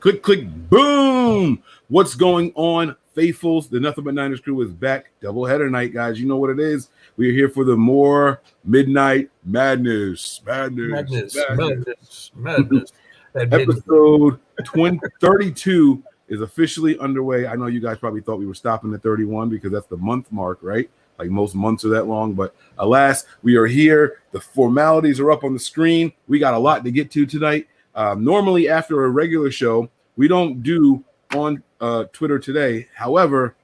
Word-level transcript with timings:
Click, 0.00 0.22
click, 0.22 0.46
boom. 0.70 1.60
What's 1.88 2.14
going 2.14 2.52
on, 2.54 2.94
faithfuls? 3.14 3.68
The 3.68 3.80
Nothing 3.80 4.04
But 4.04 4.14
Niners 4.14 4.40
crew 4.40 4.60
is 4.62 4.70
back. 4.70 5.10
Doubleheader 5.20 5.68
night, 5.68 5.92
guys. 5.92 6.20
You 6.20 6.26
know 6.28 6.36
what 6.36 6.50
it 6.50 6.60
is. 6.60 6.90
We 7.16 7.28
are 7.28 7.32
here 7.32 7.48
for 7.48 7.64
the 7.64 7.76
more 7.76 8.40
midnight 8.64 9.30
madness. 9.44 10.40
Madness. 10.46 10.90
Madness, 10.90 11.36
madness. 11.36 12.30
madness, 12.36 12.92
madness. 13.34 13.70
Episode 13.74 14.38
20, 14.64 15.00
32 15.20 16.02
is 16.28 16.42
officially 16.42 16.96
underway. 17.00 17.48
I 17.48 17.56
know 17.56 17.66
you 17.66 17.80
guys 17.80 17.98
probably 17.98 18.20
thought 18.20 18.38
we 18.38 18.46
were 18.46 18.54
stopping 18.54 18.94
at 18.94 19.02
31 19.02 19.48
because 19.48 19.72
that's 19.72 19.88
the 19.88 19.96
month 19.96 20.30
mark, 20.30 20.60
right? 20.62 20.88
Like 21.18 21.30
most 21.30 21.56
months 21.56 21.84
are 21.84 21.88
that 21.88 22.06
long, 22.06 22.34
but 22.34 22.54
alas, 22.78 23.26
we 23.42 23.56
are 23.56 23.66
here. 23.66 24.22
The 24.30 24.40
formalities 24.40 25.18
are 25.18 25.32
up 25.32 25.42
on 25.42 25.54
the 25.54 25.58
screen. 25.58 26.12
We 26.28 26.38
got 26.38 26.54
a 26.54 26.58
lot 26.58 26.84
to 26.84 26.92
get 26.92 27.10
to 27.12 27.26
tonight. 27.26 27.66
Um, 27.98 28.22
normally, 28.22 28.68
after 28.68 29.04
a 29.04 29.10
regular 29.10 29.50
show, 29.50 29.90
we 30.16 30.28
don't 30.28 30.62
do 30.62 31.02
on 31.34 31.64
uh, 31.80 32.04
Twitter 32.12 32.38
today. 32.38 32.86
However, 32.94 33.56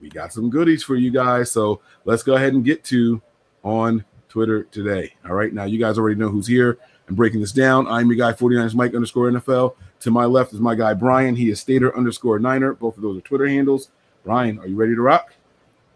we 0.00 0.08
got 0.08 0.32
some 0.32 0.50
goodies 0.50 0.84
for 0.84 0.94
you 0.94 1.10
guys. 1.10 1.50
So 1.50 1.80
let's 2.04 2.22
go 2.22 2.36
ahead 2.36 2.52
and 2.52 2.64
get 2.64 2.84
to 2.84 3.20
on 3.64 4.04
Twitter 4.28 4.62
today. 4.64 5.14
All 5.24 5.34
right. 5.34 5.52
Now, 5.52 5.64
you 5.64 5.80
guys 5.80 5.98
already 5.98 6.14
know 6.14 6.28
who's 6.28 6.46
here 6.46 6.78
and 7.08 7.16
breaking 7.16 7.40
this 7.40 7.50
down. 7.50 7.88
I'm 7.88 8.06
your 8.06 8.16
guy, 8.16 8.32
49ers 8.32 8.76
Mike 8.76 8.94
underscore 8.94 9.32
NFL. 9.32 9.74
To 9.98 10.10
my 10.12 10.26
left 10.26 10.52
is 10.52 10.60
my 10.60 10.76
guy, 10.76 10.94
Brian. 10.94 11.34
He 11.34 11.50
is 11.50 11.58
Stater 11.58 11.96
underscore 11.96 12.38
Niner. 12.38 12.72
Both 12.74 12.96
of 12.96 13.02
those 13.02 13.18
are 13.18 13.22
Twitter 13.22 13.48
handles. 13.48 13.90
Brian, 14.22 14.60
are 14.60 14.68
you 14.68 14.76
ready 14.76 14.94
to 14.94 15.00
rock? 15.00 15.34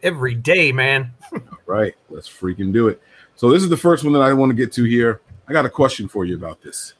Every 0.02 0.34
day, 0.34 0.72
man. 0.72 1.12
Right. 1.66 1.94
Let's 2.08 2.28
freaking 2.28 2.72
do 2.72 2.88
it. 2.88 3.00
So, 3.36 3.48
this 3.48 3.62
is 3.62 3.68
the 3.68 3.76
first 3.76 4.02
one 4.02 4.12
that 4.14 4.22
I 4.22 4.32
want 4.32 4.50
to 4.50 4.56
get 4.56 4.72
to 4.72 4.82
here. 4.82 5.20
I 5.46 5.52
got 5.52 5.66
a 5.66 5.70
question 5.70 6.08
for 6.08 6.24
you 6.24 6.34
about 6.34 6.60
this. 6.62 6.94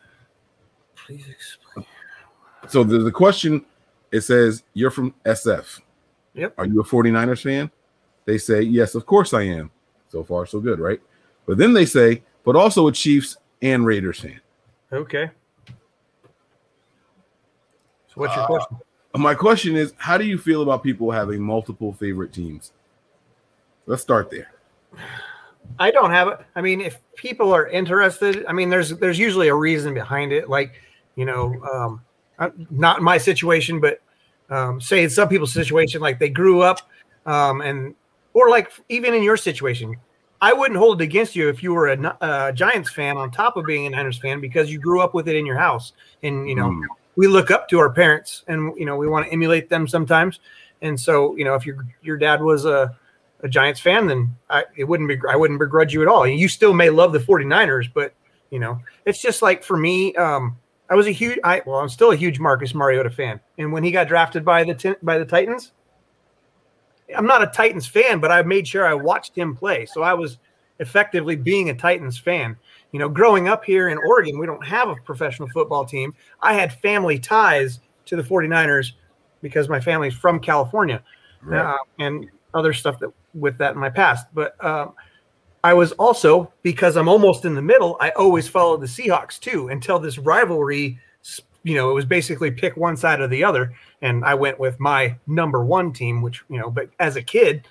Please 1.10 1.26
explain. 1.28 1.84
So, 2.68 2.84
the, 2.84 3.04
a 3.04 3.10
question. 3.10 3.64
It 4.12 4.20
says, 4.20 4.62
You're 4.74 4.92
from 4.92 5.12
SF. 5.24 5.80
Yep. 6.34 6.54
Are 6.56 6.66
you 6.66 6.80
a 6.80 6.84
49ers 6.84 7.42
fan? 7.42 7.68
They 8.26 8.38
say, 8.38 8.62
Yes, 8.62 8.94
of 8.94 9.06
course 9.06 9.34
I 9.34 9.42
am. 9.42 9.72
So 10.08 10.22
far, 10.22 10.46
so 10.46 10.60
good, 10.60 10.78
right? 10.78 11.00
But 11.46 11.58
then 11.58 11.72
they 11.72 11.84
say, 11.84 12.22
But 12.44 12.54
also 12.54 12.86
a 12.86 12.92
Chiefs 12.92 13.38
and 13.60 13.84
Raiders 13.84 14.20
fan. 14.20 14.40
Okay. 14.92 15.30
So, 15.66 15.72
what's 18.14 18.36
your 18.36 18.44
Uh, 18.44 18.46
question? 18.46 18.76
My 19.16 19.34
question 19.34 19.76
is, 19.76 19.92
How 19.96 20.16
do 20.16 20.24
you 20.24 20.38
feel 20.38 20.62
about 20.62 20.84
people 20.84 21.10
having 21.10 21.40
multiple 21.40 21.92
favorite 21.92 22.32
teams? 22.32 22.70
Let's 23.86 24.02
start 24.02 24.30
there. 24.30 24.52
I 25.78 25.90
don't 25.90 26.10
have 26.10 26.28
it. 26.28 26.38
I 26.54 26.60
mean, 26.60 26.80
if 26.80 26.98
people 27.16 27.52
are 27.52 27.68
interested, 27.68 28.44
I 28.46 28.52
mean, 28.52 28.70
there's 28.70 28.90
there's 28.90 29.18
usually 29.18 29.48
a 29.48 29.54
reason 29.54 29.94
behind 29.94 30.32
it. 30.32 30.48
Like, 30.48 30.74
you 31.16 31.24
know, 31.24 31.54
um, 31.72 32.00
uh, 32.38 32.50
not 32.70 32.98
in 32.98 33.04
my 33.04 33.18
situation, 33.18 33.80
but 33.80 34.00
um, 34.48 34.80
say 34.80 35.04
in 35.04 35.10
some 35.10 35.28
people's 35.28 35.52
situation, 35.52 36.00
like 36.00 36.18
they 36.18 36.28
grew 36.28 36.62
up, 36.62 36.80
um, 37.26 37.60
and 37.60 37.94
or 38.32 38.48
like 38.50 38.72
even 38.88 39.14
in 39.14 39.22
your 39.22 39.36
situation, 39.36 39.96
I 40.40 40.52
wouldn't 40.52 40.78
hold 40.78 41.00
it 41.00 41.04
against 41.04 41.36
you 41.36 41.48
if 41.48 41.62
you 41.62 41.74
were 41.74 41.88
a, 41.88 42.16
uh, 42.20 42.52
Giants 42.52 42.90
fan 42.90 43.16
on 43.16 43.30
top 43.30 43.56
of 43.56 43.66
being 43.66 43.86
a 43.86 43.90
Niners 43.90 44.18
fan 44.18 44.40
because 44.40 44.70
you 44.70 44.78
grew 44.78 45.00
up 45.00 45.12
with 45.14 45.28
it 45.28 45.36
in 45.36 45.44
your 45.44 45.58
house, 45.58 45.92
and 46.22 46.48
you 46.48 46.54
know, 46.54 46.70
Mm. 46.70 46.86
we 47.16 47.26
look 47.26 47.50
up 47.50 47.68
to 47.68 47.78
our 47.78 47.90
parents, 47.90 48.44
and 48.48 48.72
you 48.78 48.86
know, 48.86 48.96
we 48.96 49.06
want 49.06 49.26
to 49.26 49.32
emulate 49.32 49.68
them 49.68 49.86
sometimes. 49.86 50.40
And 50.82 50.98
so, 50.98 51.36
you 51.36 51.44
know, 51.44 51.54
if 51.54 51.66
your 51.66 51.86
your 52.02 52.16
dad 52.16 52.42
was 52.42 52.64
a 52.64 52.96
a 53.42 53.48
Giants 53.48 53.80
fan, 53.80 54.06
then 54.06 54.34
I 54.48 54.64
it 54.76 54.84
wouldn't 54.84 55.08
be 55.08 55.18
I 55.28 55.36
wouldn't 55.36 55.60
begrudge 55.60 55.92
you 55.92 56.02
at 56.02 56.08
all. 56.08 56.24
And 56.24 56.38
you 56.38 56.48
still 56.48 56.72
may 56.72 56.90
love 56.90 57.12
the 57.12 57.18
49ers, 57.18 57.88
but 57.92 58.14
you 58.50 58.58
know, 58.58 58.80
it's 59.04 59.20
just 59.20 59.42
like 59.42 59.62
for 59.62 59.76
me, 59.76 60.14
um, 60.16 60.56
I 60.90 60.94
was 60.94 61.06
a 61.06 61.12
huge 61.12 61.38
I 61.44 61.62
well, 61.64 61.78
I'm 61.78 61.88
still 61.88 62.10
a 62.10 62.16
huge 62.16 62.40
Marcus 62.40 62.74
Mariota 62.74 63.10
fan. 63.10 63.40
And 63.58 63.72
when 63.72 63.84
he 63.84 63.92
got 63.92 64.08
drafted 64.08 64.44
by 64.44 64.64
the 64.64 64.96
by 65.02 65.18
the 65.18 65.24
Titans, 65.24 65.72
I'm 67.16 67.26
not 67.26 67.42
a 67.42 67.46
Titans 67.46 67.86
fan, 67.86 68.18
but 68.20 68.32
I 68.32 68.42
made 68.42 68.66
sure 68.66 68.86
I 68.86 68.94
watched 68.94 69.36
him 69.36 69.56
play. 69.56 69.86
So 69.86 70.02
I 70.02 70.14
was 70.14 70.38
effectively 70.80 71.36
being 71.36 71.70
a 71.70 71.74
Titans 71.74 72.18
fan. 72.18 72.56
You 72.92 72.98
know, 72.98 73.08
growing 73.08 73.48
up 73.48 73.64
here 73.64 73.88
in 73.88 73.98
Oregon, 73.98 74.38
we 74.38 74.46
don't 74.46 74.66
have 74.66 74.88
a 74.88 74.96
professional 74.96 75.48
football 75.50 75.84
team. 75.84 76.12
I 76.42 76.54
had 76.54 76.72
family 76.72 77.18
ties 77.18 77.78
to 78.06 78.16
the 78.16 78.22
49ers 78.22 78.92
because 79.42 79.68
my 79.68 79.80
family's 79.80 80.14
from 80.14 80.40
California 80.40 81.02
uh, 81.52 81.76
and 81.98 82.28
other 82.52 82.72
stuff 82.72 82.98
that 82.98 83.10
with 83.34 83.56
that 83.58 83.74
in 83.74 83.80
my 83.80 83.90
past. 83.90 84.26
But 84.34 84.62
um, 84.64 84.94
I 85.62 85.74
was 85.74 85.92
also 85.92 86.52
because 86.62 86.96
I'm 86.96 87.08
almost 87.08 87.44
in 87.44 87.54
the 87.54 87.62
middle. 87.62 87.96
I 88.00 88.10
always 88.10 88.48
followed 88.48 88.80
the 88.80 88.86
Seahawks 88.86 89.38
too 89.38 89.68
until 89.68 89.98
this 89.98 90.18
rivalry. 90.18 90.98
You 91.62 91.74
know, 91.74 91.90
it 91.90 91.94
was 91.94 92.06
basically 92.06 92.50
pick 92.50 92.76
one 92.76 92.96
side 92.96 93.20
or 93.20 93.28
the 93.28 93.44
other, 93.44 93.74
and 94.00 94.24
I 94.24 94.34
went 94.34 94.58
with 94.58 94.80
my 94.80 95.14
number 95.26 95.62
one 95.62 95.92
team. 95.92 96.22
Which 96.22 96.42
you 96.48 96.58
know, 96.58 96.70
but 96.70 96.88
as 96.98 97.16
a 97.16 97.22
kid, 97.22 97.68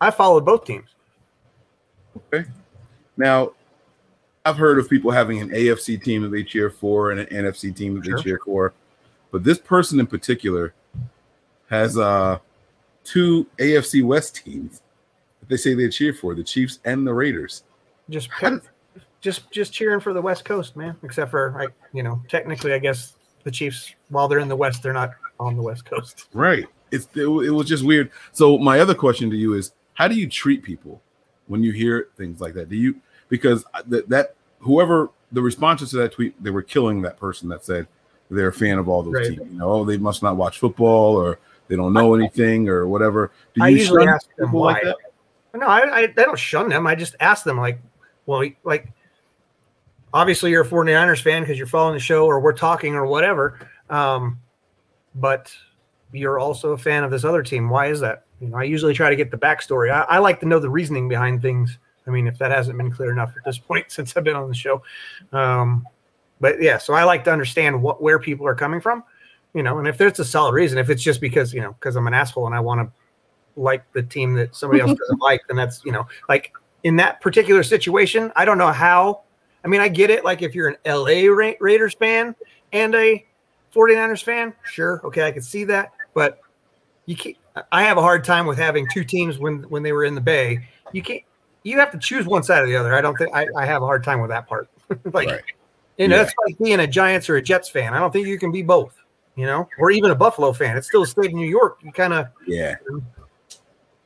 I 0.00 0.12
followed 0.12 0.44
both 0.44 0.64
teams. 0.64 0.88
Okay. 2.32 2.48
Now, 3.16 3.50
I've 4.44 4.56
heard 4.56 4.78
of 4.78 4.88
people 4.88 5.10
having 5.10 5.40
an 5.40 5.50
AFC 5.50 6.00
team 6.02 6.22
that 6.22 6.28
they 6.28 6.44
cheer 6.44 6.70
for 6.70 7.10
and 7.10 7.18
an 7.20 7.26
NFC 7.26 7.74
team 7.74 7.96
that 7.96 8.04
Sure. 8.04 8.16
they 8.16 8.22
cheer 8.22 8.40
for, 8.44 8.72
but 9.32 9.42
this 9.42 9.58
person 9.58 9.98
in 9.98 10.06
particular 10.06 10.72
has 11.70 11.98
uh 11.98 12.38
two 13.02 13.46
AFC 13.58 14.04
West 14.04 14.36
teams 14.44 14.80
that 15.44 15.48
they 15.48 15.56
say 15.56 15.74
they 15.74 15.88
cheer 15.88 16.14
for: 16.14 16.34
the 16.34 16.44
Chiefs 16.44 16.80
and 16.84 17.06
the 17.06 17.14
Raiders. 17.14 17.64
Just 18.10 18.28
just 19.20 19.50
just 19.50 19.72
cheering 19.72 20.00
for 20.00 20.12
the 20.12 20.20
West 20.20 20.44
Coast, 20.44 20.76
man. 20.76 20.96
Except 21.02 21.30
for 21.30 21.54
like 21.56 21.72
you 21.92 22.02
know, 22.02 22.22
technically, 22.28 22.72
I 22.72 22.78
guess 22.78 23.14
the 23.44 23.50
Chiefs, 23.50 23.94
while 24.08 24.28
they're 24.28 24.38
in 24.38 24.48
the 24.48 24.56
West, 24.56 24.82
they're 24.82 24.92
not 24.92 25.12
on 25.40 25.56
the 25.56 25.62
West 25.62 25.84
Coast. 25.84 26.28
Right. 26.32 26.66
It's 26.90 27.08
it, 27.14 27.26
it 27.26 27.50
was 27.50 27.66
just 27.66 27.84
weird. 27.84 28.10
So 28.32 28.58
my 28.58 28.80
other 28.80 28.94
question 28.94 29.30
to 29.30 29.36
you 29.36 29.54
is, 29.54 29.72
how 29.94 30.08
do 30.08 30.14
you 30.14 30.28
treat 30.28 30.62
people 30.62 31.00
when 31.46 31.62
you 31.62 31.72
hear 31.72 32.08
things 32.16 32.40
like 32.40 32.54
that? 32.54 32.68
Do 32.68 32.76
you 32.76 33.00
because 33.28 33.64
that 33.86 34.08
that 34.08 34.34
whoever 34.60 35.10
the 35.32 35.42
responses 35.42 35.90
to 35.90 35.96
that 35.96 36.12
tweet, 36.12 36.40
they 36.42 36.50
were 36.50 36.62
killing 36.62 37.02
that 37.02 37.18
person 37.18 37.48
that 37.48 37.64
said 37.64 37.86
they're 38.30 38.48
a 38.48 38.52
fan 38.52 38.78
of 38.78 38.88
all 38.88 39.02
those 39.02 39.14
Right. 39.14 39.26
teams. 39.30 39.50
You 39.52 39.58
know, 39.58 39.70
oh, 39.70 39.84
they 39.84 39.96
must 39.96 40.22
not 40.22 40.36
watch 40.36 40.58
football 40.58 41.16
or 41.16 41.38
they 41.68 41.76
don't 41.76 41.92
know 41.92 42.14
anything 42.14 42.68
or 42.68 42.86
whatever. 42.86 43.30
Do 43.54 43.60
you 43.60 43.66
I 43.66 43.68
usually 43.70 44.06
ask 44.06 44.28
them 44.36 44.52
why. 44.52 44.80
that? 44.84 44.96
No, 45.54 45.66
I, 45.66 45.80
I, 45.80 46.00
I 46.02 46.06
don't 46.06 46.38
shun 46.38 46.68
them. 46.68 46.86
I 46.86 46.94
just 46.94 47.14
ask 47.20 47.44
them, 47.44 47.58
like, 47.58 47.80
well, 48.26 48.44
like, 48.64 48.88
obviously 50.12 50.50
you're 50.50 50.62
a 50.62 50.68
49ers 50.68 51.22
fan 51.22 51.42
because 51.42 51.58
you're 51.58 51.66
following 51.66 51.94
the 51.94 52.00
show 52.00 52.26
or 52.26 52.40
we're 52.40 52.52
talking 52.52 52.94
or 52.94 53.06
whatever. 53.06 53.58
Um, 53.90 54.40
but 55.14 55.54
you're 56.12 56.38
also 56.38 56.72
a 56.72 56.78
fan 56.78 57.04
of 57.04 57.10
this 57.10 57.24
other 57.24 57.42
team. 57.42 57.68
Why 57.68 57.86
is 57.86 58.00
that? 58.00 58.24
You 58.40 58.48
know, 58.48 58.56
I 58.56 58.64
usually 58.64 58.94
try 58.94 59.10
to 59.10 59.16
get 59.16 59.30
the 59.30 59.36
backstory. 59.36 59.90
I, 59.92 60.02
I 60.02 60.18
like 60.18 60.40
to 60.40 60.46
know 60.46 60.58
the 60.58 60.70
reasoning 60.70 61.08
behind 61.08 61.42
things. 61.42 61.78
I 62.06 62.10
mean, 62.10 62.26
if 62.26 62.38
that 62.38 62.50
hasn't 62.50 62.76
been 62.76 62.90
clear 62.90 63.10
enough 63.10 63.34
at 63.36 63.44
this 63.44 63.58
point 63.58 63.86
since 63.90 64.16
I've 64.16 64.24
been 64.24 64.36
on 64.36 64.48
the 64.48 64.54
show. 64.54 64.82
Um, 65.32 65.86
but 66.40 66.60
yeah, 66.60 66.78
so 66.78 66.94
I 66.94 67.04
like 67.04 67.24
to 67.24 67.32
understand 67.32 67.80
what 67.80 68.02
where 68.02 68.18
people 68.18 68.46
are 68.46 68.54
coming 68.54 68.80
from, 68.80 69.04
you 69.54 69.62
know, 69.62 69.78
and 69.78 69.88
if 69.88 69.96
there's 69.96 70.18
a 70.18 70.24
solid 70.24 70.52
reason, 70.52 70.78
if 70.78 70.90
it's 70.90 71.02
just 71.02 71.20
because, 71.20 71.54
you 71.54 71.60
know, 71.60 71.72
because 71.72 71.96
I'm 71.96 72.06
an 72.06 72.14
asshole 72.14 72.46
and 72.46 72.54
I 72.54 72.60
want 72.60 72.80
to 72.80 72.92
like 73.56 73.84
the 73.92 74.02
team 74.02 74.34
that 74.34 74.54
somebody 74.54 74.80
else 74.80 74.98
doesn't 74.98 75.20
like, 75.20 75.40
then 75.48 75.56
that's, 75.56 75.84
you 75.84 75.92
know, 75.92 76.06
like 76.28 76.52
in 76.82 76.96
that 76.96 77.20
particular 77.20 77.62
situation, 77.62 78.32
I 78.36 78.44
don't 78.44 78.58
know 78.58 78.72
how. 78.72 79.22
I 79.64 79.68
mean, 79.68 79.80
I 79.80 79.88
get 79.88 80.10
it. 80.10 80.24
Like 80.24 80.42
if 80.42 80.54
you're 80.54 80.68
an 80.68 80.76
LA 80.86 81.28
Ra- 81.32 81.52
Raiders 81.60 81.94
fan 81.94 82.34
and 82.72 82.94
a 82.94 83.24
49ers 83.74 84.22
fan, 84.22 84.52
sure. 84.64 85.00
Okay. 85.04 85.26
I 85.26 85.32
can 85.32 85.42
see 85.42 85.64
that. 85.64 85.92
But 86.14 86.40
you 87.06 87.16
can't, 87.16 87.36
I 87.72 87.82
have 87.84 87.96
a 87.96 88.02
hard 88.02 88.24
time 88.24 88.46
with 88.46 88.58
having 88.58 88.86
two 88.92 89.04
teams 89.04 89.38
when, 89.38 89.62
when 89.64 89.82
they 89.82 89.92
were 89.92 90.04
in 90.04 90.14
the 90.14 90.20
Bay. 90.20 90.66
You 90.92 91.02
can't, 91.02 91.22
you 91.62 91.78
have 91.78 91.90
to 91.92 91.98
choose 91.98 92.26
one 92.26 92.42
side 92.42 92.62
or 92.62 92.66
the 92.66 92.76
other. 92.76 92.94
I 92.94 93.00
don't 93.00 93.16
think 93.16 93.34
I, 93.34 93.46
I 93.56 93.64
have 93.64 93.82
a 93.82 93.86
hard 93.86 94.04
time 94.04 94.20
with 94.20 94.30
that 94.30 94.46
part. 94.48 94.68
like, 95.12 95.28
Right. 95.28 95.40
you 95.96 96.08
know, 96.08 96.16
Yeah. 96.16 96.22
that's 96.24 96.34
like 96.46 96.58
being 96.58 96.80
a 96.80 96.86
Giants 96.86 97.30
or 97.30 97.36
a 97.36 97.42
Jets 97.42 97.68
fan. 97.70 97.94
I 97.94 98.00
don't 98.00 98.12
think 98.12 98.26
you 98.26 98.38
can 98.38 98.52
be 98.52 98.62
both, 98.62 98.94
you 99.36 99.46
know, 99.46 99.66
or 99.78 99.90
even 99.90 100.10
a 100.10 100.14
Buffalo 100.14 100.52
fan. 100.52 100.76
It's 100.76 100.88
still 100.88 101.02
a 101.02 101.06
state 101.06 101.26
of 101.26 101.32
New 101.34 101.48
York. 101.48 101.78
You 101.82 101.90
kind 101.92 102.12
of, 102.12 102.26
Yeah. 102.46 102.74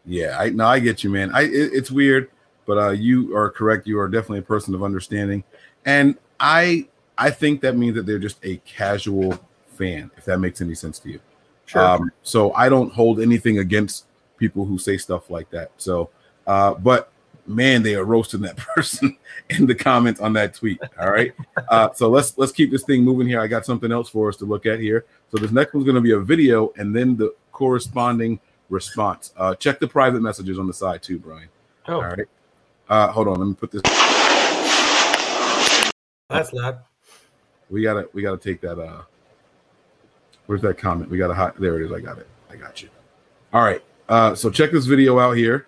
Yeah, 0.09 0.39
I 0.39 0.49
no, 0.49 0.67
I 0.67 0.81
get 0.81 1.05
you, 1.05 1.11
man. 1.11 1.31
I 1.35 1.43
it, 1.43 1.71
it's 1.73 1.91
weird, 1.91 2.31
but 2.67 2.79
uh 2.79 2.91
you 2.91 3.37
are 3.37 3.51
correct. 3.51 3.87
You 3.87 4.01
are 4.01 4.09
definitely 4.09 4.39
a 4.41 4.43
person 4.43 4.75
of 4.75 4.83
understanding. 4.83 5.45
And 5.85 6.17
I 6.41 6.89
I 7.19 7.31
think 7.31 7.61
that 7.61 7.77
means 7.77 7.95
that 7.97 8.07
they're 8.07 8.19
just 8.19 8.39
a 8.45 8.57
casual 8.59 9.39
fan, 9.69 10.11
if 10.17 10.25
that 10.25 10.39
makes 10.39 10.61
any 10.61 10.75
sense 10.75 10.99
to 11.01 11.11
you. 11.11 11.21
sure. 11.67 11.83
Um, 11.85 12.11
so 12.23 12.53
I 12.55 12.69
don't 12.69 12.93
hold 12.93 13.21
anything 13.21 13.59
against 13.59 14.07
people 14.39 14.65
who 14.65 14.79
say 14.79 14.97
stuff 14.97 15.31
like 15.31 15.51
that. 15.51 15.73
So, 15.77 16.11
uh, 16.47 16.75
but 16.75 17.13
man, 17.47 17.83
they 17.83 17.95
are 17.95 18.05
roasting 18.05 18.41
that 18.43 18.57
person 18.75 19.19
in 19.51 19.67
the 19.67 19.75
comments 19.75 20.21
on 20.21 20.33
that 20.35 20.55
tweet. 20.55 20.81
All 21.01 21.11
right. 21.11 21.33
Uh, 21.69 21.93
so 21.93 22.09
let's 22.09 22.39
let's 22.39 22.51
keep 22.53 22.71
this 22.71 22.85
thing 22.85 23.05
moving 23.05 23.27
here. 23.27 23.43
I 23.43 23.47
got 23.47 23.67
something 23.67 23.93
else 23.93 24.09
for 24.09 24.31
us 24.31 24.39
to 24.39 24.47
look 24.47 24.65
at 24.65 24.81
here. 24.81 25.05
So 25.31 25.37
this 25.37 25.51
next 25.51 25.75
one's 25.75 25.85
going 25.85 25.97
to 25.97 26.01
be 26.01 26.13
a 26.13 26.19
video 26.19 26.73
and 26.79 26.97
then 26.97 27.15
the 27.15 27.35
corresponding 27.53 28.41
response. 28.69 29.33
Uh, 29.37 29.55
check 29.55 29.79
the 29.81 29.89
private 29.89 30.21
messages 30.21 30.59
on 30.59 30.67
the 30.67 30.73
side 30.75 31.03
too, 31.03 31.19
Brian. 31.19 31.49
oh, 31.89 31.95
All 31.95 32.03
right. 32.03 32.27
Uh, 32.89 33.09
hold 33.09 33.29
on. 33.29 33.39
Let 33.39 33.47
me 33.47 33.55
put 33.55 33.71
this. 33.71 33.83
that's 36.29 36.53
loud. 36.53 36.81
We 37.71 37.83
gotta 37.83 38.09
we 38.13 38.23
gotta 38.23 38.39
take 38.39 38.61
that. 38.63 38.79
Uh, 38.79 39.03
Where's 40.47 40.63
that 40.63 40.79
comment? 40.79 41.11
We 41.11 41.19
got 41.19 41.31
a 41.31 41.35
hot. 41.35 41.61
There 41.61 41.79
it 41.79 41.85
is. 41.85 41.93
I 41.93 42.01
got 42.01 42.17
it. 42.19 42.27
I 42.51 42.57
got 42.57 42.83
you. 42.83 42.89
All 43.53 43.63
right. 43.63 43.83
Uh, 44.09 44.35
so 44.35 44.49
check 44.49 44.71
this 44.71 44.87
video 44.87 45.19
out 45.19 45.37
here. 45.37 45.67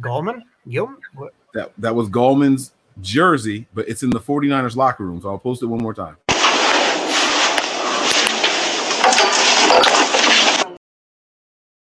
Gallman? 0.00 0.42
Gilman? 0.68 0.98
What? 1.14 1.34
That 1.54 1.72
that 1.78 1.94
was 1.94 2.08
Gallman's 2.08 2.72
jersey, 3.00 3.66
but 3.74 3.88
it's 3.88 4.02
in 4.02 4.10
the 4.10 4.20
49ers 4.20 4.76
locker 4.76 5.04
room. 5.04 5.20
So 5.20 5.30
I'll 5.30 5.38
post 5.38 5.62
it 5.62 5.66
one 5.66 5.82
more 5.82 5.94
time. 5.94 6.16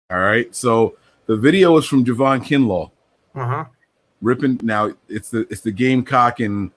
All 0.09 0.19
right. 0.19 0.53
So 0.55 0.97
the 1.25 1.35
video 1.35 1.75
is 1.77 1.85
from 1.85 2.05
Javon 2.05 2.39
Kinlaw. 2.39 2.91
Uh-huh. 3.35 3.65
Ripping 4.21 4.59
now 4.63 4.93
it's 5.07 5.29
the 5.29 5.41
it's 5.49 5.61
the 5.61 5.71
Gamecock 5.71 6.39
and 6.39 6.71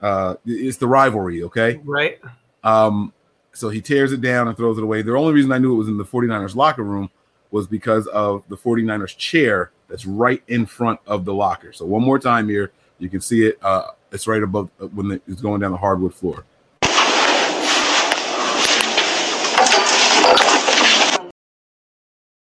uh 0.00 0.36
it's 0.44 0.76
the 0.76 0.86
rivalry, 0.86 1.42
okay? 1.44 1.80
Right. 1.84 2.20
Um 2.62 3.12
so 3.52 3.70
he 3.70 3.80
tears 3.80 4.12
it 4.12 4.20
down 4.20 4.46
and 4.46 4.56
throws 4.56 4.78
it 4.78 4.84
away. 4.84 5.02
The 5.02 5.16
only 5.16 5.32
reason 5.32 5.50
I 5.50 5.58
knew 5.58 5.72
it 5.72 5.78
was 5.78 5.88
in 5.88 5.96
the 5.96 6.04
49ers 6.04 6.54
locker 6.54 6.82
room 6.82 7.10
was 7.50 7.66
because 7.66 8.06
of 8.08 8.44
the 8.48 8.56
49ers 8.56 9.16
chair 9.16 9.70
that's 9.88 10.04
right 10.04 10.42
in 10.48 10.66
front 10.66 11.00
of 11.06 11.24
the 11.24 11.32
locker. 11.32 11.72
So 11.72 11.86
one 11.86 12.02
more 12.02 12.18
time 12.18 12.48
here, 12.48 12.72
you 12.98 13.08
can 13.08 13.20
see 13.20 13.46
it. 13.46 13.58
Uh, 13.62 13.88
it's 14.12 14.26
right 14.26 14.42
above 14.42 14.70
uh, 14.80 14.86
when 14.88 15.08
the, 15.08 15.20
it's 15.26 15.40
going 15.40 15.60
down 15.60 15.72
the 15.72 15.76
hardwood 15.76 16.14
floor. 16.14 16.44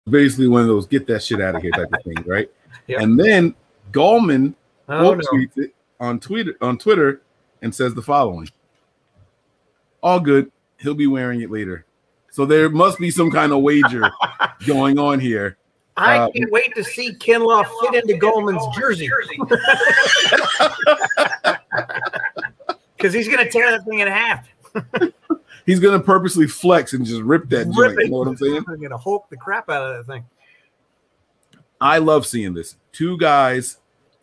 Basically, 0.09 0.49
one 0.49 0.63
of 0.63 0.67
those 0.67 0.87
get 0.87 1.07
that 1.07 1.23
shit 1.23 1.41
out 1.41 1.55
of 1.55 1.63
here 1.63 1.71
type 1.71 1.93
of 1.93 2.03
things, 2.05 2.27
right? 2.27 2.51
Yep. 2.89 3.01
And 3.01 3.21
then 3.21 3.55
Gallman 3.93 4.55
Oh, 4.89 5.15
no. 5.15 5.21
tweets 5.33 5.57
it 5.57 5.73
on 6.01 6.19
Twitter 6.19 6.57
on 6.61 6.77
Twitter 6.79 7.23
and 7.61 7.73
says 7.73 7.95
the 7.95 8.03
following: 8.03 8.49
"All 10.03 10.19
good. 10.19 10.51
He'll 10.79 10.95
be 10.95 11.07
wearing 11.07 11.43
it 11.43 11.51
later." 11.51 11.85
So 12.33 12.45
there 12.45 12.69
must 12.69 12.99
be 12.99 13.13
some 13.13 13.31
kind 13.31 13.53
of 13.53 13.61
wager 13.63 14.11
going 14.67 14.99
on 14.99 15.21
here. 15.21 15.59
I 16.03 16.19
Uh, 16.19 16.31
can't 16.31 16.51
wait 16.51 16.75
to 16.75 16.83
see 16.85 17.15
Kinlaw 17.15 17.65
fit 17.81 17.95
into 18.03 18.17
Goldman's 18.19 18.65
jersey. 18.77 19.09
Because 22.97 23.13
he's 23.15 23.27
going 23.27 23.45
to 23.45 23.51
tear 23.51 23.71
that 23.73 23.85
thing 23.85 23.99
in 23.99 24.07
half. 24.09 24.47
He's 25.67 25.79
gonna 25.81 26.01
purposely 26.01 26.47
flex 26.49 26.93
and 26.93 27.05
just 27.07 27.21
rip 27.23 27.49
that 27.51 27.67
Rip 27.69 27.91
joint. 27.91 27.99
it. 28.01 28.05
You 28.07 28.11
know 28.11 28.19
what 28.19 28.29
I'm 28.29 28.37
saying? 28.37 28.55
He's 28.55 28.65
going 28.65 28.91
to 28.91 28.97
Hulk 28.97 29.29
the 29.31 29.37
crap 29.37 29.69
out 29.71 29.83
of 29.83 30.07
that 30.07 30.13
thing. 30.13 30.25
I 31.81 31.99
love 31.99 32.27
seeing 32.27 32.53
this. 32.55 32.77
Two 32.93 33.17
guys, 33.19 33.79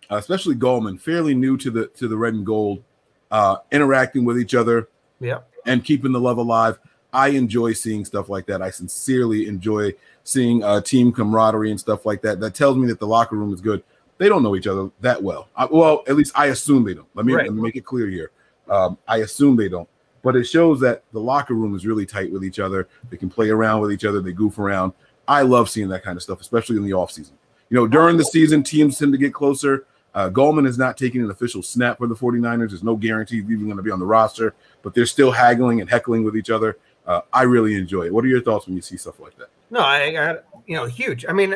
especially 0.09 0.55
Goldman, 0.55 0.97
fairly 0.97 1.33
new 1.33 1.55
to 1.57 1.71
the 1.71 1.87
to 1.87 2.07
the 2.09 2.17
red 2.17 2.33
and 2.33 2.45
gold, 2.45 2.83
uh, 3.31 3.57
interacting 3.71 4.25
with 4.25 4.37
each 4.37 4.53
other 4.55 4.89
Yep. 5.21 5.47
and 5.65 5.83
keeping 5.83 6.11
the 6.11 6.19
love 6.19 6.37
alive. 6.39 6.77
I 7.13 7.29
enjoy 7.29 7.71
seeing 7.73 8.03
stuff 8.05 8.27
like 8.27 8.45
that. 8.47 8.61
I 8.61 8.69
sincerely 8.69 9.47
enjoy 9.47 9.93
seeing 10.29 10.63
uh, 10.63 10.79
team 10.81 11.11
camaraderie 11.11 11.71
and 11.71 11.79
stuff 11.79 12.05
like 12.05 12.21
that. 12.21 12.39
That 12.39 12.53
tells 12.53 12.77
me 12.77 12.87
that 12.87 12.99
the 12.99 13.07
locker 13.07 13.35
room 13.35 13.53
is 13.53 13.61
good. 13.61 13.83
They 14.17 14.29
don't 14.29 14.43
know 14.43 14.55
each 14.55 14.67
other 14.67 14.89
that 15.01 15.21
well. 15.21 15.47
I, 15.55 15.65
well, 15.65 16.03
at 16.07 16.15
least 16.15 16.33
I 16.35 16.47
assume 16.47 16.83
they 16.83 16.93
don't. 16.93 17.07
Let 17.15 17.25
me, 17.25 17.33
Right. 17.33 17.45
let 17.45 17.53
me 17.53 17.61
make 17.61 17.75
it 17.75 17.85
clear 17.85 18.07
here. 18.07 18.31
Um, 18.69 18.97
I 19.07 19.17
assume 19.17 19.55
they 19.55 19.69
don't. 19.69 19.87
But 20.21 20.35
it 20.35 20.43
shows 20.43 20.81
that 20.81 21.03
the 21.13 21.19
locker 21.19 21.53
room 21.53 21.75
is 21.75 21.85
really 21.85 22.05
tight 22.05 22.31
with 22.31 22.43
each 22.43 22.59
other. 22.59 22.87
They 23.09 23.17
can 23.17 23.29
play 23.29 23.49
around 23.49 23.81
with 23.81 23.91
each 23.91 24.03
other. 24.05 24.21
They 24.21 24.33
goof 24.33 24.59
around. 24.59 24.91
I 25.27 25.43
love 25.43 25.69
seeing 25.69 25.87
that 25.89 26.03
kind 26.03 26.17
of 26.17 26.23
stuff, 26.23 26.41
especially 26.41 26.75
in 26.77 26.83
the 26.83 26.91
offseason. 26.91 27.31
You 27.69 27.77
know, 27.77 27.87
during 27.87 28.17
the 28.17 28.25
season, 28.25 28.61
teams 28.63 28.97
tend 28.99 29.13
to 29.13 29.17
get 29.17 29.33
closer. 29.33 29.85
Uh, 30.13 30.27
Goldman 30.27 30.65
is 30.65 30.77
not 30.77 30.97
taking 30.97 31.21
an 31.21 31.29
official 31.31 31.61
snap 31.63 31.99
for 31.99 32.07
the 32.07 32.15
49ers. 32.15 32.69
There's 32.71 32.83
no 32.83 32.95
guarantee 32.97 33.37
he's 33.41 33.51
even 33.51 33.65
going 33.65 33.77
to 33.77 33.83
be 33.83 33.91
on 33.91 33.99
the 33.99 34.05
roster, 34.05 34.55
but 34.81 34.93
they're 34.93 35.05
still 35.05 35.31
haggling 35.31 35.79
and 35.81 35.89
heckling 35.89 36.23
with 36.23 36.35
each 36.35 36.49
other. 36.49 36.77
Uh, 37.07 37.21
I 37.31 37.43
really 37.43 37.75
enjoy 37.75 38.07
it. 38.07 38.13
What 38.13 38.25
are 38.25 38.27
your 38.27 38.41
thoughts 38.41 38.65
when 38.67 38.75
you 38.75 38.81
see 38.81 38.97
stuff 38.97 39.19
like 39.19 39.37
that? 39.37 39.49
No, 39.69 39.81
I 39.81 40.11
got 40.11 40.43
you 40.65 40.75
know 40.75 40.85
huge. 40.85 41.25
I 41.27 41.33
mean, 41.33 41.55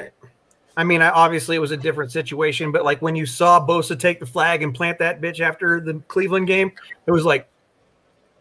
I 0.75 0.83
mean, 0.83 1.01
I, 1.01 1.10
obviously 1.10 1.56
it 1.56 1.60
was 1.60 1.71
a 1.71 1.77
different 1.77 2.12
situation, 2.12 2.71
but 2.71 2.83
like 2.83 3.01
when 3.01 3.15
you 3.15 3.25
saw 3.25 3.65
Bosa 3.65 3.98
take 3.98 4.19
the 4.19 4.25
flag 4.25 4.63
and 4.63 4.74
plant 4.74 5.00
that 5.00 5.21
bitch 5.21 5.39
after 5.39 5.80
the 5.80 5.95
Cleveland 6.07 6.48
game, 6.48 6.71
it 7.06 7.12
was 7.12 7.25
like, 7.25 7.48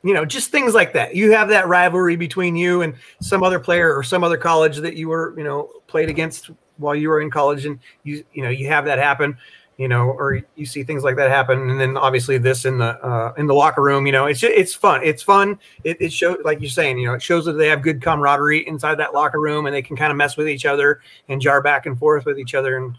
you 0.03 0.15
know, 0.15 0.25
just 0.25 0.51
things 0.51 0.75
like 0.75 0.93
that. 0.95 1.15
You 1.15 1.33
have 1.33 1.49
that 1.51 1.69
rivalry 1.69 2.17
between 2.17 2.57
you 2.57 2.83
and 2.83 2.95
some 3.21 3.43
other 3.43 3.61
player 3.61 3.97
or 3.97 4.03
some 4.03 4.25
other 4.25 4.37
college 4.37 4.79
that 4.79 4.97
you 4.97 5.09
were, 5.09 5.35
you 5.37 5.45
know, 5.45 5.71
played 5.87 6.09
against 6.09 6.51
while 6.79 6.95
you 6.95 7.09
were 7.09 7.21
in 7.21 7.31
college, 7.31 7.67
and 7.67 7.79
you, 8.03 8.25
you 8.33 8.43
know, 8.43 8.49
you 8.49 8.67
have 8.67 8.87
that 8.87 8.99
happen. 8.99 9.37
You 9.79 9.89
know, 9.89 10.11
or 10.11 10.43
you 10.55 10.67
see 10.67 10.85
things 10.85 11.03
like 11.03 11.17
that 11.17 11.31
happen, 11.31 11.71
and 11.71 11.81
then 11.81 11.97
obviously 11.97 12.39
this 12.39 12.67
in 12.67 12.79
the 12.79 13.03
uh, 13.05 13.33
in 13.39 13.47
the 13.47 13.55
locker 13.55 13.83
room. 13.83 14.07
You 14.07 14.13
know, 14.13 14.27
it's 14.27 14.43
it's 14.43 14.75
fun. 14.75 15.03
It's 15.03 15.23
fun. 15.23 15.59
It, 15.83 15.97
it 16.01 16.13
shows, 16.13 16.39
like 16.45 16.61
you're 16.61 16.71
saying, 16.71 16.99
you 16.99 17.07
know, 17.07 17.15
it 17.15 17.23
shows 17.23 17.47
that 17.47 17.55
they 17.55 17.69
have 17.69 17.83
good 17.83 18.03
camaraderie 18.03 18.67
inside 18.69 18.97
that 18.97 19.15
locker 19.15 19.41
room, 19.41 19.67
and 19.67 19.75
they 19.75 19.83
can 19.83 19.97
kind 19.97 20.11
of 20.11 20.17
mess 20.17 20.37
with 20.37 20.49
each 20.49 20.67
other 20.67 21.01
and 21.29 21.41
jar 21.41 21.63
back 21.63 21.87
and 21.87 21.99
forth 21.99 22.27
with 22.27 22.39
each 22.39 22.55
other, 22.55 22.77
and 22.77 22.97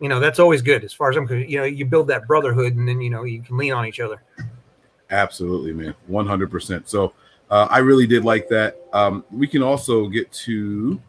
you 0.00 0.08
know 0.08 0.18
that's 0.18 0.38
always 0.38 0.62
good 0.62 0.84
as 0.84 0.92
far 0.92 1.10
as 1.10 1.16
I'm. 1.16 1.28
You 1.28 1.58
know, 1.58 1.64
you 1.64 1.84
build 1.84 2.08
that 2.08 2.26
brotherhood, 2.26 2.76
and 2.76 2.88
then 2.88 3.00
you 3.00 3.10
know 3.10 3.24
you 3.24 3.42
can 3.42 3.56
lean 3.56 3.72
on 3.72 3.86
each 3.86 4.00
other. 4.00 4.22
Absolutely, 5.10 5.72
man. 5.72 5.94
100%. 6.10 6.88
So 6.88 7.12
uh, 7.50 7.68
I 7.70 7.78
really 7.78 8.06
did 8.06 8.24
like 8.24 8.48
that. 8.48 8.76
Um, 8.92 9.24
we 9.30 9.46
can 9.46 9.62
also 9.62 10.08
get 10.08 10.30
to, 10.32 11.00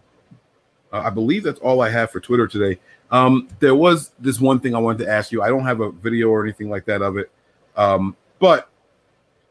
uh, 0.91 1.01
I 1.05 1.09
believe 1.09 1.43
that's 1.43 1.59
all 1.59 1.81
I 1.81 1.89
have 1.89 2.11
for 2.11 2.19
Twitter 2.19 2.47
today. 2.47 2.79
Um, 3.11 3.47
there 3.59 3.75
was 3.75 4.11
this 4.19 4.39
one 4.39 4.59
thing 4.59 4.75
I 4.75 4.79
wanted 4.79 5.05
to 5.05 5.11
ask 5.11 5.31
you. 5.31 5.41
I 5.41 5.49
don't 5.49 5.63
have 5.63 5.81
a 5.81 5.91
video 5.91 6.29
or 6.29 6.43
anything 6.43 6.69
like 6.69 6.85
that 6.85 7.01
of 7.01 7.17
it. 7.17 7.31
Um, 7.75 8.15
but 8.39 8.69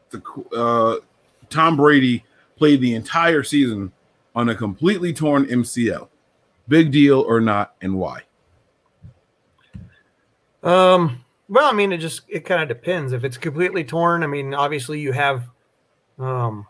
the, 0.09 0.21
uh, 0.55 1.03
Tom 1.49 1.77
Brady 1.77 2.23
played 2.55 2.81
the 2.81 2.93
entire 2.95 3.43
season 3.43 3.91
on 4.35 4.49
a 4.49 4.55
completely 4.55 5.13
torn 5.13 5.45
MCL. 5.45 6.07
Big 6.67 6.91
deal 6.91 7.21
or 7.21 7.39
not, 7.39 7.75
and 7.81 7.95
why? 7.95 8.23
Um, 10.63 11.23
well, 11.47 11.69
I 11.69 11.73
mean, 11.73 11.93
it 11.93 11.97
just 11.97 12.21
it 12.27 12.45
kind 12.45 12.61
of 12.61 12.67
depends. 12.67 13.13
If 13.13 13.23
it's 13.23 13.37
completely 13.37 13.83
torn, 13.83 14.23
I 14.23 14.27
mean, 14.27 14.53
obviously 14.53 14.99
you 14.99 15.13
have 15.13 15.47
um 16.19 16.67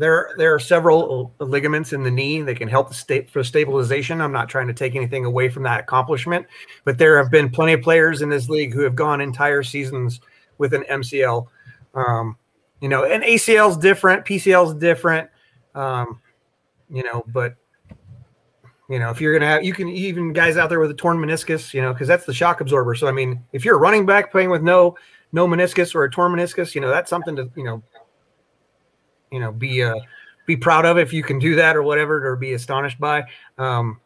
there 0.00 0.30
there 0.38 0.54
are 0.54 0.58
several 0.58 1.34
ligaments 1.40 1.92
in 1.92 2.02
the 2.02 2.10
knee 2.10 2.40
that 2.40 2.56
can 2.56 2.68
help 2.68 2.94
for 3.30 3.44
stabilization. 3.44 4.22
I'm 4.22 4.32
not 4.32 4.48
trying 4.48 4.66
to 4.68 4.72
take 4.72 4.96
anything 4.96 5.26
away 5.26 5.50
from 5.50 5.62
that 5.64 5.80
accomplishment, 5.80 6.46
but 6.84 6.96
there 6.96 7.18
have 7.18 7.30
been 7.30 7.50
plenty 7.50 7.74
of 7.74 7.82
players 7.82 8.22
in 8.22 8.30
this 8.30 8.48
league 8.48 8.72
who 8.72 8.80
have 8.80 8.96
gone 8.96 9.20
entire 9.20 9.62
seasons 9.62 10.20
with 10.56 10.72
an 10.72 10.84
MCL. 10.90 11.46
Um, 11.94 12.38
you 12.80 12.88
know, 12.88 13.04
and 13.04 13.22
ACL 13.22 13.70
is 13.70 13.76
different, 13.76 14.24
PCL 14.24 14.68
is 14.68 14.74
different. 14.74 15.28
Um, 15.74 16.18
you 16.88 17.02
know, 17.02 17.22
but 17.26 17.56
you 18.88 18.98
know, 18.98 19.10
if 19.10 19.20
you're 19.20 19.34
gonna 19.34 19.50
have, 19.50 19.64
you 19.64 19.74
can 19.74 19.86
even 19.88 20.32
guys 20.32 20.56
out 20.56 20.70
there 20.70 20.80
with 20.80 20.90
a 20.90 20.94
torn 20.94 21.18
meniscus, 21.18 21.74
you 21.74 21.82
know, 21.82 21.92
because 21.92 22.08
that's 22.08 22.24
the 22.24 22.32
shock 22.32 22.62
absorber. 22.62 22.94
So 22.94 23.06
I 23.06 23.12
mean, 23.12 23.44
if 23.52 23.66
you're 23.66 23.76
a 23.76 23.78
running 23.78 24.06
back 24.06 24.32
playing 24.32 24.48
with 24.48 24.62
no 24.62 24.96
no 25.32 25.46
meniscus 25.46 25.94
or 25.94 26.04
a 26.04 26.10
torn 26.10 26.32
meniscus, 26.32 26.74
you 26.74 26.80
know, 26.80 26.88
that's 26.88 27.10
something 27.10 27.36
to 27.36 27.50
you 27.54 27.64
know, 27.64 27.82
you 29.30 29.40
know, 29.40 29.52
be 29.52 29.82
uh 29.82 29.96
be 30.46 30.56
proud 30.56 30.84
of 30.84 30.98
if 30.98 31.12
you 31.12 31.22
can 31.22 31.38
do 31.38 31.54
that 31.56 31.76
or 31.76 31.82
whatever, 31.82 32.26
or 32.26 32.36
be 32.36 32.54
astonished 32.54 32.98
by. 32.98 33.24
Um, 33.58 34.00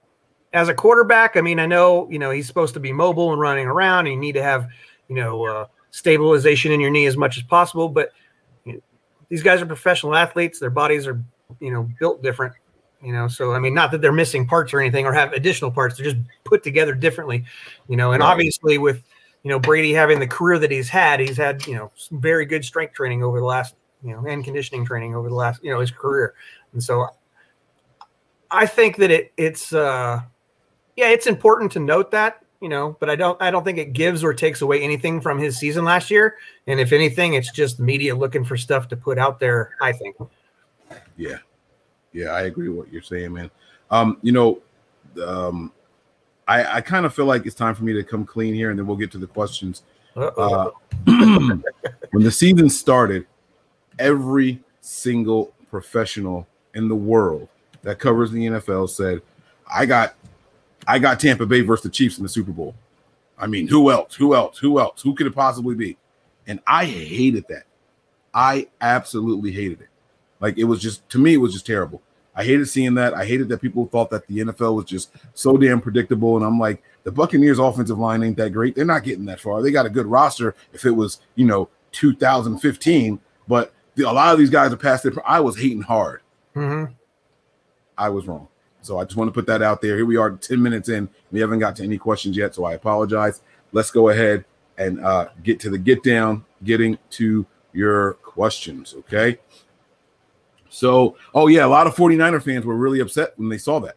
as 0.53 0.69
a 0.69 0.75
quarterback, 0.75 1.37
I 1.37 1.41
mean, 1.41 1.59
I 1.59 1.67
know 1.67 2.09
you 2.11 2.19
know 2.19 2.31
he's 2.31 2.47
supposed 2.47 2.75
to 2.75 2.81
be 2.81 2.93
mobile 2.93 3.33
and 3.33 3.41
running 3.41 3.67
around, 3.67 4.07
and 4.07 4.15
you 4.15 4.21
need 4.21 4.35
to 4.35 4.43
have 4.43 4.69
you 5.09 5.17
know 5.17 5.45
uh, 5.47 5.67
stabilization 5.91 6.73
in 6.73 6.81
your 6.81 6.91
knee 6.91 7.07
as 7.07 7.17
much 7.17 7.37
as 7.37 7.43
possible. 7.43 7.89
But 7.89 8.13
you 8.65 8.75
know, 8.75 8.81
these 9.29 9.43
guys 9.43 9.63
are 9.63 9.67
professional 9.67 10.15
athletes; 10.15 10.59
their 10.59 10.71
bodies 10.71 11.07
are 11.07 11.23
you 11.61 11.73
know 11.73 11.89
built 11.99 12.23
different 12.23 12.55
you 13.03 13.13
know 13.13 13.29
so 13.29 13.53
i 13.53 13.59
mean 13.59 13.75
not 13.75 13.91
that 13.91 14.01
they're 14.01 14.13
missing 14.13 14.47
parts 14.47 14.73
or 14.73 14.81
anything 14.81 15.07
or 15.07 15.13
have 15.13 15.33
additional 15.33 15.71
parts 15.71 15.97
they're 15.97 16.11
just 16.11 16.17
put 16.45 16.63
together 16.63 16.95
differently 16.95 17.45
you 17.89 17.97
know 17.97 18.13
and 18.13 18.23
obviously 18.23 18.79
with 18.79 19.03
you 19.43 19.51
know 19.51 19.59
brady 19.59 19.93
having 19.93 20.19
the 20.19 20.27
career 20.27 20.59
that 20.59 20.71
he's 20.71 20.89
had 20.89 21.21
he's 21.21 21.37
had 21.37 21.65
you 21.67 21.75
know 21.75 21.93
some 21.97 22.21
very 22.21 22.47
good 22.47 22.65
strength 22.65 22.95
training 22.95 23.23
over 23.23 23.39
the 23.39 23.47
last 23.47 23.75
you 24.05 24.13
know 24.13 24.25
and 24.27 24.45
conditioning 24.45 24.85
training 24.85 25.15
over 25.15 25.29
the 25.29 25.35
last 25.35 25.63
you 25.63 25.71
know 25.71 25.81
his 25.81 25.91
career. 25.91 26.35
And 26.73 26.83
so 26.83 27.09
i 28.51 28.67
think 28.67 28.97
that 28.97 29.11
it 29.11 29.33
it's 29.37 29.73
uh 29.73 30.21
yeah 30.97 31.09
it's 31.09 31.27
important 31.27 31.73
to 31.73 31.81
note 31.81 32.11
that 32.11 32.45
you 32.61 32.69
know 32.69 32.97
but 33.01 33.11
i 33.11 33.17
don't 33.17 33.41
i 33.43 33.51
don't 33.51 33.65
think 33.65 33.79
it 33.79 33.93
gives 33.93 34.23
or 34.23 34.33
takes 34.33 34.61
away 34.61 34.81
anything 34.83 35.21
from 35.21 35.39
his 35.39 35.59
season 35.59 35.85
last 35.85 36.11
year. 36.11 36.37
And 36.67 36.79
if 36.79 36.93
anything 36.93 37.35
it's 37.35 37.51
just 37.51 37.81
media 37.81 38.15
looking 38.15 38.45
for 38.45 38.57
stuff 38.57 38.87
to 38.89 38.97
put 38.97 39.19
out 39.19 39.41
there 39.41 39.77
i 39.81 39.93
think. 39.93 40.17
Yeah, 41.17 41.39
yeah, 42.13 42.29
I 42.29 42.43
agree 42.43 42.69
with 42.69 42.79
what 42.79 42.93
you're 42.93 43.03
saying, 43.03 43.33
man. 43.33 43.51
Um, 43.91 44.19
you 44.23 44.33
know, 44.33 44.61
um, 45.25 45.73
I 46.47 46.77
I 46.77 46.81
kind 46.81 47.07
of 47.07 47.15
feel 47.15 47.27
like 47.27 47.47
it's 47.47 47.55
time 47.55 47.75
for 47.75 47.85
me 47.85 47.93
to 47.93 48.03
come 48.03 48.25
clean 48.25 48.55
here, 48.55 48.71
and 48.71 48.79
then 48.79 48.87
we'll 48.87 48.97
get 48.97 49.11
to 49.13 49.19
the 49.19 49.27
questions. 49.27 49.83
Uh, 50.17 50.71
when 51.05 51.63
the 52.13 52.31
season 52.31 52.71
started, 52.71 53.27
every 53.99 54.61
single 54.81 55.53
professional 55.71 56.47
in 56.75 56.89
the 56.89 56.95
world 56.95 57.49
that 57.83 57.99
covers 57.99 58.31
the 58.31 58.47
NFL 58.47 58.89
said, 58.91 59.23
"I 59.73 59.87
got, 59.87 60.15
I 60.87 60.99
got 60.99 61.21
Tampa 61.21 61.47
Bay 61.47 61.61
versus 61.61 61.85
the 61.85 61.91
Chiefs 61.91 62.19
in 62.19 62.23
the 62.23 62.29
Super 62.29 62.53
Bowl." 62.53 62.75
I 63.39 63.47
mean, 63.47 63.69
who 63.69 63.91
else? 63.91 64.15
Who 64.15 64.35
else? 64.35 64.59
Who 64.59 64.79
else? 64.79 65.03
Who 65.03 65.15
could 65.15 65.27
it 65.27 65.35
possibly 65.35 65.75
be? 65.75 65.97
And 66.47 66.61
I 66.67 66.85
hated 66.85 67.47
that. 67.49 67.65
I 68.33 68.69
absolutely 68.81 69.53
hated 69.53 69.81
it. 69.81 69.89
Like 70.41 70.59
it 70.59 70.65
was 70.65 70.81
just 70.81 71.09
to 71.11 71.19
me, 71.19 71.35
it 71.35 71.39
was 71.39 71.53
just 71.53 71.67
terrible. 71.67 72.03
I 72.37 72.45
hated 72.45 72.67
seeing 72.67 72.95
that. 72.95 73.15
I 73.15 73.25
hated 73.25 73.49
that 73.49 73.61
people 73.61 73.87
thought 73.87 74.11
that 74.11 74.27
the 74.27 74.39
NFL 74.39 74.75
was 74.75 74.87
just 74.87 75.11
so 75.35 75.57
damn 75.57 75.81
predictable. 75.81 76.37
And 76.37 76.45
I'm 76.45 76.59
like, 76.59 76.83
the 77.05 77.13
Buccaneers 77.13 77.59
offensive 77.59 77.99
line 77.99 78.23
ain't 78.23 78.37
that 78.39 78.53
great. 78.53 78.75
They're 78.75 78.85
not 78.85 79.05
getting 79.05 79.25
that 79.27 79.41
far. 79.41 79.63
They 79.63 79.71
got 79.71 79.87
a 79.87 79.91
good 79.91 80.07
roster 80.07 80.57
if 80.73 80.85
it 80.85 80.91
was, 80.91 81.21
you 81.37 81.47
know, 81.47 81.69
2015, 81.93 83.21
but 83.47 83.73
the, 83.95 84.09
a 84.09 84.13
lot 84.13 84.33
of 84.33 84.39
these 84.39 84.51
guys 84.51 84.73
are 84.73 84.77
past 84.77 85.07
it. 85.07 85.15
I 85.25 85.41
was 85.41 85.57
hating 85.57 85.83
hard. 85.83 86.23
Mm-hmm. 86.55 86.93
I 87.97 88.09
was 88.09 88.27
wrong. 88.27 88.49
So 88.83 88.99
I 88.99 89.05
just 89.05 89.17
want 89.17 89.29
to 89.29 89.33
put 89.33 89.47
that 89.47 89.63
out 89.63 89.81
there. 89.81 89.97
Here 89.97 90.05
we 90.05 90.17
are 90.17 90.31
10 90.31 90.63
minutes 90.63 90.89
in. 90.89 91.09
We 91.33 91.41
haven't 91.41 91.59
got 91.59 91.77
to 91.77 91.85
any 91.85 91.97
questions 91.97 92.37
yet, 92.37 92.55
so 92.55 92.65
I 92.65 92.75
apologize. 92.75 93.41
Let's 93.73 93.91
go 93.91 94.11
ahead 94.11 94.45
and 94.77 95.01
uh, 95.01 95.29
get 95.43 95.59
to 95.61 95.71
the 95.71 95.79
get 95.79 96.03
down, 96.03 96.45
getting 96.65 96.99
to 97.11 97.47
your 97.73 98.15
questions. 98.15 98.95
Okay. 98.99 99.39
So, 100.69 101.17
oh 101.35 101.47
yeah, 101.47 101.65
a 101.65 101.69
lot 101.69 101.87
of 101.87 101.95
49er 101.95 102.43
fans 102.43 102.65
were 102.65 102.77
really 102.77 103.01
upset 103.01 103.39
when 103.39 103.49
they 103.49 103.59
saw 103.59 103.79
that. 103.81 103.97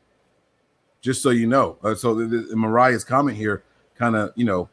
Just 1.01 1.21
so 1.21 1.31
you 1.31 1.47
know. 1.47 1.77
Uh, 1.83 1.95
so 1.95 2.13
the, 2.13 2.25
the, 2.25 2.55
Mariah's 2.55 3.03
comment 3.03 3.37
here 3.37 3.63
kind 3.95 4.15
of, 4.15 4.31
you 4.35 4.45
know, 4.45 4.69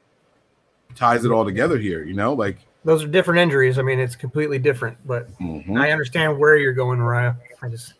ties 0.94 1.24
it 1.24 1.32
all 1.32 1.44
together 1.44 1.78
here, 1.78 2.04
you 2.04 2.14
know, 2.14 2.34
like 2.34 2.58
those 2.84 3.02
are 3.02 3.06
different 3.08 3.40
injuries. 3.40 3.78
I 3.78 3.82
mean, 3.82 3.98
it's 3.98 4.16
completely 4.16 4.58
different, 4.58 4.98
but 5.06 5.32
Mhm. 5.38 5.78
I 5.80 5.90
understand 5.90 6.38
where 6.38 6.56
you're 6.56 6.72
going, 6.72 6.98
Mariah. 6.98 7.34
I 7.62 7.68
just, 7.68 7.94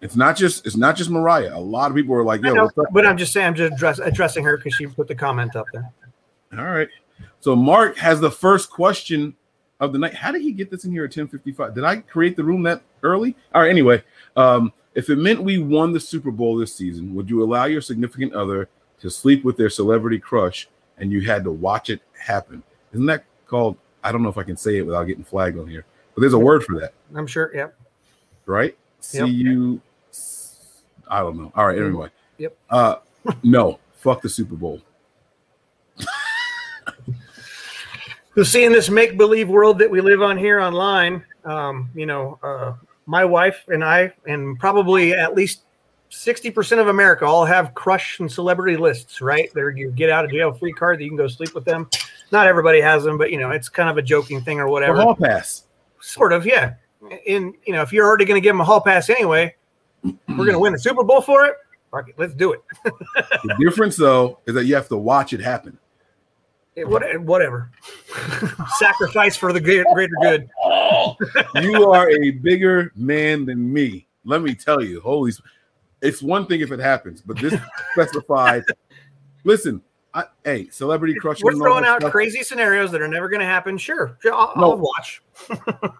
it's 0.00 0.16
not 0.16 0.36
just 0.36 0.66
it's 0.66 0.76
not 0.76 0.96
just 0.96 1.10
Mariah. 1.10 1.52
A 1.54 1.58
lot 1.58 1.90
of 1.90 1.96
people 1.96 2.14
are 2.14 2.24
like, 2.24 2.42
yo, 2.42 2.54
know, 2.54 2.70
but 2.92 3.06
I'm 3.06 3.16
just 3.16 3.32
saying, 3.32 3.46
I'm 3.46 3.54
just 3.54 3.72
address, 3.74 3.98
addressing 3.98 4.44
her 4.44 4.56
because 4.56 4.74
she 4.74 4.86
put 4.86 5.08
the 5.08 5.14
comment 5.14 5.56
up 5.56 5.66
there. 5.72 5.90
All 6.58 6.64
right. 6.64 6.88
So 7.40 7.56
Mark 7.56 7.96
has 7.98 8.20
the 8.20 8.30
first 8.30 8.70
question 8.70 9.34
of 9.78 9.92
the 9.92 9.98
night. 9.98 10.14
How 10.14 10.30
did 10.30 10.42
he 10.42 10.52
get 10.52 10.70
this 10.70 10.84
in 10.84 10.92
here 10.92 11.04
at 11.04 11.12
10:55? 11.12 11.74
Did 11.74 11.84
I 11.84 11.96
create 11.96 12.36
the 12.36 12.44
room 12.44 12.62
that 12.64 12.82
early? 13.02 13.36
All 13.54 13.62
right. 13.62 13.70
Anyway, 13.70 14.02
um, 14.36 14.72
if 14.94 15.08
it 15.08 15.16
meant 15.16 15.42
we 15.42 15.58
won 15.58 15.92
the 15.92 16.00
Super 16.00 16.30
Bowl 16.30 16.56
this 16.56 16.74
season, 16.74 17.14
would 17.14 17.30
you 17.30 17.42
allow 17.42 17.64
your 17.64 17.80
significant 17.80 18.34
other 18.34 18.68
to 19.00 19.10
sleep 19.10 19.44
with 19.44 19.56
their 19.56 19.70
celebrity 19.70 20.18
crush 20.18 20.68
and 20.98 21.10
you 21.10 21.22
had 21.22 21.44
to 21.44 21.50
watch 21.50 21.88
it 21.88 22.02
happen? 22.18 22.62
Isn't 22.92 23.06
that 23.06 23.24
called? 23.46 23.76
I 24.02 24.12
don't 24.12 24.22
know 24.22 24.28
if 24.28 24.38
I 24.38 24.42
can 24.42 24.56
say 24.56 24.78
it 24.78 24.86
without 24.86 25.04
getting 25.04 25.24
flagged 25.24 25.58
on 25.58 25.66
here, 25.68 25.84
but 26.14 26.20
there's 26.20 26.32
a 26.32 26.38
word 26.38 26.64
for 26.64 26.78
that, 26.80 26.94
I'm 27.14 27.26
sure. 27.26 27.50
Yep. 27.54 27.74
right? 28.46 28.76
See 29.00 29.18
Yep. 29.18 29.28
you. 29.28 29.80
I 31.08 31.20
don't 31.20 31.36
know. 31.36 31.52
All 31.56 31.66
right. 31.66 31.78
Anyway. 31.78 32.08
Yep. 32.38 32.56
Uh, 32.68 32.96
no. 33.42 33.78
Fuck 33.94 34.22
the 34.22 34.28
Super 34.28 34.54
Bowl. 34.54 34.80
So 38.36 38.44
seeing 38.44 38.70
this 38.70 38.88
make 38.88 39.18
believe 39.18 39.48
world 39.48 39.78
that 39.80 39.90
we 39.90 40.00
live 40.00 40.22
on 40.22 40.38
here 40.38 40.60
online, 40.60 41.24
um, 41.44 41.90
you 41.96 42.06
know, 42.06 42.38
uh, 42.44 42.74
my 43.06 43.24
wife 43.24 43.64
and 43.68 43.84
I, 43.84 44.12
and 44.24 44.58
probably 44.58 45.12
at 45.12 45.34
least 45.34 45.62
60% 46.12 46.80
of 46.80 46.86
America 46.86 47.26
all 47.26 47.44
have 47.44 47.74
crush 47.74 48.20
and 48.20 48.30
celebrity 48.30 48.76
lists, 48.76 49.20
right? 49.20 49.50
They're 49.52 49.70
your 49.70 49.90
get 49.90 50.10
out 50.10 50.24
of 50.24 50.30
jail 50.30 50.52
free 50.52 50.72
card 50.72 51.00
that 51.00 51.04
you 51.04 51.10
can 51.10 51.16
go 51.16 51.26
sleep 51.26 51.54
with 51.56 51.64
them. 51.64 51.90
Not 52.32 52.46
everybody 52.46 52.80
has 52.80 53.02
them, 53.04 53.18
but 53.18 53.30
you 53.30 53.38
know, 53.38 53.50
it's 53.50 53.68
kind 53.68 53.88
of 53.88 53.96
a 53.98 54.02
joking 54.02 54.40
thing 54.42 54.60
or 54.60 54.68
whatever. 54.68 55.02
hall 55.02 55.14
pass. 55.16 55.64
Sort 56.00 56.32
of, 56.32 56.46
yeah. 56.46 56.74
And 57.28 57.54
you 57.66 57.72
know, 57.72 57.82
if 57.82 57.92
you're 57.92 58.06
already 58.06 58.24
going 58.24 58.40
to 58.40 58.44
give 58.44 58.54
them 58.54 58.60
a 58.60 58.64
hall 58.64 58.80
pass 58.80 59.10
anyway, 59.10 59.54
we're 60.02 60.14
going 60.28 60.52
to 60.52 60.58
win 60.58 60.72
the 60.72 60.78
Super 60.78 61.02
Bowl 61.02 61.20
for 61.20 61.44
it. 61.46 61.54
Fuck 61.90 62.08
it, 62.08 62.14
let's 62.18 62.34
do 62.34 62.52
it. 62.52 62.62
The 63.44 63.56
difference, 63.58 63.96
though, 63.96 64.38
is 64.46 64.54
that 64.54 64.64
you 64.66 64.74
have 64.74 64.88
to 64.88 64.96
watch 64.96 65.32
it 65.32 65.40
happen. 65.40 65.76
It- 66.76 66.86
what- 66.88 67.02
eh, 67.02 67.16
whatever. 67.16 67.70
Sacrifice 68.78 69.36
for 69.36 69.52
the 69.52 69.60
good, 69.60 69.86
greater 69.92 70.14
good. 70.22 70.48
you 71.62 71.90
are 71.90 72.08
a 72.10 72.30
bigger 72.30 72.92
man 72.94 73.44
than 73.44 73.72
me. 73.72 74.06
Let 74.24 74.42
me 74.42 74.54
tell 74.54 74.82
you, 74.82 75.00
holy, 75.00 75.32
it's 76.00 76.22
one 76.22 76.46
thing 76.46 76.60
if 76.60 76.70
it 76.70 76.78
happens, 76.80 77.22
but 77.22 77.38
this 77.38 77.54
specified. 77.92 78.62
Listen, 79.44 79.82
I, 80.12 80.24
hey, 80.44 80.68
celebrity 80.70 81.14
crush. 81.14 81.42
We're 81.42 81.52
throwing 81.54 81.84
out 81.84 82.00
stuff. 82.00 82.10
crazy 82.10 82.42
scenarios 82.42 82.90
that 82.90 83.00
are 83.00 83.08
never 83.08 83.28
going 83.28 83.40
to 83.40 83.46
happen. 83.46 83.78
Sure, 83.78 84.16
I'll, 84.24 84.52
No. 84.56 84.72
I'll 84.72 84.78
watch. 84.78 85.22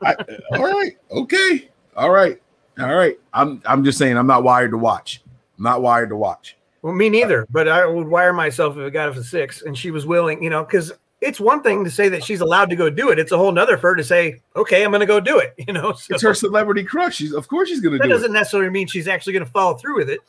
I, 0.02 0.17
all 0.52 0.64
right, 0.64 0.93
okay, 1.12 1.69
all 1.97 2.11
right, 2.11 2.40
all 2.79 2.95
right. 2.95 3.19
I'm, 3.33 3.62
I'm 3.64 3.85
just 3.85 3.99
saying, 3.99 4.17
I'm 4.17 4.26
not 4.26 4.43
wired 4.43 4.73
to 4.73 4.79
watch. 4.79 5.23
I'm 5.59 5.64
not 5.64 5.83
wired 5.83 6.09
to 6.09 6.17
watch. 6.17 6.57
Well, 6.83 6.93
me 6.93 7.09
neither. 7.09 7.47
But 7.50 7.69
I 7.69 7.87
would 7.87 8.09
wire 8.09 8.33
myself 8.33 8.76
if 8.76 8.83
it 8.87 8.90
got 8.93 9.09
up 9.11 9.14
to 9.14 9.23
six, 9.23 9.62
and 9.62 9.76
she 9.76 9.90
was 9.90 10.07
willing. 10.07 10.43
You 10.43 10.50
know, 10.50 10.64
because 10.64 10.93
it's 11.21 11.38
one 11.38 11.62
thing 11.62 11.85
to 11.85 11.90
say 11.90 12.09
that 12.09 12.25
she's 12.25 12.40
allowed 12.40 12.71
to 12.71 12.76
go 12.76 12.88
do 12.90 13.11
it. 13.11 13.19
It's 13.19 13.33
a 13.33 13.37
whole 13.38 13.52
nother 13.52 13.76
for 13.76 13.90
her 13.90 13.97
to 13.97 14.02
say, 14.05 14.40
"Okay, 14.57 14.83
I'm 14.83 14.90
going 14.90 15.00
to 15.00 15.07
go 15.07 15.21
do 15.21 15.38
it." 15.38 15.55
You 15.69 15.75
know, 15.75 15.93
so 15.93 16.14
It's 16.14 16.23
her 16.23 16.35
celebrity 16.35 16.83
crush. 16.83 17.17
She's, 17.17 17.33
of 17.35 17.47
course, 17.49 17.69
she's 17.69 17.81
gonna 17.81 17.99
that 17.99 18.05
do 18.05 18.09
it. 18.11 18.12
doesn't 18.12 18.33
necessarily 18.33 18.71
mean 18.71 18.87
she's 18.87 19.07
actually 19.07 19.35
going 19.35 19.45
to 19.45 19.50
follow 19.52 19.75
through 19.75 19.97
with 19.97 20.09
it. 20.11 20.21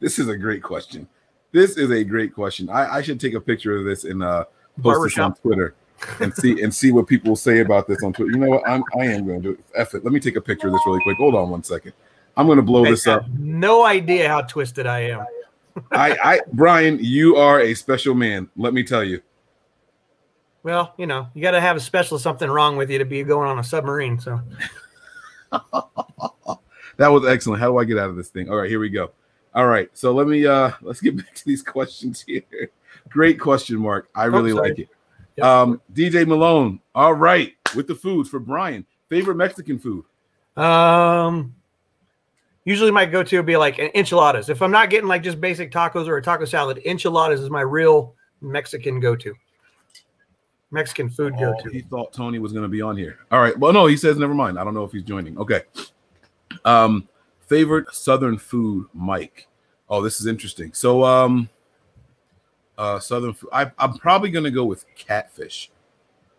This 0.00 0.18
is 0.18 0.28
a 0.28 0.36
great 0.36 0.62
question. 0.62 1.06
This 1.52 1.76
is 1.76 1.90
a 1.90 2.04
great 2.04 2.34
question. 2.34 2.68
I, 2.68 2.96
I 2.96 3.02
should 3.02 3.20
take 3.20 3.34
a 3.34 3.40
picture 3.40 3.76
of 3.76 3.84
this 3.84 4.04
and 4.04 4.22
uh, 4.22 4.44
post 4.82 5.02
this 5.02 5.18
on 5.18 5.34
Twitter 5.34 5.74
and 6.20 6.32
see 6.34 6.62
and 6.62 6.74
see 6.74 6.92
what 6.92 7.06
people 7.06 7.36
say 7.36 7.60
about 7.60 7.88
this 7.88 8.02
on 8.02 8.12
Twitter. 8.12 8.32
You 8.32 8.38
know 8.38 8.48
what? 8.48 8.68
I'm 8.68 8.82
I 8.98 9.06
am 9.06 9.26
going 9.26 9.42
to 9.42 9.48
do 9.48 9.52
it. 9.54 9.64
F 9.74 9.94
it. 9.94 10.04
Let 10.04 10.12
me 10.12 10.20
take 10.20 10.36
a 10.36 10.40
picture 10.40 10.68
of 10.68 10.72
this 10.72 10.82
really 10.86 11.02
quick. 11.02 11.16
Hold 11.18 11.34
on 11.34 11.50
one 11.50 11.62
second. 11.62 11.92
I'm 12.36 12.46
going 12.46 12.56
to 12.56 12.62
blow 12.62 12.84
I 12.84 12.90
this 12.90 13.06
up. 13.06 13.28
no 13.38 13.84
idea 13.84 14.28
how 14.28 14.42
twisted 14.42 14.86
I 14.86 15.00
am. 15.00 15.26
I, 15.92 16.16
I, 16.22 16.40
Brian, 16.52 16.98
you 17.00 17.36
are 17.36 17.60
a 17.60 17.74
special 17.74 18.14
man. 18.14 18.48
Let 18.56 18.72
me 18.72 18.82
tell 18.82 19.04
you. 19.04 19.20
Well, 20.62 20.94
you 20.96 21.06
know, 21.06 21.28
you 21.34 21.42
got 21.42 21.52
to 21.52 21.60
have 21.60 21.76
a 21.76 21.80
special 21.80 22.18
something 22.18 22.48
wrong 22.48 22.76
with 22.76 22.90
you 22.90 22.98
to 22.98 23.04
be 23.04 23.22
going 23.22 23.48
on 23.48 23.58
a 23.58 23.64
submarine. 23.64 24.20
So 24.20 24.40
That 26.96 27.08
was 27.08 27.26
excellent. 27.26 27.60
How 27.60 27.70
do 27.70 27.78
I 27.78 27.84
get 27.84 27.98
out 27.98 28.10
of 28.10 28.16
this 28.16 28.28
thing? 28.28 28.50
All 28.50 28.56
right, 28.56 28.68
here 28.68 28.78
we 28.78 28.90
go. 28.90 29.10
All 29.54 29.66
right, 29.66 29.88
so 29.92 30.12
let 30.12 30.26
me 30.26 30.46
uh 30.46 30.72
let's 30.82 31.00
get 31.00 31.16
back 31.18 31.34
to 31.34 31.44
these 31.44 31.62
questions 31.62 32.22
here. 32.26 32.42
Great 33.08 33.40
question, 33.40 33.78
Mark. 33.78 34.08
I 34.14 34.24
really 34.24 34.52
like 34.52 34.78
it. 34.78 34.88
Yep. 35.36 35.46
Um, 35.46 35.80
DJ 35.94 36.26
Malone. 36.26 36.80
All 36.94 37.14
right, 37.14 37.54
with 37.74 37.86
the 37.86 37.94
foods 37.94 38.28
for 38.28 38.38
Brian. 38.38 38.84
Favorite 39.08 39.34
Mexican 39.36 39.78
food? 39.78 40.04
Um, 40.56 41.54
usually 42.64 42.90
my 42.92 43.06
go-to 43.06 43.36
would 43.38 43.46
be 43.46 43.56
like 43.56 43.78
enchiladas. 43.78 44.48
If 44.48 44.62
I'm 44.62 44.70
not 44.70 44.90
getting 44.90 45.08
like 45.08 45.22
just 45.22 45.40
basic 45.40 45.72
tacos 45.72 46.06
or 46.06 46.16
a 46.16 46.22
taco 46.22 46.44
salad, 46.44 46.80
enchiladas 46.84 47.40
is 47.40 47.50
my 47.50 47.62
real 47.62 48.14
Mexican 48.40 49.00
go-to. 49.00 49.34
Mexican 50.70 51.10
food 51.10 51.34
Oh, 51.38 51.52
go-to. 51.54 51.70
he 51.70 51.80
thought 51.80 52.12
Tony 52.12 52.38
was 52.38 52.52
going 52.52 52.62
to 52.62 52.68
be 52.68 52.80
on 52.82 52.96
here. 52.96 53.18
All 53.32 53.40
right. 53.40 53.58
Well, 53.58 53.72
no, 53.72 53.86
he 53.86 53.96
says 53.96 54.16
never 54.18 54.34
mind. 54.34 54.58
I 54.58 54.64
don't 54.64 54.74
know 54.74 54.84
if 54.84 54.92
he's 54.92 55.02
joining. 55.02 55.36
Okay. 55.38 55.62
Um, 56.64 57.08
favorite 57.50 57.92
Southern 57.92 58.38
food, 58.38 58.86
Mike. 58.94 59.48
Oh, 59.88 60.00
this 60.00 60.20
is 60.20 60.26
interesting. 60.26 60.72
So, 60.72 61.04
um, 61.04 61.48
uh, 62.78 63.00
Southern 63.00 63.34
food. 63.34 63.50
I, 63.52 63.72
I'm 63.76 63.94
probably 63.94 64.30
going 64.30 64.44
to 64.44 64.52
go 64.52 64.64
with 64.64 64.86
catfish, 64.94 65.68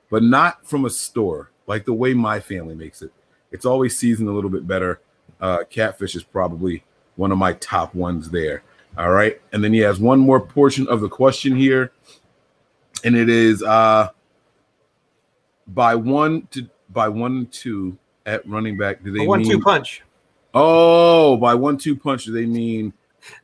but 0.10 0.24
not 0.24 0.66
from 0.66 0.86
a 0.86 0.90
store 0.90 1.52
like 1.68 1.84
the 1.84 1.94
way 1.94 2.14
my 2.14 2.40
family 2.40 2.76
makes 2.76 3.02
it. 3.02 3.12
It's 3.52 3.66
always 3.66 3.98
seasoned 3.98 4.30
a 4.30 4.32
little 4.32 4.50
bit 4.50 4.66
better. 4.66 5.02
Uh, 5.42 5.66
catfish 5.70 6.16
is 6.16 6.24
probably 6.24 6.84
one 7.18 7.34
of 7.34 7.38
my 7.38 7.54
top 7.54 7.94
ones 7.94 8.30
there. 8.30 8.64
All 8.98 9.12
right. 9.12 9.42
And 9.52 9.62
then 9.62 9.74
he 9.74 9.80
has 9.80 10.00
one 10.00 10.20
more 10.20 10.40
portion 10.40 10.88
of 10.88 11.02
the 11.02 11.10
question 11.10 11.56
here. 11.56 11.92
And 13.04 13.18
it 13.18 13.30
is 13.30 13.64
uh 13.64 14.10
by 15.68 15.96
one 15.96 16.48
to 16.52 16.70
by 16.90 17.10
one 17.10 17.32
and 17.32 17.52
two 17.52 17.98
at 18.26 18.48
running 18.48 18.78
back. 18.78 19.04
Do 19.04 19.12
they 19.12 19.26
A 19.26 19.28
one-two 19.28 19.60
punch, 19.60 20.04
oh 20.54 21.38
by 21.38 21.56
one 21.56 21.78
two 21.78 21.96
punch? 21.96 22.26
Do 22.26 22.32
they 22.32 22.46
mean 22.46 22.94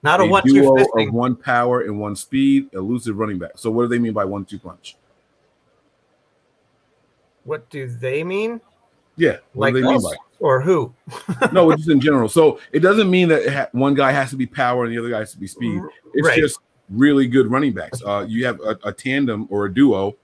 not 0.01 0.19
a, 0.19 0.23
a 0.23 0.27
one-two 0.27 0.53
duo 0.53 0.75
fisting. 0.75 1.07
of 1.09 1.13
one 1.13 1.35
power 1.35 1.81
and 1.81 1.99
one 1.99 2.15
speed, 2.15 2.69
elusive 2.73 3.17
running 3.17 3.37
back? 3.37 3.51
So 3.55 3.69
what 3.71 3.83
do 3.83 3.87
they 3.89 3.99
mean 3.99 4.13
by 4.13 4.25
one 4.25 4.45
two 4.45 4.59
punch? 4.59 4.95
What 7.43 7.69
do 7.69 7.87
they 7.87 8.23
mean? 8.23 8.59
Yeah, 9.15 9.37
what 9.53 9.67
Like 9.67 9.73
do 9.75 9.81
they 9.81 9.87
mean 9.87 10.01
by? 10.01 10.15
or 10.39 10.61
who? 10.61 10.93
no, 11.51 11.73
just 11.75 11.89
in 11.89 11.99
general. 11.99 12.29
So 12.29 12.59
it 12.71 12.79
doesn't 12.79 13.09
mean 13.09 13.29
that 13.29 13.49
ha- 13.51 13.69
one 13.71 13.93
guy 13.93 14.11
has 14.11 14.29
to 14.31 14.35
be 14.35 14.45
power 14.45 14.83
and 14.83 14.93
the 14.93 14.99
other 14.99 15.09
guy 15.09 15.19
has 15.19 15.31
to 15.31 15.39
be 15.39 15.47
speed. 15.47 15.81
It's 16.13 16.27
Right. 16.27 16.39
just 16.39 16.59
really 16.89 17.27
good 17.27 17.49
running 17.49 17.73
backs. 17.73 18.01
Uh, 18.05 18.25
you 18.27 18.45
have 18.45 18.59
a, 18.61 18.77
a 18.83 18.93
tandem 18.93 19.47
or 19.49 19.65
a 19.65 19.73
duo 19.73 20.15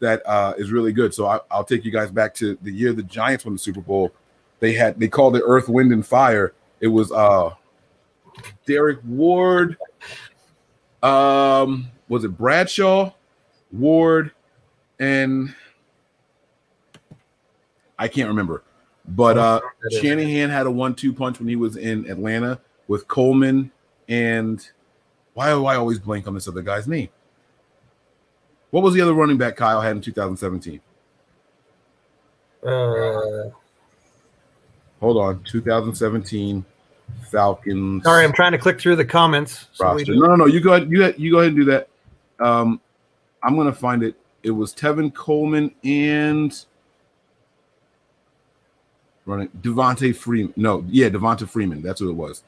that 0.00 0.22
uh, 0.26 0.54
is 0.56 0.70
really 0.70 0.92
good. 0.92 1.12
So 1.12 1.26
I, 1.26 1.40
I'll 1.50 1.64
take 1.64 1.84
you 1.84 1.90
guys 1.90 2.10
back 2.10 2.34
to 2.36 2.56
the 2.62 2.70
year 2.70 2.92
the 2.92 3.02
Giants 3.02 3.44
won 3.44 3.54
the 3.54 3.58
Super 3.58 3.80
Bowl. 3.80 4.12
They 4.60 4.72
had 4.72 4.98
they 4.98 5.08
called 5.08 5.36
it 5.36 5.42
Earth, 5.44 5.68
Wind, 5.68 5.92
and 5.92 6.04
Fire. 6.04 6.52
It 6.80 6.88
was 6.88 7.12
uh, 7.12 7.54
Derrick 8.66 8.98
Ward. 9.04 9.76
Um, 11.02 11.90
was 12.08 12.24
it 12.24 12.36
Bradshaw, 12.36 13.12
Ward, 13.72 14.32
and 14.98 15.54
I 17.98 18.08
can't 18.08 18.28
remember. 18.28 18.64
But 19.06 19.38
uh, 19.38 19.60
Shanahan 20.00 20.50
had 20.50 20.66
a 20.66 20.70
one-two 20.70 21.14
punch 21.14 21.38
when 21.38 21.48
he 21.48 21.56
was 21.56 21.76
in 21.76 22.10
Atlanta 22.10 22.60
with 22.88 23.08
Coleman 23.08 23.70
and 24.08 24.66
why 25.34 25.50
do 25.50 25.66
I 25.66 25.76
always 25.76 25.98
blank 25.98 26.26
on 26.26 26.34
this 26.34 26.48
other 26.48 26.62
guy's 26.62 26.88
name? 26.88 27.10
What 28.70 28.82
was 28.82 28.94
the 28.94 29.00
other 29.00 29.14
running 29.14 29.38
back 29.38 29.56
Kyle 29.56 29.80
had 29.80 29.96
in 29.96 30.02
2017? 30.02 30.80
Uh, 32.66 33.50
Hold 35.00 35.16
on, 35.16 35.42
2017 35.44 36.64
Falcons. 37.30 38.02
sorry, 38.04 38.24
I'm 38.24 38.32
trying 38.32 38.52
to 38.52 38.58
click 38.58 38.80
through 38.80 38.96
the 38.96 39.04
comments. 39.04 39.66
so 39.72 39.96
do- 39.98 40.18
No, 40.18 40.26
no, 40.28 40.34
no. 40.36 40.46
You 40.46 40.60
go 40.60 40.74
ahead. 40.74 40.90
You 40.90 41.12
you 41.16 41.30
go 41.32 41.38
ahead 41.38 41.48
and 41.52 41.56
do 41.56 41.64
that. 41.66 41.88
Um, 42.40 42.80
I'm 43.42 43.56
gonna 43.56 43.72
find 43.72 44.02
it. 44.02 44.14
It 44.42 44.50
was 44.50 44.72
Tevin 44.74 45.12
Coleman 45.14 45.72
and 45.84 46.64
running 49.26 49.48
Devonta 49.60 50.14
Freeman. 50.14 50.52
No, 50.56 50.84
yeah, 50.88 51.08
Devonta 51.08 51.48
Freeman. 51.48 51.82
That's 51.82 52.00
what 52.00 52.08
it 52.08 52.14
was. 52.14 52.42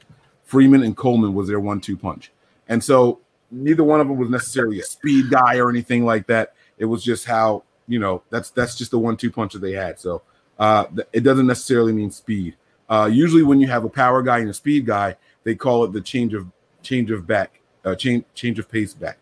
Freeman 0.45 0.83
and 0.83 0.95
Coleman 0.97 1.33
was 1.33 1.47
their 1.47 1.59
one-two 1.59 1.95
punch, 1.95 2.31
and 2.67 2.83
so 2.83 3.19
neither 3.51 3.83
one 3.83 4.01
of 4.01 4.07
them 4.07 4.17
was 4.17 4.29
necessarily 4.29 4.79
a 4.79 4.83
speed 4.83 5.29
guy 5.29 5.57
or 5.57 5.69
anything 5.69 6.05
like 6.05 6.27
that. 6.27 6.53
It 6.77 6.85
was 6.85 7.03
just 7.03 7.25
how 7.25 7.63
you 7.87 7.99
know 7.99 8.21
that's 8.29 8.49
that's 8.49 8.75
just 8.75 8.91
the 8.91 8.99
one-two 8.99 9.31
punch 9.31 9.53
that 9.53 9.59
they 9.59 9.71
had. 9.73 9.99
So 9.99 10.21
uh, 10.61 10.85
it 11.11 11.21
doesn't 11.21 11.47
necessarily 11.47 11.91
mean 11.91 12.11
speed. 12.11 12.55
Uh, 12.87 13.09
usually, 13.11 13.41
when 13.41 13.59
you 13.59 13.67
have 13.67 13.83
a 13.83 13.89
power 13.89 14.21
guy 14.21 14.37
and 14.39 14.49
a 14.49 14.53
speed 14.53 14.85
guy, 14.85 15.15
they 15.43 15.55
call 15.55 15.83
it 15.83 15.91
the 15.91 15.99
change 15.99 16.35
of 16.35 16.45
change 16.83 17.09
of 17.09 17.25
back, 17.25 17.59
uh, 17.83 17.95
change 17.95 18.23
change 18.35 18.59
of 18.59 18.69
pace 18.69 18.93
back. 18.93 19.17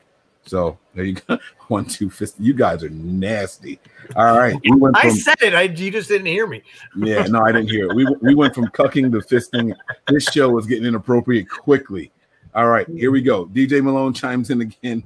So 0.46 0.78
there 0.94 1.06
you 1.06 1.14
go. 1.14 1.40
One, 1.70 1.86
two, 1.86 2.10
fist. 2.10 2.36
You 2.40 2.54
guys 2.54 2.84
are 2.84 2.90
nasty. 2.90 3.80
All 4.18 4.38
right, 4.38 4.54
we 4.70 4.76
went 4.76 4.98
I 4.98 5.10
said 5.10 5.38
it. 5.42 5.54
I, 5.54 5.62
you 5.62 5.92
just 5.92 6.10
didn't 6.10 6.28
hear 6.28 6.46
me. 6.46 6.62
yeah, 6.98 7.24
no, 7.24 7.42
I 7.42 7.54
didn't 7.54 7.70
hear 7.70 7.90
it. 7.90 7.96
We 7.96 8.06
we 8.22 8.36
went 8.36 8.54
from 8.54 8.68
cucking 8.68 9.10
to 9.14 9.20
fisting. 9.20 9.74
This 10.08 10.26
show 10.26 10.50
was 10.50 10.66
getting 10.66 10.84
inappropriate 10.86 11.50
quickly. 11.50 12.12
All 12.54 12.68
right, 12.68 12.88
here 12.90 13.12
we 13.12 13.22
go. 13.22 13.46
DJ 13.46 13.82
Malone 13.82 14.14
chimes 14.14 14.50
in 14.50 14.60
again. 14.60 15.04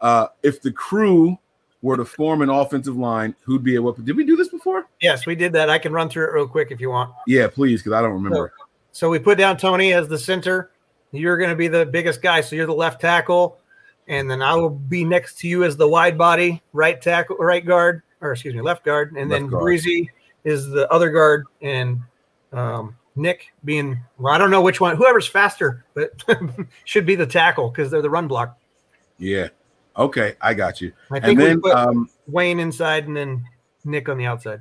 Uh, 0.00 0.28
if 0.42 0.60
the 0.60 0.72
crew 0.72 1.38
were 1.82 1.96
to 1.96 2.04
form 2.04 2.42
an 2.42 2.50
offensive 2.50 2.96
line, 2.96 3.34
who'd 3.42 3.62
be 3.62 3.76
at 3.76 3.82
what? 3.82 4.02
Did 4.04 4.16
we 4.16 4.24
do 4.24 4.36
this 4.36 4.48
before? 4.48 4.86
Yes, 5.00 5.26
we 5.26 5.34
did 5.34 5.52
that. 5.52 5.70
I 5.70 5.78
can 5.78 5.92
run 5.92 6.08
through 6.08 6.28
it 6.28 6.32
real 6.32 6.48
quick 6.48 6.70
if 6.70 6.80
you 6.80 6.90
want. 6.90 7.12
Yeah, 7.26 7.48
please, 7.48 7.82
because 7.82 7.92
I 7.92 8.02
don't 8.02 8.12
remember. 8.12 8.52
So 8.92 9.10
we 9.10 9.18
put 9.18 9.38
down 9.38 9.56
Tony 9.56 9.92
as 9.92 10.08
the 10.08 10.18
center. 10.18 10.70
You're 11.12 11.36
going 11.36 11.50
to 11.50 11.56
be 11.56 11.68
the 11.68 11.86
biggest 11.86 12.22
guy, 12.22 12.40
so 12.40 12.56
you're 12.56 12.66
the 12.66 12.74
left 12.74 13.00
tackle, 13.00 13.58
and 14.08 14.30
then 14.30 14.42
I 14.42 14.54
will 14.54 14.70
be 14.70 15.04
next 15.04 15.38
to 15.40 15.48
you 15.48 15.64
as 15.64 15.76
the 15.76 15.86
wide 15.86 16.18
body 16.18 16.62
right 16.72 17.00
tackle, 17.00 17.36
right 17.36 17.64
guard, 17.64 18.02
or 18.20 18.32
excuse 18.32 18.54
me, 18.54 18.60
left 18.60 18.84
guard, 18.84 19.14
and 19.16 19.30
then 19.30 19.42
Left 19.42 19.52
guard. 19.52 19.62
Breezy 19.62 20.10
is 20.44 20.68
the 20.68 20.90
other 20.90 21.10
guard, 21.10 21.44
and 21.62 22.00
um, 22.52 22.96
Nick 23.14 23.46
being 23.64 24.00
well, 24.18 24.32
I 24.32 24.38
don't 24.38 24.50
know 24.50 24.62
which 24.62 24.80
one, 24.80 24.96
whoever's 24.96 25.26
faster, 25.26 25.84
but 25.94 26.12
should 26.84 27.06
be 27.06 27.14
the 27.14 27.26
tackle 27.26 27.70
because 27.70 27.90
they're 27.90 28.02
the 28.02 28.10
run 28.10 28.28
block. 28.28 28.58
Yeah. 29.18 29.48
Okay, 29.98 30.34
I 30.40 30.52
got 30.54 30.80
you. 30.80 30.92
I 31.10 31.16
And 31.16 31.24
think 31.24 31.38
then, 31.38 31.56
we 31.56 31.62
put 31.62 31.72
um, 31.74 32.10
Wayne 32.26 32.60
inside 32.60 33.06
and 33.06 33.16
then 33.16 33.44
Nick 33.84 34.08
on 34.08 34.18
the 34.18 34.26
outside. 34.26 34.60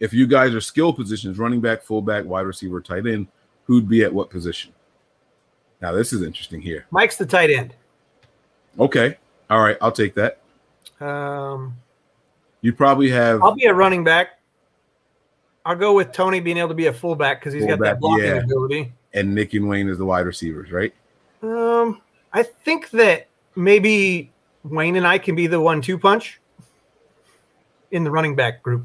if 0.00 0.12
you 0.12 0.26
guys 0.26 0.54
are 0.54 0.60
skill 0.60 0.92
positions, 0.92 1.38
running 1.38 1.60
back, 1.60 1.82
fullback, 1.82 2.24
wide 2.24 2.42
receiver, 2.46 2.80
tight 2.80 3.06
end, 3.06 3.28
who'd 3.64 3.88
be 3.88 4.02
at 4.04 4.12
what 4.12 4.30
position? 4.30 4.72
Now 5.80 5.92
this 5.92 6.12
is 6.12 6.22
interesting 6.22 6.60
here. 6.60 6.86
Mike's 6.90 7.16
the 7.16 7.26
tight 7.26 7.50
end. 7.50 7.74
Okay. 8.78 9.16
All 9.50 9.60
right, 9.62 9.76
I'll 9.80 9.92
take 9.92 10.14
that. 10.14 10.40
Um, 11.00 11.76
You 12.62 12.72
probably 12.72 13.10
have 13.10 13.42
I'll 13.42 13.54
be 13.54 13.66
a 13.66 13.74
running 13.74 14.02
back. 14.04 14.40
I'll 15.66 15.76
go 15.76 15.94
with 15.94 16.12
Tony 16.12 16.40
being 16.40 16.56
able 16.58 16.68
to 16.68 16.74
be 16.74 16.86
a 16.86 16.92
fullback 16.92 17.40
because 17.40 17.54
he's 17.54 17.64
got 17.66 17.78
that 17.80 18.00
blocking 18.00 18.24
yeah. 18.24 18.34
ability. 18.42 18.92
and 19.14 19.34
Nick 19.34 19.54
and 19.54 19.68
Wayne 19.68 19.88
is 19.88 19.98
the 19.98 20.04
wide 20.04 20.26
receivers, 20.26 20.70
right? 20.72 20.92
Um, 21.42 22.00
I 22.32 22.42
think 22.42 22.90
that 22.90 23.28
maybe 23.56 24.30
Wayne 24.64 24.96
and 24.96 25.06
I 25.06 25.18
can 25.18 25.34
be 25.36 25.46
the 25.46 25.60
one-two 25.60 25.98
punch 25.98 26.40
in 27.90 28.02
the 28.04 28.10
running 28.10 28.34
back 28.34 28.62
group. 28.62 28.84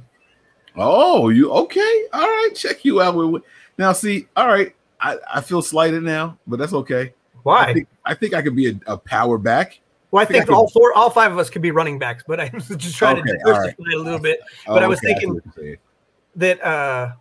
Oh, 0.75 1.29
you 1.29 1.51
okay? 1.51 2.05
All 2.13 2.21
right, 2.21 2.49
check 2.55 2.85
you 2.85 3.01
out. 3.01 3.15
With 3.15 3.43
now, 3.77 3.91
see, 3.93 4.27
all 4.35 4.47
right, 4.47 4.75
I, 5.01 5.17
I 5.33 5.41
feel 5.41 5.61
slighted 5.61 6.03
now, 6.03 6.37
but 6.47 6.59
that's 6.59 6.73
okay. 6.73 7.13
Why? 7.43 7.65
I 7.65 7.73
think 7.73 7.87
I 8.05 8.13
think 8.13 8.33
I 8.33 8.41
could 8.41 8.55
be 8.55 8.69
a, 8.69 8.79
a 8.87 8.97
power 8.97 9.37
back. 9.37 9.79
well, 10.11 10.21
I 10.21 10.25
think 10.25 10.35
I 10.35 10.39
think 10.41 10.47
can- 10.49 10.55
all 10.55 10.69
four, 10.69 10.93
all 10.93 11.09
five 11.09 11.31
of 11.31 11.39
us 11.39 11.49
could 11.49 11.61
be 11.61 11.71
running 11.71 11.97
backs, 11.97 12.23
but 12.27 12.39
I 12.39 12.51
was 12.53 12.67
just 12.67 12.95
trying 12.95 13.17
Okay, 13.19 13.31
to 13.31 13.37
diversify 13.37 13.83
it 13.91 13.95
a 13.95 14.01
little 14.01 14.19
bit. 14.19 14.41
But 14.67 14.83
I 14.83 14.87
was 14.87 14.99
thinking- 14.99 15.33
what. 15.35 15.43
That 16.35 16.63
uh, 16.63 17.13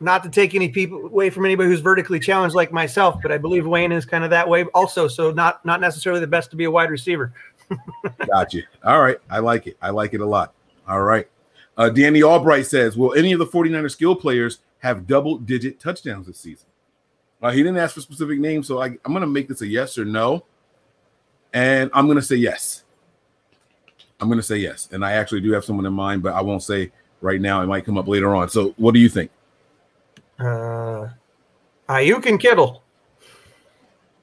not 0.00 0.22
to 0.22 0.30
take 0.30 0.54
any 0.54 0.68
people 0.68 1.04
away 1.04 1.30
from 1.30 1.44
anybody 1.44 1.68
who's 1.68 1.80
vertically 1.80 2.20
challenged 2.20 2.54
like 2.54 2.72
myself, 2.72 3.16
but 3.20 3.32
I 3.32 3.38
believe 3.38 3.66
Wayne 3.66 3.92
is 3.92 4.04
kind 4.06 4.24
of 4.24 4.30
that 4.30 4.48
way 4.48 4.64
also. 4.66 5.08
So 5.08 5.32
not 5.32 5.64
not 5.66 5.80
necessarily 5.80 6.20
the 6.20 6.26
best 6.28 6.50
to 6.50 6.56
be 6.56 6.64
a 6.64 6.70
wide 6.70 6.88
receiver. 6.90 7.32
Got 8.26 8.54
you. 8.54 8.64
All 8.84 9.00
right. 9.00 9.18
I 9.30 9.38
like 9.38 9.66
it. 9.66 9.76
I 9.80 9.90
like 9.90 10.14
it 10.14 10.20
a 10.20 10.26
lot. 10.26 10.54
All 10.88 11.02
right. 11.02 11.28
Uh, 11.76 11.88
Danny 11.88 12.22
Albright 12.22 12.66
says, 12.66 12.96
Will 12.96 13.14
any 13.14 13.32
of 13.32 13.38
the 13.38 13.46
49er 13.46 13.90
skill 13.90 14.14
players 14.14 14.60
have 14.80 15.06
double 15.06 15.38
digit 15.38 15.80
touchdowns 15.80 16.26
this 16.26 16.38
season? 16.38 16.66
Uh, 17.42 17.50
he 17.50 17.62
didn't 17.62 17.78
ask 17.78 17.94
for 17.94 18.00
specific 18.00 18.38
names, 18.38 18.68
so 18.68 18.80
I, 18.80 18.86
I'm 18.86 19.12
going 19.12 19.22
to 19.22 19.26
make 19.26 19.48
this 19.48 19.62
a 19.62 19.66
yes 19.66 19.98
or 19.98 20.04
no. 20.04 20.44
And 21.52 21.90
I'm 21.92 22.06
going 22.06 22.16
to 22.16 22.22
say 22.22 22.36
yes. 22.36 22.84
I'm 24.20 24.28
going 24.28 24.38
to 24.38 24.44
say 24.44 24.56
yes. 24.56 24.88
And 24.92 25.04
I 25.04 25.12
actually 25.12 25.40
do 25.40 25.50
have 25.52 25.64
someone 25.64 25.84
in 25.84 25.92
mind, 25.92 26.22
but 26.22 26.34
I 26.34 26.40
won't 26.40 26.62
say 26.62 26.92
right 27.20 27.40
now. 27.40 27.62
It 27.62 27.66
might 27.66 27.84
come 27.84 27.98
up 27.98 28.06
later 28.06 28.34
on. 28.34 28.48
So, 28.48 28.74
what 28.76 28.94
do 28.94 29.00
you 29.00 29.08
think? 29.08 29.30
Uh, 30.38 31.08
Aiyuk 31.88 32.26
and 32.26 32.38
Kittle. 32.38 32.82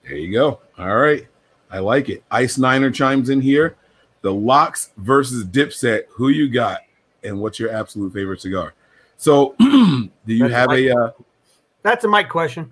There 0.04 0.18
you 0.18 0.32
go. 0.32 0.62
All 0.78 0.96
right. 0.96 1.28
I 1.70 1.80
like 1.80 2.10
it. 2.10 2.24
Ice 2.32 2.58
Niner 2.58 2.92
chimes 2.92 3.30
in 3.30 3.42
here. 3.42 3.76
The 4.22 4.34
LOX 4.34 4.92
versus 4.98 5.46
Dipset. 5.46 6.04
Who 6.10 6.30
you 6.30 6.50
got? 6.50 6.82
And 7.24 7.40
what's 7.40 7.60
your 7.60 7.72
absolute 7.72 8.14
favorite 8.14 8.42
cigar? 8.42 8.74
So, 9.18 9.56
do 9.60 10.10
you 10.28 10.48
That's 10.48 10.54
have 10.54 10.72
a? 10.72 10.92
Uh, 10.92 11.12
That's 11.84 12.04
a 12.06 12.08
Mike 12.08 12.30
question. 12.30 12.70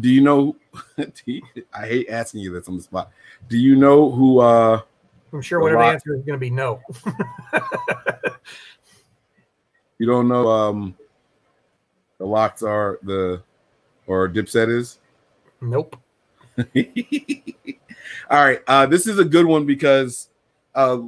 do 0.00 0.08
you 0.08 0.20
know? 0.20 0.56
do 0.96 1.12
you- 1.26 1.42
I 1.72 1.86
hate 1.86 2.08
asking 2.08 2.40
you 2.40 2.52
this 2.52 2.68
on 2.68 2.76
the 2.76 2.82
spot. 2.82 3.10
Do 3.48 3.56
you 3.58 3.76
know 3.76 4.10
who? 4.10 4.40
uh 4.40 4.80
I'm 5.32 5.40
sure 5.42 5.60
whatever 5.60 5.82
the 5.82 5.88
answer 5.88 6.14
is 6.14 6.22
going 6.24 6.38
to 6.38 6.38
be 6.38 6.50
no. 6.50 6.80
You 9.98 10.06
don't 10.06 10.26
know? 10.28 10.48
um 10.48 10.94
The 12.18 12.26
LOX 12.26 12.62
are 12.62 12.98
the, 13.02 13.42
or 14.06 14.28
Dipset 14.28 14.68
is. 14.68 14.98
Nope. 15.60 15.96
All 18.30 18.44
right. 18.44 18.60
Uh, 18.66 18.86
this 18.86 19.06
is 19.06 19.18
a 19.18 19.24
good 19.24 19.46
one 19.46 19.66
because 19.66 20.28
uh, 20.74 20.98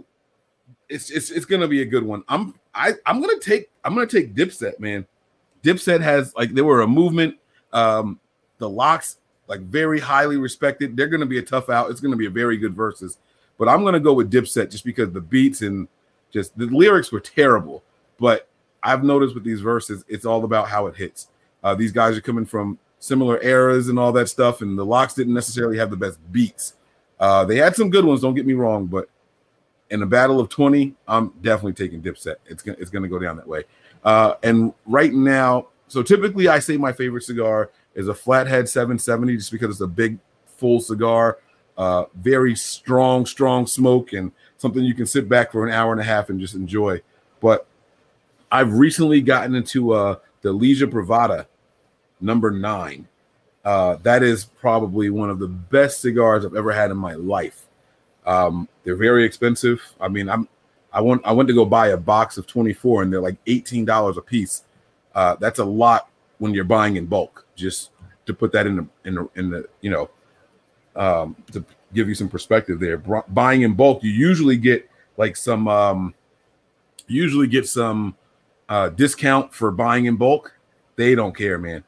it's 0.89 1.11
it's 1.11 1.31
it's 1.31 1.45
gonna 1.45 1.69
be 1.69 1.83
a 1.83 1.85
good 1.85 2.05
one. 2.05 2.23
I'm 2.29 2.55
I 2.75 2.93
I'm 3.07 3.21
gonna 3.21 3.39
take 3.41 3.71
I'm 3.85 3.95
gonna 3.95 4.07
take 4.07 4.35
Dipset, 4.35 4.79
man. 4.81 5.07
Dipset 5.63 6.01
has 6.01 6.35
like 6.37 6.55
they 6.55 6.63
were 6.63 6.83
a 6.83 6.87
movement. 6.87 7.37
Um, 7.73 8.21
the 8.59 8.69
LOX 8.69 9.19
like 9.47 9.61
very 9.61 10.01
highly 10.01 10.37
respected. 10.37 10.97
They're 10.97 11.09
gonna 11.09 11.27
be 11.27 11.39
a 11.39 11.43
tough 11.43 11.69
out. 11.69 11.91
It's 11.91 12.01
gonna 12.01 12.17
be 12.17 12.27
a 12.27 12.31
very 12.31 12.57
good 12.57 12.75
versus. 12.75 13.19
But 13.59 13.69
I'm 13.69 13.85
gonna 13.85 14.01
go 14.01 14.13
with 14.13 14.33
Dipset 14.33 14.71
just 14.71 14.85
because 14.85 15.13
the 15.13 15.21
beats 15.21 15.63
and 15.63 15.89
just 16.33 16.57
the 16.59 16.67
lyrics 16.67 17.13
were 17.13 17.21
terrible. 17.21 17.83
But 18.19 18.49
I've 18.83 19.05
noticed 19.05 19.35
with 19.35 19.45
these 19.45 19.61
verses, 19.61 20.05
it's 20.09 20.27
all 20.27 20.45
about 20.45 20.69
how 20.69 20.87
it 20.87 20.97
hits. 20.97 21.29
Uh, 21.63 21.75
these 21.75 21.93
guys 21.93 22.17
are 22.17 22.21
coming 22.21 22.45
from 22.45 22.79
similar 23.05 23.39
eras 23.43 23.89
and 23.89 23.99
all 23.99 24.13
that 24.13 24.29
stuff, 24.31 24.63
and 24.63 24.79
the 24.79 24.85
LOX 24.85 25.13
didn't 25.13 25.35
necessarily 25.35 25.77
have 25.77 25.91
the 25.91 25.97
best 25.97 26.19
beats. 26.33 26.75
Uh, 27.21 27.45
they 27.45 27.57
had 27.57 27.77
some 27.77 27.91
good 27.91 28.05
ones, 28.05 28.23
don't 28.23 28.35
get 28.35 28.47
me 28.47 28.55
wrong, 28.55 28.87
but 28.87 29.11
in 29.91 30.03
a 30.03 30.07
battle 30.07 30.41
of 30.41 30.49
20, 30.49 30.95
I'm 31.07 31.29
definitely 31.43 31.75
taking 31.75 32.01
Dipset. 32.01 32.37
It's 32.47 32.63
gonna 32.63 32.79
it's 32.81 32.91
gonna 32.91 33.09
go 33.09 33.19
down 33.19 33.37
that 33.37 33.47
way. 33.47 33.65
Uh, 34.05 34.35
and 34.43 34.73
right 34.87 35.13
now, 35.13 35.69
so 35.87 36.03
typically 36.03 36.49
I 36.49 36.59
say 36.59 36.79
my 36.79 36.93
favorite 36.93 37.25
cigar 37.25 37.71
is 37.95 38.09
a 38.09 38.15
Flathead 38.15 38.71
770, 38.71 39.37
just 39.37 39.53
because 39.53 39.69
it's 39.69 39.81
a 39.83 39.87
big 39.87 40.19
full 40.47 40.81
cigar, 40.81 41.39
uh, 41.77 42.05
very 42.15 42.57
strong, 42.57 43.27
strong 43.27 43.67
smoke, 43.67 44.15
and 44.15 44.33
something 44.57 44.83
you 44.83 44.95
can 44.95 45.07
sit 45.07 45.29
back 45.29 45.53
for 45.53 45.67
an 45.67 45.73
hour 45.73 45.93
and 45.93 46.01
a 46.01 46.05
half 46.05 46.31
and 46.31 46.41
just 46.41 46.55
enjoy. 46.55 47.03
But 47.41 47.67
I've 48.51 48.73
recently 48.73 49.21
gotten 49.21 49.55
into 49.55 49.93
uh, 49.93 50.17
the 50.41 50.53
Liga 50.53 50.87
Privada 50.87 51.47
number 52.25 52.51
nine. 52.51 53.07
Uh, 53.65 53.97
that 54.03 54.23
is 54.23 54.45
probably 54.45 55.11
one 55.11 55.31
of 55.31 55.39
the 55.39 55.49
best 55.49 56.01
cigars 56.01 56.45
I've 56.45 56.55
ever 56.55 56.73
had 56.73 56.91
in 56.91 56.97
my 56.97 57.15
life. 57.15 57.67
Um, 58.27 58.69
they're 58.83 58.97
very 58.97 59.25
expensive. 59.25 59.81
I 60.01 60.09
mean, 60.09 60.29
I'm 60.29 60.49
I 60.93 61.01
want 61.01 61.23
I 61.25 61.33
went 61.33 61.49
to 61.49 61.55
go 61.55 61.65
buy 61.65 61.89
a 61.89 61.97
box 61.97 62.39
of 62.39 62.47
24 62.47 63.03
and 63.03 63.13
they're 63.13 63.21
like 63.21 63.43
$18 63.47 64.17
a 64.17 64.23
piece. 64.23 64.65
Uh, 65.15 65.37
that's 65.37 65.59
a 65.59 65.65
lot 65.65 66.09
when 66.39 66.55
you're 66.55 66.65
buying 66.65 66.97
in 66.97 67.07
bulk. 67.07 67.47
Just 67.57 67.91
to 68.27 68.35
put 68.35 68.53
that 68.53 68.67
in 68.67 68.77
the 68.77 68.87
in 69.05 69.15
the, 69.15 69.29
in 69.37 69.51
the 69.51 69.69
you 69.81 69.91
know 69.91 70.11
um, 70.97 71.37
to 71.53 71.65
give 71.93 72.09
you 72.09 72.15
some 72.15 72.29
perspective 72.29 72.81
there. 72.81 72.99
Buying 72.99 73.63
in 73.63 73.75
bulk, 73.75 74.03
you 74.03 74.11
usually 74.11 74.57
get 74.57 74.89
like 75.17 75.37
some 75.37 75.69
um, 75.69 76.15
usually 77.07 77.47
get 77.47 77.67
some 77.67 78.17
uh, 78.69 78.89
discount 78.91 79.53
for 79.53 79.71
buying 79.71 80.07
in 80.07 80.17
bulk. 80.17 80.53
They 80.97 81.15
don't 81.15 81.37
care, 81.37 81.59
man. 81.59 81.85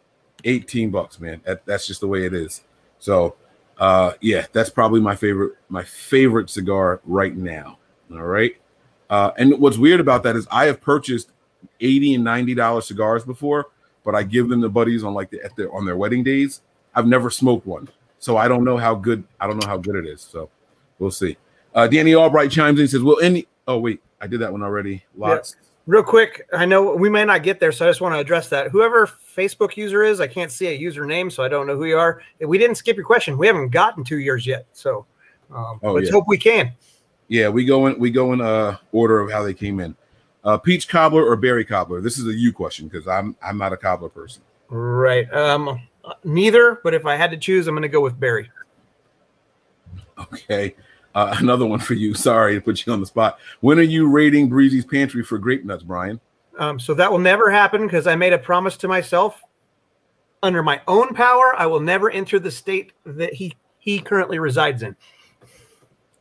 18 0.46 0.90
bucks, 0.90 1.20
man. 1.20 1.40
That, 1.44 1.66
that's 1.66 1.86
just 1.86 2.00
the 2.00 2.08
way 2.08 2.24
it 2.24 2.32
is. 2.32 2.62
So, 2.98 3.36
uh, 3.78 4.12
yeah, 4.20 4.46
that's 4.52 4.70
probably 4.70 5.00
my 5.00 5.14
favorite 5.14 5.54
my 5.68 5.82
favorite 5.82 6.48
cigar 6.48 7.00
right 7.04 7.36
now. 7.36 7.78
All 8.10 8.22
right. 8.22 8.56
Uh, 9.10 9.32
and 9.36 9.58
what's 9.60 9.76
weird 9.76 10.00
about 10.00 10.22
that 10.22 10.34
is 10.36 10.46
I 10.50 10.66
have 10.66 10.80
purchased 10.80 11.30
80 11.80 12.14
and 12.14 12.24
90 12.24 12.54
dollar 12.54 12.80
cigars 12.80 13.24
before, 13.24 13.66
but 14.04 14.14
I 14.14 14.22
give 14.22 14.48
them 14.48 14.62
to 14.62 14.68
buddies 14.68 15.04
on 15.04 15.14
like 15.14 15.30
the, 15.30 15.44
at 15.44 15.54
their 15.56 15.72
on 15.74 15.84
their 15.84 15.96
wedding 15.96 16.24
days. 16.24 16.62
I've 16.94 17.06
never 17.06 17.30
smoked 17.30 17.66
one. 17.66 17.88
So 18.18 18.36
I 18.36 18.48
don't 18.48 18.64
know 18.64 18.78
how 18.78 18.94
good 18.94 19.24
I 19.38 19.46
don't 19.46 19.62
know 19.62 19.68
how 19.68 19.76
good 19.76 19.96
it 19.96 20.06
is. 20.06 20.22
So 20.22 20.48
we'll 20.98 21.10
see. 21.10 21.36
Uh, 21.74 21.86
Danny 21.86 22.14
Albright 22.14 22.50
chimes 22.50 22.78
in 22.78 22.84
and 22.84 22.90
says, 22.90 23.02
Well, 23.02 23.20
any 23.20 23.46
oh 23.68 23.78
wait, 23.78 24.00
I 24.20 24.26
did 24.26 24.40
that 24.40 24.50
one 24.50 24.62
already. 24.62 25.04
Lots. 25.14 25.56
Real 25.86 26.02
quick, 26.02 26.48
I 26.52 26.66
know 26.66 26.94
we 26.96 27.08
may 27.08 27.24
not 27.24 27.44
get 27.44 27.60
there, 27.60 27.70
so 27.70 27.86
I 27.86 27.88
just 27.88 28.00
want 28.00 28.12
to 28.14 28.18
address 28.18 28.48
that. 28.48 28.70
Whoever 28.70 29.06
Facebook 29.06 29.76
user 29.76 30.02
is, 30.02 30.20
I 30.20 30.26
can't 30.26 30.50
see 30.50 30.66
a 30.66 30.78
username, 30.78 31.30
so 31.30 31.44
I 31.44 31.48
don't 31.48 31.66
know 31.68 31.76
who 31.76 31.84
you 31.84 31.96
are. 31.96 32.22
We 32.40 32.58
didn't 32.58 32.74
skip 32.74 32.96
your 32.96 33.06
question. 33.06 33.38
We 33.38 33.46
haven't 33.46 33.68
gotten 33.68 34.02
two 34.02 34.18
years 34.18 34.44
yet, 34.46 34.66
so 34.72 35.06
um, 35.54 35.78
Oh, 35.84 35.92
let's 35.92 36.06
yeah. 36.06 36.12
hope 36.12 36.24
we 36.26 36.38
can. 36.38 36.72
Yeah, 37.28 37.48
we 37.48 37.64
go 37.64 37.86
in 37.86 37.98
we 38.00 38.10
go 38.10 38.32
in 38.32 38.40
uh 38.40 38.78
order 38.92 39.20
of 39.20 39.30
how 39.30 39.42
they 39.44 39.54
came 39.54 39.78
in. 39.80 39.94
Uh, 40.44 40.56
peach 40.56 40.88
cobbler 40.88 41.24
or 41.24 41.34
berry 41.36 41.64
cobbler? 41.64 42.00
This 42.00 42.18
is 42.18 42.26
a 42.26 42.32
you 42.34 42.52
question 42.52 42.88
because 42.88 43.06
I'm 43.08 43.36
I'm 43.42 43.58
not 43.58 43.72
a 43.72 43.76
cobbler 43.76 44.08
person. 44.08 44.42
Right. 44.68 45.32
Um, 45.32 45.88
neither, 46.24 46.80
but 46.82 46.94
if 46.94 47.06
I 47.06 47.14
had 47.16 47.30
to 47.32 47.36
choose, 47.36 47.66
I'm 47.68 47.74
going 47.74 47.82
to 47.82 47.88
go 47.88 48.00
with 48.00 48.18
berry. 48.18 48.50
Okay. 50.18 50.74
Uh, 51.16 51.34
another 51.40 51.66
one 51.66 51.80
for 51.80 51.94
you. 51.94 52.14
Sorry 52.14 52.54
to 52.54 52.60
put 52.60 52.86
you 52.86 52.92
on 52.92 53.00
the 53.00 53.06
spot. 53.06 53.38
When 53.60 53.80
are 53.80 53.82
you 53.82 54.08
rating 54.08 54.48
Breezy's 54.48 54.84
pantry 54.84 55.24
for 55.24 55.38
grape 55.38 55.64
nuts, 55.64 55.82
Brian? 55.82 56.20
Um, 56.58 56.78
so 56.78 56.94
that 56.94 57.10
will 57.10 57.18
never 57.18 57.50
happen 57.50 57.82
because 57.82 58.06
I 58.06 58.14
made 58.14 58.32
a 58.32 58.38
promise 58.38 58.76
to 58.78 58.88
myself. 58.88 59.42
Under 60.42 60.62
my 60.62 60.80
own 60.86 61.14
power, 61.14 61.54
I 61.56 61.66
will 61.66 61.80
never 61.80 62.10
enter 62.10 62.38
the 62.38 62.50
state 62.50 62.92
that 63.04 63.32
he 63.32 63.56
he 63.78 63.98
currently 63.98 64.38
resides 64.38 64.82
in. 64.82 64.94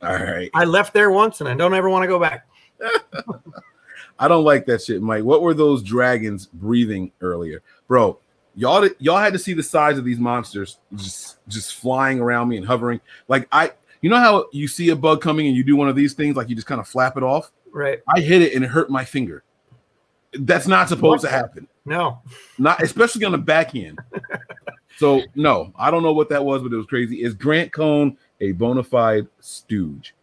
All 0.01 0.13
right. 0.13 0.49
I 0.53 0.63
left 0.65 0.93
there 0.93 1.11
once, 1.11 1.41
and 1.41 1.49
I 1.49 1.55
don't 1.55 1.73
ever 1.73 1.89
want 1.89 2.03
to 2.03 2.07
go 2.07 2.19
back. 2.19 2.47
I 4.19 4.27
don't 4.27 4.43
like 4.43 4.65
that 4.67 4.81
shit, 4.81 5.01
Mike. 5.01 5.23
What 5.23 5.41
were 5.41 5.53
those 5.53 5.83
dragons 5.83 6.47
breathing 6.47 7.11
earlier, 7.21 7.61
bro? 7.87 8.19
Y'all, 8.55 8.87
y'all 8.99 9.17
had 9.17 9.33
to 9.33 9.39
see 9.39 9.53
the 9.53 9.63
size 9.63 9.97
of 9.97 10.05
these 10.05 10.19
monsters 10.19 10.77
just, 10.95 11.37
just 11.47 11.75
flying 11.75 12.19
around 12.19 12.47
me 12.47 12.57
and 12.57 12.65
hovering. 12.65 13.01
Like 13.27 13.47
I, 13.51 13.71
you 14.05 14.11
know 14.11 14.17
how 14.17 14.45
you 14.51 14.67
see 14.67 14.89
a 14.89 14.95
bug 14.95 15.19
coming 15.19 15.47
and 15.47 15.55
you 15.55 15.63
do 15.63 15.75
one 15.75 15.89
of 15.89 15.95
these 15.95 16.13
things, 16.13 16.35
like 16.35 16.47
you 16.47 16.53
just 16.53 16.67
kind 16.67 16.79
of 16.79 16.87
flap 16.87 17.17
it 17.17 17.23
off. 17.23 17.51
Right? 17.71 18.03
I 18.07 18.19
hit 18.19 18.43
it 18.43 18.53
and 18.53 18.63
it 18.63 18.67
hurt 18.67 18.87
my 18.87 19.03
finger. 19.03 19.43
That's 20.31 20.67
not 20.67 20.89
supposed 20.89 21.23
to 21.23 21.27
happen. 21.27 21.67
No. 21.85 22.21
Not 22.59 22.83
especially 22.83 23.25
on 23.25 23.31
the 23.31 23.39
back 23.39 23.73
end. 23.73 23.97
so 24.97 25.23
no, 25.33 25.73
I 25.75 25.89
don't 25.89 26.03
know 26.03 26.13
what 26.13 26.29
that 26.29 26.45
was, 26.45 26.61
but 26.61 26.71
it 26.71 26.75
was 26.75 26.85
crazy. 26.85 27.23
Is 27.23 27.33
Grant 27.33 27.71
Cohn 27.71 28.15
a 28.41 28.51
bona 28.51 28.83
fide 28.83 29.25
stooge? 29.39 30.13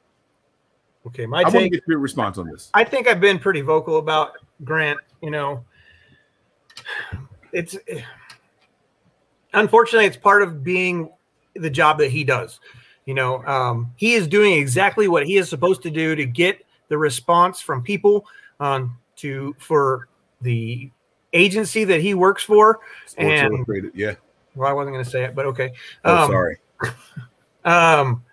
Okay, 1.08 1.26
my 1.26 1.40
I 1.40 1.48
want 1.48 1.64
to 1.64 1.68
get 1.68 1.82
your 1.88 1.98
response 1.98 2.38
on 2.38 2.48
this. 2.48 2.70
I 2.74 2.84
think 2.84 3.08
I've 3.08 3.20
been 3.20 3.40
pretty 3.40 3.62
vocal 3.62 3.96
about 3.96 4.34
Grant. 4.62 5.00
You 5.22 5.32
know, 5.32 5.64
it's 7.52 7.76
unfortunately 9.52 10.06
it's 10.06 10.16
part 10.16 10.44
of 10.44 10.62
being 10.62 11.10
the 11.56 11.68
job 11.68 11.98
that 11.98 12.12
he 12.12 12.22
does. 12.22 12.60
You 13.06 13.14
know, 13.14 13.44
um, 13.46 13.92
he 13.96 14.14
is 14.14 14.28
doing 14.28 14.52
exactly 14.54 15.08
what 15.08 15.26
he 15.26 15.36
is 15.36 15.48
supposed 15.48 15.82
to 15.82 15.90
do 15.90 16.14
to 16.14 16.24
get 16.24 16.64
the 16.88 16.96
response 16.98 17.60
from 17.60 17.82
people 17.82 18.26
um, 18.60 18.96
to 19.16 19.54
for 19.58 20.08
the 20.40 20.90
agency 21.32 21.84
that 21.84 22.00
he 22.00 22.14
works 22.14 22.42
for. 22.44 22.80
Sports 23.06 23.40
And- 23.40 23.54
Illustrated, 23.54 23.92
yeah. 23.94 24.14
Well, 24.54 24.68
I 24.68 24.72
wasn't 24.72 24.94
going 24.94 25.04
to 25.04 25.10
say 25.10 25.24
it, 25.24 25.34
but 25.34 25.46
okay. 25.46 25.72
Oh, 26.04 26.24
Um, 26.24 26.30
sorry. 26.30 26.58
um 27.64 28.24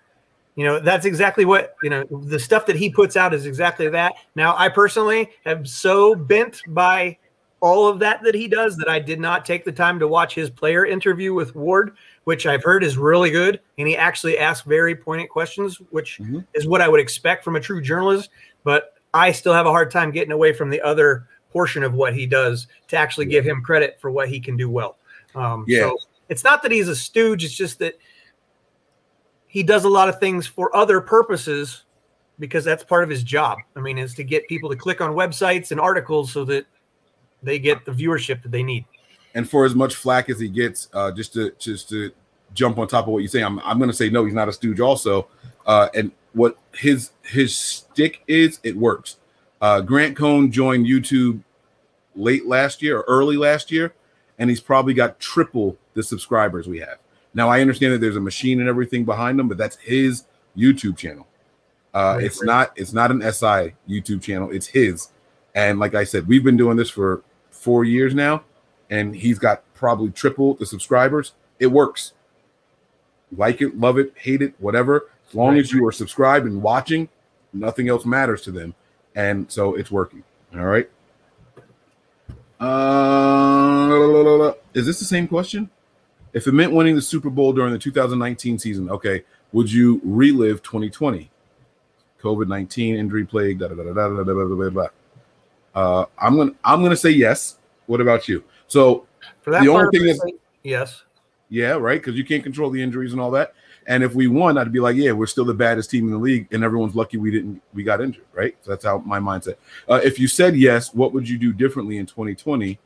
you 0.56 0.64
know 0.64 0.80
that's 0.80 1.06
exactly 1.06 1.44
what 1.44 1.76
you 1.82 1.88
know 1.90 2.04
the 2.24 2.38
stuff 2.38 2.66
that 2.66 2.74
he 2.74 2.90
puts 2.90 3.16
out 3.16 3.32
is 3.32 3.46
exactly 3.46 3.88
that 3.88 4.12
now 4.34 4.56
i 4.58 4.68
personally 4.68 5.30
am 5.46 5.64
so 5.64 6.16
bent 6.16 6.60
by 6.66 7.16
all 7.60 7.86
of 7.88 7.98
that 7.98 8.22
that 8.22 8.34
he 8.34 8.48
does 8.48 8.76
that 8.76 8.88
i 8.88 8.98
did 8.98 9.20
not 9.20 9.44
take 9.44 9.64
the 9.64 9.72
time 9.72 9.98
to 9.98 10.08
watch 10.08 10.34
his 10.34 10.48
player 10.50 10.86
interview 10.86 11.34
with 11.34 11.54
ward 11.54 11.96
which 12.24 12.46
i've 12.46 12.64
heard 12.64 12.82
is 12.82 12.96
really 12.96 13.30
good 13.30 13.60
and 13.78 13.86
he 13.86 13.96
actually 13.96 14.38
asked 14.38 14.64
very 14.64 14.94
poignant 14.94 15.28
questions 15.30 15.76
which 15.90 16.18
Mhm. 16.18 16.46
is 16.54 16.66
what 16.66 16.80
i 16.80 16.88
would 16.88 17.00
expect 17.00 17.44
from 17.44 17.56
a 17.56 17.60
true 17.60 17.80
journalist 17.82 18.30
but 18.64 18.94
i 19.14 19.30
still 19.32 19.52
have 19.52 19.66
a 19.66 19.70
hard 19.70 19.90
time 19.90 20.10
getting 20.10 20.32
away 20.32 20.52
from 20.52 20.70
the 20.70 20.80
other 20.80 21.26
portion 21.50 21.82
of 21.82 21.94
what 21.94 22.14
he 22.14 22.26
does 22.26 22.66
to 22.88 22.96
actually 22.96 23.26
give 23.26 23.44
him 23.44 23.62
credit 23.62 23.98
for 24.00 24.10
what 24.10 24.28
he 24.28 24.40
can 24.40 24.56
do 24.56 24.70
well 24.70 24.96
um, 25.34 25.64
Yeah. 25.68 25.80
so 25.88 25.98
it's 26.28 26.44
not 26.44 26.62
that 26.62 26.72
he's 26.72 26.88
a 26.88 26.96
stooge 26.96 27.44
it's 27.44 27.54
just 27.54 27.78
that 27.80 27.98
he 29.46 29.62
does 29.64 29.84
a 29.84 29.88
lot 29.88 30.08
of 30.08 30.20
things 30.20 30.46
for 30.46 30.74
other 30.76 31.00
purposes 31.00 31.84
because 32.38 32.64
that's 32.64 32.84
part 32.84 33.02
of 33.02 33.10
his 33.10 33.22
job. 33.24 33.58
I 33.76 33.80
mean, 33.80 33.98
is 33.98 34.14
to 34.14 34.22
get 34.24 34.46
people 34.48 34.70
to 34.70 34.76
click 34.76 35.00
on 35.00 35.10
websites 35.10 35.72
and 35.72 35.80
articles 35.80 36.32
so 36.32 36.44
that 36.44 36.66
they 37.42 37.58
get 37.58 37.84
the 37.84 37.92
viewership 37.92 38.42
that 38.42 38.52
they 38.52 38.62
need. 38.62 38.84
and 39.34 39.48
for 39.48 39.64
as 39.64 39.74
much 39.74 39.94
flack 39.94 40.28
as 40.28 40.40
he 40.40 40.48
gets, 40.48 40.88
uh, 40.92 41.10
just 41.12 41.32
to 41.34 41.52
just 41.58 41.88
to 41.90 42.10
jump 42.52 42.78
on 42.78 42.88
top 42.88 43.06
of 43.06 43.12
what 43.12 43.22
you 43.22 43.28
say, 43.28 43.42
I'm 43.42 43.58
I'm 43.60 43.78
going 43.78 43.90
to 43.90 43.96
say 43.96 44.10
no, 44.10 44.24
he's 44.24 44.34
not 44.34 44.48
a 44.48 44.52
stooge. 44.52 44.80
Also, 44.80 45.28
uh, 45.66 45.88
and 45.94 46.10
what 46.32 46.56
his 46.74 47.10
his 47.22 47.56
stick 47.56 48.22
is, 48.26 48.60
it 48.62 48.76
works. 48.76 49.16
Uh, 49.60 49.80
Grant 49.80 50.16
Cohn 50.16 50.50
joined 50.50 50.86
YouTube 50.86 51.42
late 52.16 52.46
last 52.46 52.82
year 52.82 52.98
or 52.98 53.04
early 53.06 53.36
last 53.36 53.70
year, 53.70 53.92
and 54.38 54.50
he's 54.50 54.60
probably 54.60 54.94
got 54.94 55.20
triple 55.20 55.76
the 55.94 56.02
subscribers 56.02 56.66
we 56.66 56.78
have. 56.80 56.98
Now 57.34 57.48
I 57.48 57.60
understand 57.60 57.92
that 57.94 58.00
there's 58.00 58.16
a 58.16 58.20
machine 58.20 58.58
and 58.60 58.68
everything 58.68 59.04
behind 59.04 59.38
him, 59.38 59.48
but 59.48 59.58
that's 59.58 59.76
his 59.76 60.24
YouTube 60.56 60.96
channel. 60.96 61.26
Uh, 61.94 62.14
Right, 62.16 62.24
it's 62.24 62.40
right. 62.40 62.46
not 62.46 62.72
it's 62.76 62.92
not 62.92 63.10
an 63.10 63.20
SI 63.20 63.74
YouTube 63.88 64.22
channel, 64.22 64.50
it's 64.50 64.66
his. 64.66 65.08
And 65.54 65.78
like 65.78 65.94
I 65.94 66.04
said, 66.04 66.26
we've 66.28 66.44
been 66.44 66.56
doing 66.56 66.76
this 66.76 66.90
for 66.90 67.22
four 67.60 67.84
years 67.84 68.14
now, 68.14 68.42
and 68.88 69.14
he's 69.14 69.38
got 69.38 69.62
probably 69.74 70.10
triple 70.10 70.54
the 70.54 70.64
subscribers. 70.66 71.32
It 71.58 71.66
works. 71.68 72.12
Like 73.36 73.60
it, 73.60 73.78
love 73.78 73.98
it, 73.98 74.12
hate 74.16 74.40
it, 74.42 74.54
whatever. 74.58 75.08
As 75.28 75.34
long 75.34 75.50
Right. 75.50 75.60
as 75.60 75.72
you 75.72 75.86
are 75.86 75.92
subscribed 75.92 76.46
and 76.46 76.62
watching, 76.62 77.08
nothing 77.52 77.88
else 77.88 78.04
matters 78.06 78.42
to 78.42 78.50
them. 78.50 78.74
And 79.14 79.50
so 79.52 79.74
it's 79.74 79.90
working. 79.90 80.24
All 80.54 80.64
right. 80.64 80.88
Uh, 82.58 84.52
is 84.74 84.86
this 84.86 84.98
the 84.98 85.04
same 85.04 85.28
question? 85.28 85.70
If 86.32 86.46
it 86.46 86.52
meant 86.52 86.72
winning 86.72 86.94
the 86.94 87.02
Super 87.02 87.30
Bowl 87.30 87.52
during 87.52 87.72
the 87.72 87.78
2019 87.78 88.58
season, 88.58 88.90
okay, 88.90 89.24
would 89.52 89.70
you 89.72 90.00
relive 90.04 90.62
2020? 90.62 91.30
COVID 92.22 92.48
19 92.48 92.96
injury 92.96 93.24
plague. 93.24 93.58
Da, 93.60 93.68
da, 93.68 93.74
da, 93.74 93.82
da, 93.84 93.92
da, 93.92 94.08
da, 94.08 94.22
da, 94.24 94.32
da, 94.32 94.54
da, 94.54 94.68
da. 94.70 94.86
Uh, 95.74 96.04
I'm 96.18 96.36
gonna 96.36 96.52
I'm 96.64 96.82
gonna 96.82 96.96
say 96.96 97.10
yes. 97.10 97.58
What 97.86 98.00
about 98.00 98.28
you? 98.28 98.44
So 98.68 99.06
For 99.42 99.50
that 99.50 99.62
The 99.62 99.68
only 99.68 99.88
thing 99.96 100.08
is- 100.08 100.22
yes, 100.62 101.02
yeah, 101.48 101.72
right, 101.72 102.00
because 102.00 102.14
you 102.16 102.24
can't 102.24 102.42
control 102.42 102.70
the 102.70 102.82
injuries 102.82 103.12
and 103.12 103.20
all 103.20 103.30
that. 103.32 103.54
And 103.86 104.04
if 104.04 104.14
we 104.14 104.28
won, 104.28 104.56
I'd 104.58 104.72
be 104.72 104.78
like, 104.78 104.94
yeah, 104.94 105.10
we're 105.12 105.26
still 105.26 105.44
the 105.44 105.54
baddest 105.54 105.90
team 105.90 106.04
in 106.04 106.10
the 106.12 106.18
league, 106.18 106.46
and 106.52 106.62
everyone's 106.62 106.94
lucky 106.94 107.16
we 107.16 107.30
didn't 107.30 107.62
we 107.74 107.82
got 107.82 108.00
injured, 108.00 108.26
right? 108.32 108.56
So 108.62 108.70
that's 108.70 108.84
how 108.84 108.98
my 108.98 109.18
mindset. 109.18 109.56
Uh, 109.88 110.00
if 110.04 110.18
you 110.18 110.28
said 110.28 110.54
yes, 110.56 110.94
what 110.94 111.12
would 111.12 111.28
you 111.28 111.38
do 111.38 111.52
differently 111.52 111.96
in 111.96 112.06
2020 112.06 112.78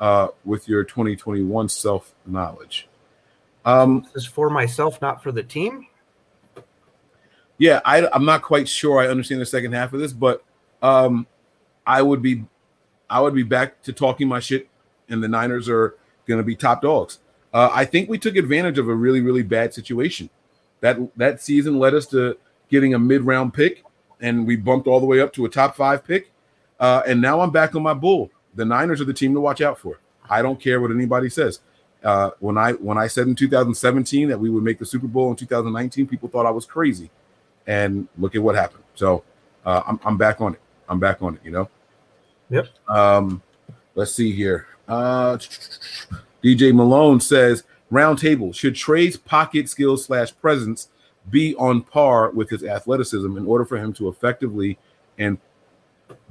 uh, 0.00 0.28
with 0.44 0.68
your 0.68 0.82
2021 0.82 1.68
self 1.68 2.12
knowledge? 2.26 2.88
Um, 3.64 4.06
this 4.14 4.24
is 4.24 4.26
for 4.26 4.48
myself, 4.50 5.00
not 5.02 5.22
for 5.22 5.30
the 5.30 5.42
team. 5.42 5.86
yeah, 7.58 7.80
I, 7.84 8.08
I'm 8.08 8.24
not 8.24 8.42
quite 8.42 8.66
sure 8.68 8.98
I 9.00 9.08
understand 9.08 9.40
the 9.40 9.46
second 9.46 9.72
half 9.72 9.92
of 9.92 10.00
this, 10.00 10.12
but 10.14 10.42
um, 10.82 11.26
I 11.90 12.02
would 12.02 12.22
be, 12.22 12.44
I 13.10 13.20
would 13.20 13.34
be 13.34 13.42
back 13.42 13.82
to 13.82 13.92
talking 13.92 14.28
my 14.28 14.38
shit, 14.38 14.68
and 15.08 15.24
the 15.24 15.26
Niners 15.26 15.68
are 15.68 15.96
going 16.24 16.38
to 16.38 16.44
be 16.44 16.54
top 16.54 16.82
dogs. 16.82 17.18
Uh, 17.52 17.68
I 17.72 17.84
think 17.84 18.08
we 18.08 18.16
took 18.16 18.36
advantage 18.36 18.78
of 18.78 18.88
a 18.88 18.94
really, 18.94 19.20
really 19.20 19.42
bad 19.42 19.74
situation. 19.74 20.30
That 20.82 20.96
that 21.18 21.42
season 21.42 21.80
led 21.80 21.94
us 21.94 22.06
to 22.06 22.38
getting 22.68 22.94
a 22.94 22.98
mid 22.98 23.22
round 23.22 23.54
pick, 23.54 23.82
and 24.20 24.46
we 24.46 24.54
bumped 24.54 24.86
all 24.86 25.00
the 25.00 25.06
way 25.06 25.20
up 25.20 25.32
to 25.32 25.44
a 25.44 25.48
top 25.48 25.74
five 25.74 26.06
pick. 26.06 26.30
Uh, 26.78 27.02
and 27.08 27.20
now 27.20 27.40
I'm 27.40 27.50
back 27.50 27.74
on 27.74 27.82
my 27.82 27.92
bull. 27.92 28.30
The 28.54 28.64
Niners 28.64 29.00
are 29.00 29.04
the 29.04 29.12
team 29.12 29.34
to 29.34 29.40
watch 29.40 29.60
out 29.60 29.76
for. 29.76 29.98
I 30.30 30.42
don't 30.42 30.60
care 30.60 30.80
what 30.80 30.92
anybody 30.92 31.28
says. 31.28 31.58
Uh, 32.04 32.30
when 32.38 32.56
I 32.56 32.74
when 32.74 32.98
I 32.98 33.08
said 33.08 33.26
in 33.26 33.34
2017 33.34 34.28
that 34.28 34.38
we 34.38 34.48
would 34.48 34.62
make 34.62 34.78
the 34.78 34.86
Super 34.86 35.08
Bowl 35.08 35.28
in 35.30 35.36
2019, 35.36 36.06
people 36.06 36.28
thought 36.28 36.46
I 36.46 36.50
was 36.50 36.66
crazy 36.66 37.10
and 37.66 38.06
look 38.16 38.36
at 38.36 38.42
what 38.42 38.54
happened. 38.54 38.84
So 38.94 39.24
uh, 39.66 39.82
I'm, 39.88 39.98
I'm 40.04 40.16
back 40.16 40.40
on 40.40 40.54
it. 40.54 40.60
I'm 40.88 41.00
back 41.00 41.20
on 41.20 41.34
it. 41.34 41.40
You 41.44 41.50
know. 41.50 41.68
Yep. 42.50 42.66
Um, 42.88 43.42
let's 43.94 44.12
see 44.12 44.32
here. 44.32 44.66
Uh, 44.88 45.38
DJ 46.42 46.74
Malone 46.74 47.20
says 47.20 47.64
round 47.90 48.18
table 48.18 48.52
should 48.52 48.74
Trey's 48.74 49.16
pocket 49.16 49.68
skills 49.68 50.04
slash 50.04 50.36
presence 50.40 50.88
be 51.30 51.54
on 51.56 51.82
par 51.82 52.30
with 52.30 52.50
his 52.50 52.64
athleticism 52.64 53.36
in 53.36 53.46
order 53.46 53.64
for 53.64 53.76
him 53.76 53.92
to 53.94 54.08
effectively 54.08 54.78
and 55.18 55.38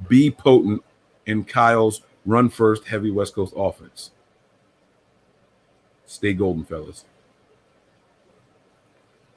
be 0.08 0.30
potent 0.30 0.82
in 1.26 1.44
Kyle's 1.44 2.02
run 2.26 2.48
first 2.50 2.86
heavy 2.86 3.10
West 3.10 3.34
Coast 3.34 3.54
offense. 3.56 4.10
Stay 6.06 6.34
golden, 6.34 6.64
fellas. 6.64 7.04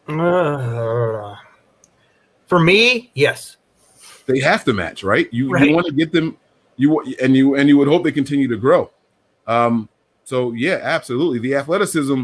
Uh, 0.08 1.36
for 2.48 2.60
me, 2.60 3.12
yes. 3.14 3.58
they 4.26 4.40
have 4.40 4.66
to 4.66 4.74
match, 4.74 5.04
right? 5.04 5.32
You 5.32 5.50
Right. 5.50 5.70
you 5.70 5.76
want 5.76 5.88
to 5.88 5.94
get 5.94 6.12
them 6.12 6.38
you 6.76 7.02
and 7.22 7.36
you 7.36 7.56
and 7.56 7.70
you 7.70 7.78
would 7.78 7.88
hope 7.88 8.04
they 8.04 8.12
continue 8.12 8.48
to 8.48 8.58
grow. 8.58 8.92
Um, 9.48 9.90
so 10.24 10.52
yeah, 10.54 10.80
absolutely. 10.82 11.40
The 11.40 11.56
athleticism 11.56 12.24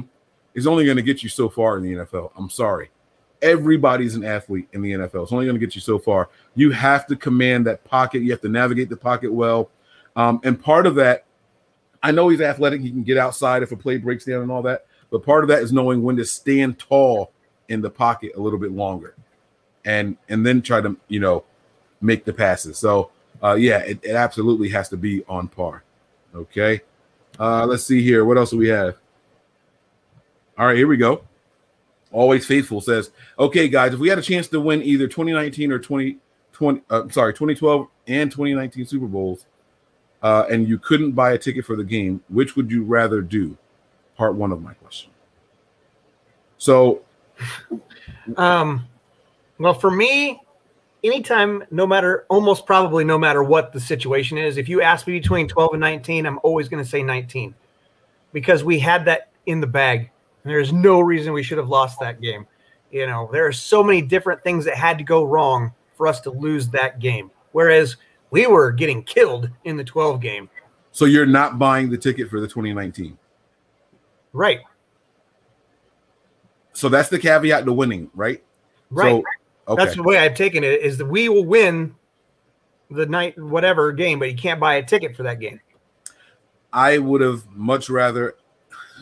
is 0.54 0.68
only 0.68 0.86
going 0.86 0.98
to 0.98 1.04
get 1.04 1.24
you 1.24 1.30
so 1.30 1.50
far 1.50 1.78
in 1.78 1.84
the 1.84 1.94
NFL. 1.94 2.32
I'm 2.36 2.50
sorry. 2.50 2.90
Everybody's 3.42 4.16
an 4.16 4.26
athlete 4.26 4.68
in 4.74 4.82
the 4.82 4.92
NFL. 4.92 5.24
It's 5.24 5.32
only 5.32 5.46
going 5.46 5.60
to 5.60 5.66
get 5.66 5.76
you 5.76 5.82
so 5.82 5.98
far. 5.98 6.30
You 6.56 6.72
have 6.72 7.08
to 7.08 7.16
command 7.16 7.66
that 7.68 7.84
pocket. 7.86 8.22
You 8.22 8.32
have 8.32 8.42
to 8.42 8.50
navigate 8.50 8.90
the 8.90 8.98
pocket 8.98 9.32
well. 9.32 9.70
Um, 10.16 10.42
and 10.44 10.62
part 10.62 10.86
of 10.86 10.96
that, 10.96 11.26
I 12.04 12.12
know 12.12 12.28
he's 12.28 12.42
athletic. 12.42 12.82
He 12.82 12.90
can 12.90 13.04
get 13.04 13.18
outside 13.18 13.64
if 13.64 13.72
a 13.72 13.78
play 13.78 13.98
breaks 13.98 14.26
down 14.26 14.42
and 14.42 14.52
all 14.52 14.62
that. 14.64 14.86
But 15.10 15.26
part 15.26 15.44
of 15.44 15.48
that 15.50 15.62
is 15.62 15.72
knowing 15.72 16.04
when 16.04 16.18
to 16.18 16.26
stand 16.26 16.80
tall 16.80 17.32
in 17.70 17.82
the 17.82 17.90
pocket 17.90 18.34
a 18.36 18.40
little 18.40 18.60
bit 18.60 18.72
longer, 18.72 19.16
and 19.86 20.18
and 20.28 20.46
then 20.46 20.62
try 20.62 20.82
to 20.82 20.98
you 21.08 21.20
know 21.20 21.44
make 22.02 22.26
the 22.26 22.34
passes. 22.34 22.78
So 22.78 23.12
uh, 23.44 23.54
yeah, 23.54 23.80
it, 23.80 24.00
it 24.04 24.16
absolutely 24.16 24.70
has 24.70 24.90
to 24.90 24.98
be 24.98 25.24
on 25.26 25.48
par. 25.48 25.84
Okay. 26.36 26.82
Uh, 27.40 27.66
let's 27.66 27.84
see 27.84 28.02
here. 28.02 28.26
What 28.26 28.38
else 28.38 28.52
do 28.52 28.58
we 28.58 28.68
have? 28.68 28.98
All 30.58 30.68
right, 30.68 30.76
here 30.76 30.88
we 30.88 30.98
go. 30.98 31.24
Always 32.12 32.46
faithful 32.46 32.82
says, 32.82 33.12
"Okay, 33.38 33.68
guys, 33.68 33.94
if 33.94 34.00
we 34.00 34.10
had 34.10 34.18
a 34.18 34.22
chance 34.22 34.48
to 34.50 34.60
win 34.60 34.82
either 34.82 35.08
2019 35.08 35.72
or 35.72 35.80
2020, 35.80 36.82
uh, 36.90 37.08
sorry, 37.10 37.34
2012 37.34 37.88
and 38.08 38.32
2019 38.32 38.86
Super 38.86 39.06
Bowls, 39.06 39.46
uh, 40.24 40.46
and 40.50 40.68
you 40.68 40.80
couldn't 40.80 41.12
buy 41.12 41.34
a 41.34 41.38
ticket 41.38 41.66
for 41.66 41.76
the 41.76 41.84
game, 41.84 42.22
which 42.30 42.56
would 42.56 42.72
you 42.72 42.84
rather 42.84 43.22
do?" 43.22 43.58
Part 44.18 44.36
one 44.36 44.52
of 44.52 44.62
my 44.62 44.74
question. 44.74 45.12
So, 46.58 47.04
Um, 48.38 48.86
well, 49.60 49.74
for 49.74 49.92
me, 49.92 50.42
anytime, 51.04 51.64
no 51.72 51.88
matter, 51.88 52.26
almost 52.30 52.66
probably 52.66 53.04
no 53.04 53.18
matter 53.18 53.44
what 53.44 53.74
the 53.74 53.80
situation 53.80 54.38
is, 54.38 54.58
if 54.58 54.70
you 54.70 54.82
ask 54.82 55.08
me 55.08 55.20
between 55.20 55.48
12 55.48 55.74
and 55.74 55.82
19, 55.82 56.26
I'm 56.26 56.40
always 56.44 56.70
going 56.70 56.84
to 56.84 56.90
say 56.90 57.04
19 57.04 57.54
because 58.34 58.64
we 58.64 58.80
had 58.80 59.06
that 59.06 59.30
in 59.46 59.62
the 59.62 59.68
bag. 59.68 60.12
And 60.44 60.52
there's 60.52 60.72
no 60.72 61.00
reason 61.00 61.34
we 61.34 61.44
should 61.44 61.58
have 61.58 61.70
lost 61.70 62.00
that 62.00 62.22
game. 62.22 62.48
You 62.92 63.06
know, 63.06 63.30
there 63.32 63.46
are 63.46 63.52
so 63.52 63.84
many 63.84 64.02
different 64.02 64.44
things 64.44 64.66
that 64.66 64.76
had 64.76 64.98
to 64.98 65.04
go 65.04 65.24
wrong 65.24 65.74
for 65.96 66.08
us 66.08 66.22
to 66.22 66.32
lose 66.32 66.70
that 66.70 67.00
game. 67.00 67.30
Whereas 67.52 67.98
we 68.32 68.48
were 68.48 68.72
getting 68.72 69.04
killed 69.04 69.50
in 69.64 69.78
the 69.78 69.84
12 69.84 70.22
game. 70.22 70.50
so 70.92 71.06
you're 71.06 71.26
not 71.26 71.60
buying 71.60 71.90
the 71.90 71.98
ticket 71.98 72.30
for 72.30 72.40
the 72.40 72.48
2019. 72.48 73.18
Right. 74.34 74.60
So 76.74 76.90
that's 76.90 77.10
the 77.10 77.20
caveat 77.20 77.66
to 77.66 77.74
winning, 77.74 78.10
right? 78.14 78.44
Right. 78.90 79.10
So, 79.10 79.24
okay. 79.70 79.84
That's 79.84 79.96
the 79.96 80.04
way 80.04 80.18
I've 80.18 80.36
taken 80.36 80.64
it 80.64 80.82
is 80.82 80.98
that 80.98 81.06
we 81.06 81.30
will 81.30 81.46
win 81.46 81.96
the 82.92 83.06
night 83.06 83.38
whatever 83.38 83.92
game, 83.92 84.20
but 84.20 84.30
you 84.32 84.38
can't 84.38 84.60
buy 84.60 84.76
a 84.76 84.84
ticket 84.84 85.16
for 85.16 85.24
that 85.24 85.40
game. 85.40 85.60
I 86.74 86.98
would 86.98 87.22
have 87.22 87.48
much 87.56 87.90
rather 87.90 88.36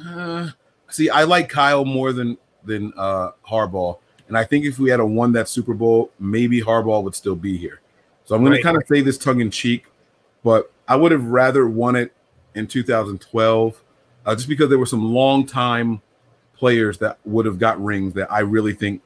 uh, 0.06 0.50
see. 0.90 1.10
I 1.10 1.24
like 1.24 1.50
Kyle 1.50 1.86
more 1.86 2.14
than 2.14 2.38
than 2.64 2.94
uh, 2.98 3.32
Harbaugh, 3.50 3.98
and 4.28 4.38
I 4.38 4.44
think 4.44 4.66
if 4.66 4.80
we 4.80 4.90
had 4.90 5.00
a 5.00 5.06
won 5.06 5.32
that 5.34 5.50
Super 5.50 5.74
Bowl, 5.74 6.12
maybe 6.20 6.62
Harbaugh 6.62 7.04
would 7.04 7.16
still 7.16 7.36
be 7.36 7.58
here. 7.58 7.82
So 8.26 8.36
I'm 8.36 8.42
going 8.42 8.52
Right. 8.52 8.58
to 8.58 8.64
kind 8.64 8.78
of 8.78 8.84
say 8.88 9.02
this 9.02 9.18
tongue 9.18 9.40
in 9.42 9.50
cheek, 9.52 9.86
but 10.44 10.72
I 10.88 10.96
would 10.96 11.12
have 11.12 11.26
rather 11.26 11.68
won 11.68 11.96
it 11.96 12.14
in 12.56 12.68
2012, 12.68 13.82
uh, 14.26 14.36
just 14.36 14.48
because 14.50 14.70
there 14.70 14.80
were 14.80 14.86
some 14.86 15.14
long 15.14 15.46
time 15.46 16.02
players 16.58 16.98
that 17.00 17.20
would 17.26 17.46
have 17.46 17.60
got 17.60 17.82
rings 17.84 18.14
that 18.16 18.32
I 18.32 18.40
really 18.40 18.74
think 18.74 19.02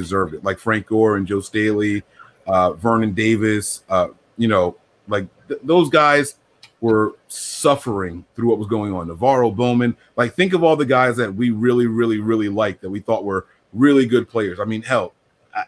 deserved 0.00 0.34
it, 0.34 0.44
like 0.44 0.58
Frank 0.58 0.86
Gore 0.86 1.16
and 1.16 1.26
Joe 1.26 1.40
Staley, 1.40 2.02
uh, 2.46 2.72
Vernon 2.74 3.12
Davis. 3.12 3.82
Uh, 3.88 4.08
you 4.36 4.48
know, 4.48 4.76
like 5.08 5.26
th- 5.48 5.60
those 5.64 5.88
guys 5.88 6.36
were 6.80 7.16
suffering 7.28 8.24
through 8.34 8.48
what 8.48 8.58
was 8.58 8.68
going 8.68 8.92
on. 8.92 9.08
NaVorro 9.08 9.54
Bowman, 9.54 9.96
like 10.16 10.34
think 10.34 10.52
of 10.52 10.62
all 10.62 10.76
the 10.76 10.84
guys 10.84 11.16
that 11.16 11.34
we 11.34 11.50
really, 11.50 11.86
really, 11.86 12.18
really 12.18 12.48
liked 12.48 12.82
that 12.82 12.90
we 12.90 13.00
thought 13.00 13.24
were 13.24 13.46
really 13.72 14.06
good 14.06 14.28
players. 14.28 14.60
I 14.60 14.64
mean, 14.64 14.82
hell, 14.82 15.14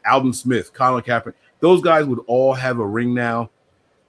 Aldon 0.09 0.33
Smith, 0.35 0.73
Colin 0.73 1.03
Kaepernick, 1.03 1.35
those 1.61 1.83
guys 1.83 2.05
would 2.05 2.21
all 2.27 2.55
have 2.55 2.79
a 2.79 2.87
ring 2.87 3.15
now. 3.15 3.51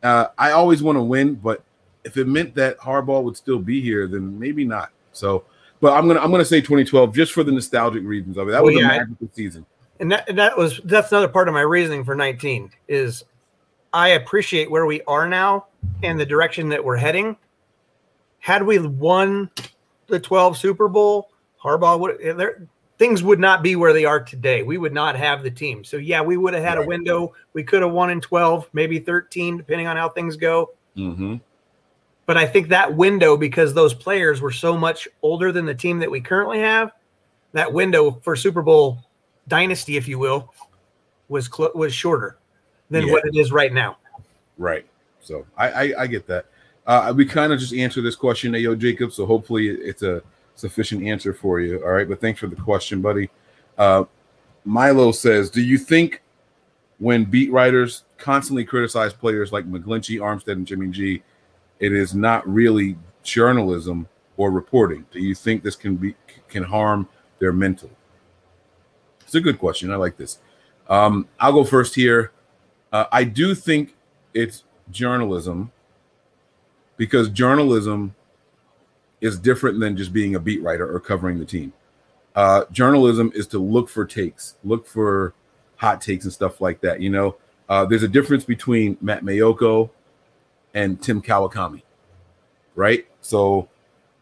Uh, 0.03 0.27
I 0.38 0.51
always 0.51 0.84
want 0.84 0.97
to 0.97 1.01
win, 1.03 1.36
but 1.36 1.63
if 2.03 2.17
it 2.17 2.27
meant 2.27 2.55
that 2.55 2.77
Harbaugh 2.79 3.23
would 3.23 3.38
still 3.38 3.60
be 3.60 3.82
here, 3.82 4.08
then 4.08 4.38
maybe 4.38 4.65
not. 4.65 4.91
So, 5.12 5.45
but 5.82 5.93
I'm 5.93 6.08
gonna 6.08 6.19
I'm 6.19 6.32
gonna 6.32 6.45
say 6.45 6.60
2012 6.62 7.13
just 7.15 7.32
for 7.32 7.43
the 7.43 7.51
nostalgic 7.51 8.03
reasons 8.03 8.38
of 8.38 8.47
it. 8.47 8.51
That 8.51 8.63
Well, 8.63 8.73
was 8.73 8.82
yeah. 8.82 8.88
a 8.95 8.99
magical 8.99 9.29
season. 9.34 9.65
And 9.99 10.12
that 10.12 10.29
and 10.29 10.38
that 10.38 10.57
was 10.57 10.79
that's 10.85 11.12
another 11.12 11.27
part 11.27 11.47
of 11.47 11.53
my 11.53 11.62
reasoning 11.62 12.05
for 12.05 12.15
19 12.15 12.71
is 12.88 13.25
I 13.91 14.09
appreciate 14.09 14.71
where 14.71 14.85
we 14.85 15.01
are 15.03 15.27
now 15.27 15.67
and 16.03 16.19
the 16.19 16.25
direction 16.25 16.69
that 16.69 16.83
we're 16.83 16.95
heading. 16.95 17.35
Had 18.39 18.63
we 18.63 18.79
won 18.79 19.49
the 20.07 20.19
12 20.19 20.57
Super 20.57 20.88
Bowl, 20.88 21.29
Harbaugh 21.62 21.99
would 21.99 22.38
there 22.38 22.67
things 22.99 23.23
would 23.23 23.39
not 23.39 23.63
be 23.63 23.75
where 23.75 23.93
they 23.93 24.05
are 24.05 24.21
today. 24.21 24.62
We 24.62 24.77
would 24.77 24.93
not 24.93 25.15
have 25.15 25.41
the 25.41 25.49
team. 25.49 25.83
So 25.83 25.97
yeah, 25.97 26.21
we 26.21 26.38
would 26.38 26.53
have 26.53 26.63
had 26.63 26.77
a 26.77 26.85
window. 26.85 27.33
We 27.53 27.63
could 27.63 27.81
have 27.81 27.91
won 27.91 28.09
in 28.09 28.21
12, 28.21 28.69
maybe 28.73 28.99
13, 28.99 29.57
depending 29.57 29.88
on 29.88 29.95
how 29.95 30.09
things 30.09 30.35
go. 30.35 30.73
Mm-hmm. 30.97 31.38
But 32.25 32.38
I 32.38 32.45
think 32.45 32.67
that 32.67 32.93
window, 32.93 33.38
because 33.38 33.73
those 33.73 33.93
players 33.93 34.41
were 34.41 34.51
so 34.51 34.77
much 34.77 35.07
older 35.23 35.51
than 35.51 35.65
the 35.65 35.73
team 35.73 35.97
that 35.99 36.12
we 36.12 36.19
currently 36.21 36.59
have, 36.59 36.91
that 37.53 37.71
window 37.73 38.19
for 38.21 38.35
Super 38.35 38.62
Bowl 38.62 38.99
dynasty, 39.49 39.97
if 39.97 40.07
you 40.07 40.17
will, 40.19 40.53
was 41.27 41.49
cl- 41.53 41.71
was 41.75 41.93
shorter 41.93 42.38
than 42.89 43.05
Yeah. 43.07 43.13
what 43.13 43.25
it 43.25 43.35
is 43.35 43.51
right 43.51 43.73
now. 43.73 43.97
Right. 44.57 44.85
So 45.21 45.45
I 45.57 45.69
I, 45.69 45.93
I 46.03 46.07
get 46.07 46.25
that. 46.27 46.45
Uh, 46.88 47.13
we 47.15 47.25
kind 47.25 47.51
of 47.53 47.59
just 47.59 47.73
answered 47.73 48.01
this 48.03 48.15
question, 48.15 48.53
Ayo 48.53 48.77
Jacob. 48.77 49.12
So 49.12 49.25
hopefully 49.25 49.67
it's 49.67 50.01
a 50.01 50.23
sufficient 50.55 51.03
answer 51.03 51.33
for 51.33 51.59
you. 51.59 51.83
All 51.83 51.91
right. 51.91 52.07
But 52.09 52.19
thanks 52.21 52.39
for 52.39 52.47
the 52.47 52.55
question, 52.55 53.01
buddy. 53.01 53.29
Uh, 53.77 54.05
Milo 54.65 55.12
says, 55.12 55.49
Do 55.49 55.62
you 55.62 55.77
think 55.77 56.21
when 56.97 57.25
beat 57.25 57.51
writers 57.51 58.03
constantly 58.17 58.65
criticize 58.65 59.13
players 59.13 59.51
like 59.53 59.65
McGlinchey, 59.65 60.19
Armstead, 60.19 60.53
and 60.53 60.65
Jimmy 60.67 60.88
G, 60.88 61.21
it 61.79 61.93
is 61.93 62.13
not 62.13 62.47
really 62.47 62.97
journalism 63.23 64.07
or 64.38 64.51
reporting? 64.51 65.05
Do 65.12 65.19
you 65.19 65.35
think 65.35 65.63
this 65.63 65.75
can 65.75 65.95
be 65.95 66.15
can 66.49 66.63
harm 66.63 67.07
their 67.39 67.53
mental? 67.53 67.89
It's 69.29 69.35
a 69.35 69.41
good 69.41 69.59
question. 69.59 69.91
I 69.91 69.95
like 69.95 70.17
this. 70.17 70.39
Um, 70.89 71.27
I'll 71.39 71.53
go 71.53 71.63
first 71.63 71.93
here. 71.93 72.31
Uh, 72.91 73.05
I 73.11 73.25
do 73.25 73.53
think 73.53 73.95
it's 74.33 74.63
journalism 74.89 75.71
because 76.97 77.29
journalism 77.29 78.15
is 79.21 79.37
different 79.37 79.79
than 79.79 79.95
just 79.95 80.13
being 80.13 80.33
a 80.33 80.39
beat 80.39 80.63
writer 80.63 80.91
or 80.91 80.99
covering 80.99 81.37
the 81.37 81.45
team. 81.45 81.73
Uh, 82.33 82.63
journalism 82.71 83.31
is 83.35 83.45
to 83.45 83.59
look 83.59 83.87
for 83.87 84.03
takes, 84.03 84.55
look 84.63 84.87
for 84.87 85.35
hot 85.75 86.01
takes 86.01 86.25
and 86.25 86.33
stuff 86.33 86.59
like 86.59 86.81
that. 86.81 86.99
You 86.99 87.11
know, 87.11 87.35
uh, 87.69 87.85
there's 87.85 88.01
a 88.01 88.07
difference 88.07 88.45
between 88.45 88.97
Matt 88.99 89.23
Maiocco 89.23 89.91
and 90.73 90.99
Tim 90.99 91.21
Kawakami, 91.21 91.83
right? 92.73 93.05
So 93.21 93.69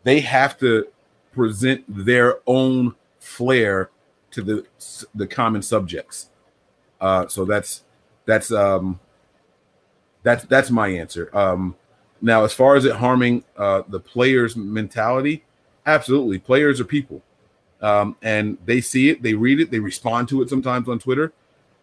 they 0.03 0.19
have 0.19 0.57
to 0.59 0.85
present 1.31 1.85
their 1.87 2.39
own 2.45 2.93
flair 3.19 3.89
to 4.37 4.43
the 4.43 5.07
the 5.15 5.27
common 5.27 5.61
subjects. 5.61 6.29
Uh, 7.01 7.27
so 7.27 7.43
that's 7.43 7.83
that's 8.25 8.51
um, 8.51 8.99
that's 10.23 10.45
that's 10.45 10.69
my 10.69 10.87
answer. 10.87 11.35
Um, 11.35 11.75
now, 12.21 12.43
as 12.43 12.53
far 12.53 12.75
as 12.75 12.85
it 12.85 12.95
harming 12.95 13.43
uh, 13.57 13.83
the 13.87 13.99
players' 13.99 14.55
mentality, 14.55 15.43
absolutely. 15.85 16.39
Players 16.39 16.79
are 16.79 16.85
people, 16.85 17.21
um, 17.81 18.15
and 18.21 18.57
they 18.65 18.81
see 18.81 19.09
it, 19.09 19.21
they 19.21 19.33
read 19.33 19.59
it, 19.59 19.71
they 19.71 19.79
respond 19.79 20.29
to 20.29 20.41
it 20.41 20.49
sometimes 20.49 20.87
on 20.87 20.99
Twitter. 20.99 21.33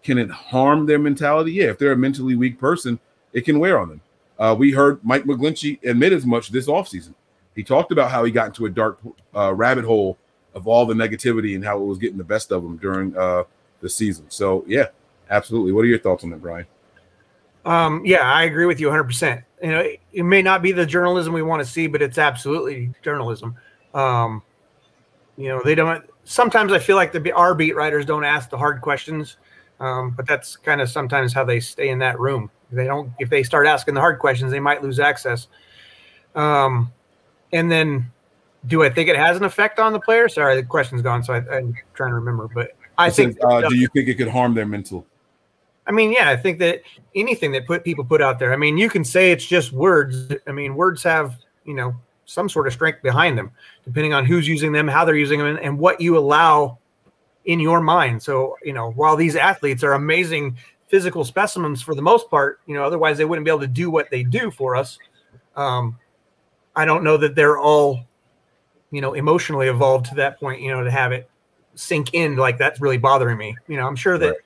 Can 0.03 0.19
it 0.19 0.31
harm 0.31 0.87
their 0.87 0.99
mentality? 0.99 1.53
Yeah, 1.53 1.67
if 1.67 1.79
they're 1.79 1.93
a 1.93 1.97
mentally 1.97 2.37
weak 2.37 2.59
person, 2.59 2.99
it 3.33 3.43
can 3.45 3.59
wear 3.59 3.79
on 3.79 3.89
them. 3.89 4.01
Uh, 4.39 4.55
we 4.59 4.73
heard 4.73 5.03
Mike 5.05 5.25
McGlinchey 5.25 5.83
admit 5.85 6.13
as 6.13 6.27
much 6.27 6.51
this 6.51 6.67
offseason. 6.67 7.15
He 7.55 7.63
talked 7.63 7.93
about 7.93 8.11
how 8.11 8.25
he 8.25 8.33
got 8.33 8.49
into 8.49 8.67
a 8.67 8.71
dark 8.71 8.99
uh, 9.35 9.55
rabbit 9.55 9.85
hole 9.85 10.19
of 10.55 10.67
all 10.69 10.87
the 10.87 10.95
negativity 10.95 11.55
and 11.55 11.65
how 11.65 11.77
it 11.81 11.85
was 11.85 11.99
getting 11.99 12.19
the 12.19 12.25
best 12.25 12.53
of 12.53 12.63
them 12.63 12.77
during 12.77 13.17
uh, 13.17 13.45
the 13.81 13.89
season. 13.89 14.27
So, 14.29 14.65
yeah, 14.67 14.87
absolutely. 15.31 15.73
What 15.73 15.83
are 15.83 15.89
your 15.89 15.99
thoughts 15.99 16.25
on 16.25 16.31
that, 16.31 16.41
Brian? 16.41 16.67
Um, 17.65 18.05
yeah, 18.05 18.21
I 18.21 18.45
agree 18.45 18.67
with 18.67 18.79
you 18.79 18.89
100%. 18.89 19.43
You 19.63 19.71
know, 19.71 19.81
it, 19.81 20.01
it 20.13 20.23
may 20.23 20.43
not 20.43 20.63
be 20.63 20.73
the 20.73 20.85
journalism 20.85 21.33
we 21.33 21.43
want 21.43 21.65
to 21.65 21.69
see, 21.69 21.87
but 21.87 22.03
it's 22.03 22.19
absolutely 22.19 22.93
journalism. 23.03 23.57
Um, 23.95 24.43
you 25.37 25.49
know, 25.49 25.63
they 25.65 25.75
don't. 25.75 26.05
Sometimes 26.25 26.73
I 26.73 26.79
feel 26.79 26.97
like 26.97 27.13
the 27.13 27.33
our 27.33 27.55
beat 27.55 27.75
writers 27.75 28.05
don't 28.05 28.25
ask 28.25 28.51
the 28.51 28.59
hard 28.59 28.81
questions, 28.81 29.37
um, 29.81 30.11
but 30.11 30.27
that's 30.27 30.57
kind 30.57 30.81
of 30.81 30.89
sometimes 30.89 31.33
how 31.33 31.45
they 31.45 31.61
stay 31.61 31.89
in 31.89 31.99
that 32.01 32.21
room. 32.21 32.51
They 32.71 32.85
don't. 32.85 33.13
If 33.19 33.31
they 33.31 33.43
start 33.43 33.67
asking 33.67 33.95
the 33.95 34.01
hard 34.01 34.19
questions, 34.19 34.51
they 34.51 34.61
might 34.61 34.83
lose 34.83 35.01
access. 35.01 35.49
Um, 36.35 36.93
and 37.53 37.71
then, 37.71 38.11
do 38.67 38.83
I 38.83 38.91
think 38.91 39.09
it 39.09 39.17
has 39.17 39.37
an 39.37 39.45
effect 39.45 39.79
on 39.79 39.93
the 39.93 40.01
player? 40.01 40.29
Sorry, 40.29 40.57
the 40.57 40.63
question's 40.63 41.03
gone, 41.03 41.23
so 41.23 41.35
I, 41.35 41.39
I'm 41.57 41.75
trying 41.95 42.11
to 42.11 42.15
remember. 42.15 42.49
But 42.49 42.77
I 42.99 43.11
think 43.11 43.37
uh, 43.43 43.69
do 43.69 43.77
you 43.77 43.89
think 43.89 44.09
it 44.09 44.15
could 44.15 44.29
harm 44.29 44.55
their 44.55 44.67
mental? 44.67 45.07
I 45.87 45.93
mean, 45.93 46.13
yeah, 46.13 46.31
I 46.31 46.37
think 46.37 46.59
that 46.61 46.83
anything 47.15 47.53
that 47.53 47.67
put 47.67 47.85
people 47.85 48.05
put 48.05 48.23
out 48.23 48.39
there. 48.39 48.53
I 48.53 48.57
mean, 48.57 48.79
you 48.79 48.89
can 48.89 49.05
say 49.05 49.33
it's 49.33 49.45
just 49.45 49.73
words. 49.73 50.33
I 50.47 50.53
mean, 50.53 50.75
words 50.75 51.03
have 51.03 51.37
you 51.65 51.75
know 51.75 51.95
some 52.27 52.49
sort 52.49 52.67
of 52.67 52.73
strength 52.73 53.03
behind 53.03 53.37
them, 53.37 53.51
depending 53.85 54.15
on 54.15 54.25
who's 54.25 54.49
using 54.49 54.73
them, 54.73 54.89
how 54.89 55.05
they're 55.05 55.17
using 55.17 55.39
them, 55.39 55.49
and, 55.49 55.59
and 55.61 55.79
what 55.79 56.01
you 56.01 56.17
allow 56.17 56.79
in 57.45 57.61
your 57.61 57.81
mind. 57.81 58.23
So, 58.23 58.57
you 58.63 58.73
know, 58.73 58.93
while 58.93 59.17
these 59.17 59.37
athletes 59.37 59.85
are 59.85 59.93
amazing 59.93 60.57
physical 60.89 61.25
specimens 61.25 61.83
for 61.83 61.95
the 61.95 62.03
most 62.03 62.31
part, 62.31 62.61
you 62.67 62.75
know, 62.75 62.85
otherwise 62.85 63.19
they 63.19 63.25
wouldn't 63.25 63.45
be 63.45 63.51
able 63.51 63.61
to 63.61 63.67
do 63.67 63.91
what 63.91 64.11
they 64.11 64.23
do 64.23 64.51
for 64.51 64.77
us. 64.77 64.99
Um, 65.57 65.99
I 66.77 66.85
don't 66.85 67.05
know 67.05 67.17
that 67.17 67.35
they're 67.35 67.59
all, 67.59 68.01
you 68.95 69.01
know, 69.01 69.15
emotionally 69.15 69.67
evolved 69.67 70.07
to 70.07 70.15
that 70.15 70.39
point, 70.39 70.61
you 70.61 70.71
know, 70.71 70.85
to 70.85 70.91
have 70.91 71.11
it 71.11 71.29
sink 71.75 72.15
in 72.15 72.37
like 72.37 72.59
that's 72.59 72.81
really 72.81 72.99
bothering 72.99 73.37
me. 73.37 73.57
You 73.67 73.77
know, 73.77 73.87
I'm 73.87 73.97
sure 73.97 74.19
that 74.19 74.29
right. 74.29 74.37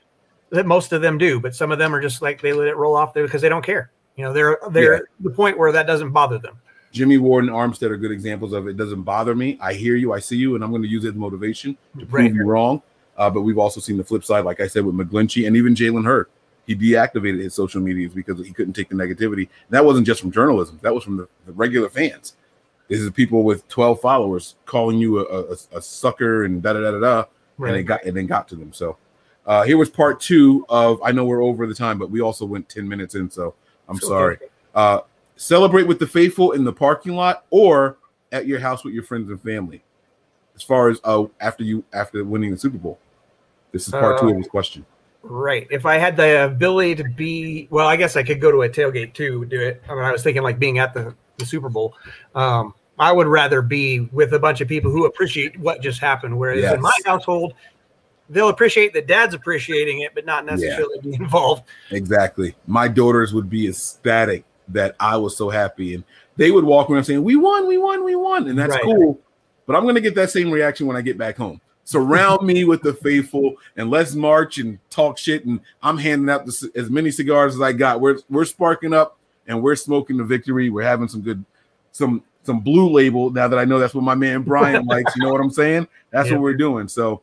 that 0.51 0.67
most 0.67 0.93
of 0.93 1.03
them 1.03 1.19
do, 1.19 1.39
but 1.39 1.55
some 1.55 1.71
of 1.71 1.79
them 1.79 1.95
are 1.95 2.01
just 2.01 2.23
like 2.23 2.41
they 2.41 2.55
let 2.55 2.69
it 2.69 2.77
roll 2.77 2.97
off 2.97 3.13
there 3.13 3.25
because 3.25 3.43
they 3.43 3.51
don't 3.51 3.65
care. 3.65 3.91
You 4.17 4.25
know, 4.25 4.33
they're 4.33 4.59
they're 4.71 4.95
yeah. 4.95 5.01
the 5.21 5.31
point 5.31 5.59
where 5.59 5.71
that 5.73 5.87
doesn't 5.87 6.13
bother 6.13 6.39
them. 6.39 6.59
Jimmy 6.93 7.19
Ward 7.19 7.45
and 7.45 7.53
Armstead 7.53 7.91
are 7.91 7.99
good 7.99 8.11
examples 8.11 8.55
of 8.55 8.67
it. 8.67 8.79
Doesn't 8.79 9.03
bother 9.03 9.35
me. 9.35 9.59
I 9.61 9.75
hear 9.75 9.97
you, 9.97 10.15
I 10.15 10.21
see 10.21 10.37
you, 10.37 10.55
and 10.55 10.65
I'm 10.65 10.71
going 10.71 10.83
to 10.83 10.89
use 10.89 11.05
it 11.05 11.09
as 11.09 11.15
motivation 11.15 11.77
to 11.99 12.07
prove 12.07 12.25
right. 12.25 12.35
you 12.35 12.47
wrong. 12.47 12.81
Uh, 13.19 13.29
but 13.29 13.43
we've 13.43 13.59
also 13.59 13.81
seen 13.81 13.99
the 13.99 14.05
flip 14.05 14.25
side, 14.25 14.45
like 14.45 14.61
I 14.61 14.67
said, 14.67 14.87
with 14.87 14.95
McGlinchey 14.95 15.47
and 15.47 15.57
even 15.57 15.75
Jalen 15.75 16.07
Hurd. 16.07 16.29
He 16.67 16.75
deactivated 16.75 17.41
his 17.41 17.55
social 17.55 17.83
medias 17.83 18.15
because 18.15 18.39
he 18.47 18.53
couldn't 18.53 18.75
take 18.75 18.89
the 18.89 18.95
negativity. 18.95 19.49
And 19.49 19.71
that 19.71 19.85
wasn't 19.85 20.07
just 20.07 20.21
from 20.21 20.33
journalism; 20.33 20.79
that 20.83 20.95
was 20.95 21.05
from 21.05 21.19
the, 21.19 21.29
the 21.45 21.53
regular 21.53 21.91
fans. 21.91 22.35
This 22.89 23.01
is 23.01 23.11
people 23.11 23.43
with 23.43 23.69
12 23.69 24.01
followers 24.01 24.57
calling 24.65 24.99
you 24.99 25.21
a, 25.21 25.53
a, 25.53 25.57
a 25.79 25.83
sucker 25.83 26.45
and 26.45 26.63
da 26.63 26.73
da 26.73 26.81
da 26.81 26.91
da 26.93 27.01
da, 27.01 27.25
right. 27.59 27.71
and 27.71 27.79
it 27.79 27.83
got 27.85 28.05
and 28.05 28.17
then 28.17 28.27
got 28.27 28.49
to 28.49 28.57
them. 28.57 28.73
So 28.73 28.97
uh, 29.47 29.63
here 29.63 29.77
was 29.77 29.91
part 29.91 30.21
two 30.21 30.65
of. 30.69 31.01
I 31.03 31.13
know 31.13 31.25
we're 31.25 31.43
over 31.43 31.67
the 31.67 31.75
time, 31.75 31.99
but 31.99 32.11
we 32.11 32.21
also 32.21 32.47
went 32.47 32.69
10 32.69 32.89
minutes 32.89 33.15
in, 33.15 33.31
so 33.31 33.55
I'm 33.89 33.99
sorry. 33.99 34.39
Uh, 34.75 35.01
celebrate 35.37 35.85
with 35.85 35.99
the 35.99 36.07
faithful 36.07 36.53
in 36.53 36.65
the 36.65 36.73
parking 36.73 37.15
lot 37.15 37.45
or 37.51 37.99
at 38.33 38.47
your 38.47 38.59
house 38.59 38.85
with 38.85 38.95
your 38.95 39.05
friends 39.05 39.31
and 39.31 39.41
family. 39.41 39.83
As 40.57 40.63
far 40.63 40.89
as 40.89 40.99
uh, 41.05 41.25
after 41.41 41.63
you 41.63 41.85
after 41.93 42.25
winning 42.25 42.51
the 42.51 42.59
Super 42.59 42.79
Bowl. 42.79 42.99
This 43.71 43.87
is 43.87 43.93
part 43.93 44.19
two 44.19 44.31
of 44.31 44.37
his 44.37 44.47
uh, 44.47 44.51
question. 44.51 44.87
Right. 45.23 45.67
If 45.71 45.85
I 45.85 45.99
had 45.99 46.17
the 46.17 46.45
ability 46.45 46.97
to 46.97 47.05
be, 47.05 47.69
well, 47.71 47.87
I 47.87 47.97
guess 47.97 48.17
I 48.17 48.23
could 48.23 48.41
go 48.41 48.51
to 48.51 48.63
a 48.63 48.69
tailgate 48.69 49.13
too, 49.13 49.45
do 49.45 49.61
it. 49.61 49.83
I 49.89 49.95
mean, 49.95 50.05
I 50.05 50.13
was 50.13 50.23
thinking 50.23 50.43
like 50.43 50.59
being 50.59 50.79
at 50.79 50.95
the, 50.95 51.15
the 51.39 51.47
Super 51.47 51.69
Bowl. 51.69 51.95
Um, 52.35 52.75
I 52.99 53.13
would 53.13 53.29
rather 53.29 53.63
be 53.63 54.01
with 54.13 54.35
a 54.35 54.39
bunch 54.39 54.61
of 54.61 54.69
people 54.69 54.91
who 54.91 55.07
appreciate 55.07 55.59
what 55.59 55.81
just 55.81 56.01
happened. 56.01 56.37
Whereas 56.37 56.63
yes. 56.63 56.75
in 56.75 56.81
my 56.81 56.93
household, 57.07 57.55
they'll 58.29 58.49
appreciate 58.49 58.93
that 58.95 59.07
dad's 59.07 59.35
appreciating 59.35 60.01
it, 60.01 60.15
but 60.15 60.27
not 60.27 60.45
necessarily 60.45 60.99
yeah. 61.03 61.11
be 61.11 61.15
involved. 61.15 61.63
Exactly. 61.91 62.55
My 62.67 62.89
daughters 62.89 63.33
would 63.33 63.49
be 63.49 63.69
ecstatic 63.69 64.45
that 64.69 64.97
I 65.01 65.17
was 65.17 65.37
so 65.37 65.49
happy, 65.49 65.95
and 65.95 66.05
they 66.37 66.51
would 66.51 66.65
walk 66.65 66.91
around 66.91 67.05
saying, 67.05 67.23
"We 67.23 67.37
won, 67.37 67.67
we 67.67 67.79
won, 67.79 68.05
we 68.05 68.17
won," 68.17 68.49
and 68.49 68.59
that's 68.59 68.75
right. 68.75 68.83
cool. 68.83 69.19
But 69.67 69.77
I'm 69.77 69.85
going 69.85 69.95
to 69.95 70.01
get 70.01 70.15
that 70.17 70.31
same 70.31 70.51
reaction 70.51 70.87
when 70.87 70.97
I 70.97 71.03
get 71.03 71.17
back 71.17 71.37
home 71.37 71.61
surround 71.89 72.47
me 72.47 72.65
with 72.65 72.83
the 72.83 72.93
faithful 72.93 73.55
and 73.79 73.89
let's 73.91 74.15
march 74.15 74.59
and 74.59 74.79
talk 74.91 75.17
shit 75.17 75.47
and 75.47 75.59
i'm 75.83 75.97
handing 75.97 76.29
out 76.29 76.47
as 76.47 76.91
many 76.91 77.11
cigars 77.11 77.55
as 77.55 77.63
i 77.63 77.73
got 77.73 77.99
we're 77.99 78.19
we're 78.29 78.45
sparking 78.45 78.93
up 78.93 79.18
and 79.49 79.63
we're 79.63 79.75
smoking 79.75 80.19
the 80.19 80.25
victory. 80.25 80.71
We're 80.71 80.83
having 80.83 81.09
some 81.09 81.23
good 81.23 81.45
some 81.91 82.23
some 82.45 82.61
blue 82.61 82.89
label. 82.89 83.31
Now 83.31 83.49
that 83.49 83.59
i 83.59 83.65
know 83.65 83.79
that's 83.79 83.95
what 83.95 84.05
my 84.05 84.15
man 84.15 84.43
brian 84.43 84.85
likes 84.87 85.17
you 85.17 85.25
know 85.25 85.33
what 85.33 85.41
i'm 85.41 85.51
saying? 85.51 85.89
That's 86.11 86.29
yeah. 86.29 86.35
what 86.35 86.43
we're 86.43 86.55
doing. 86.55 86.87
So 86.87 87.23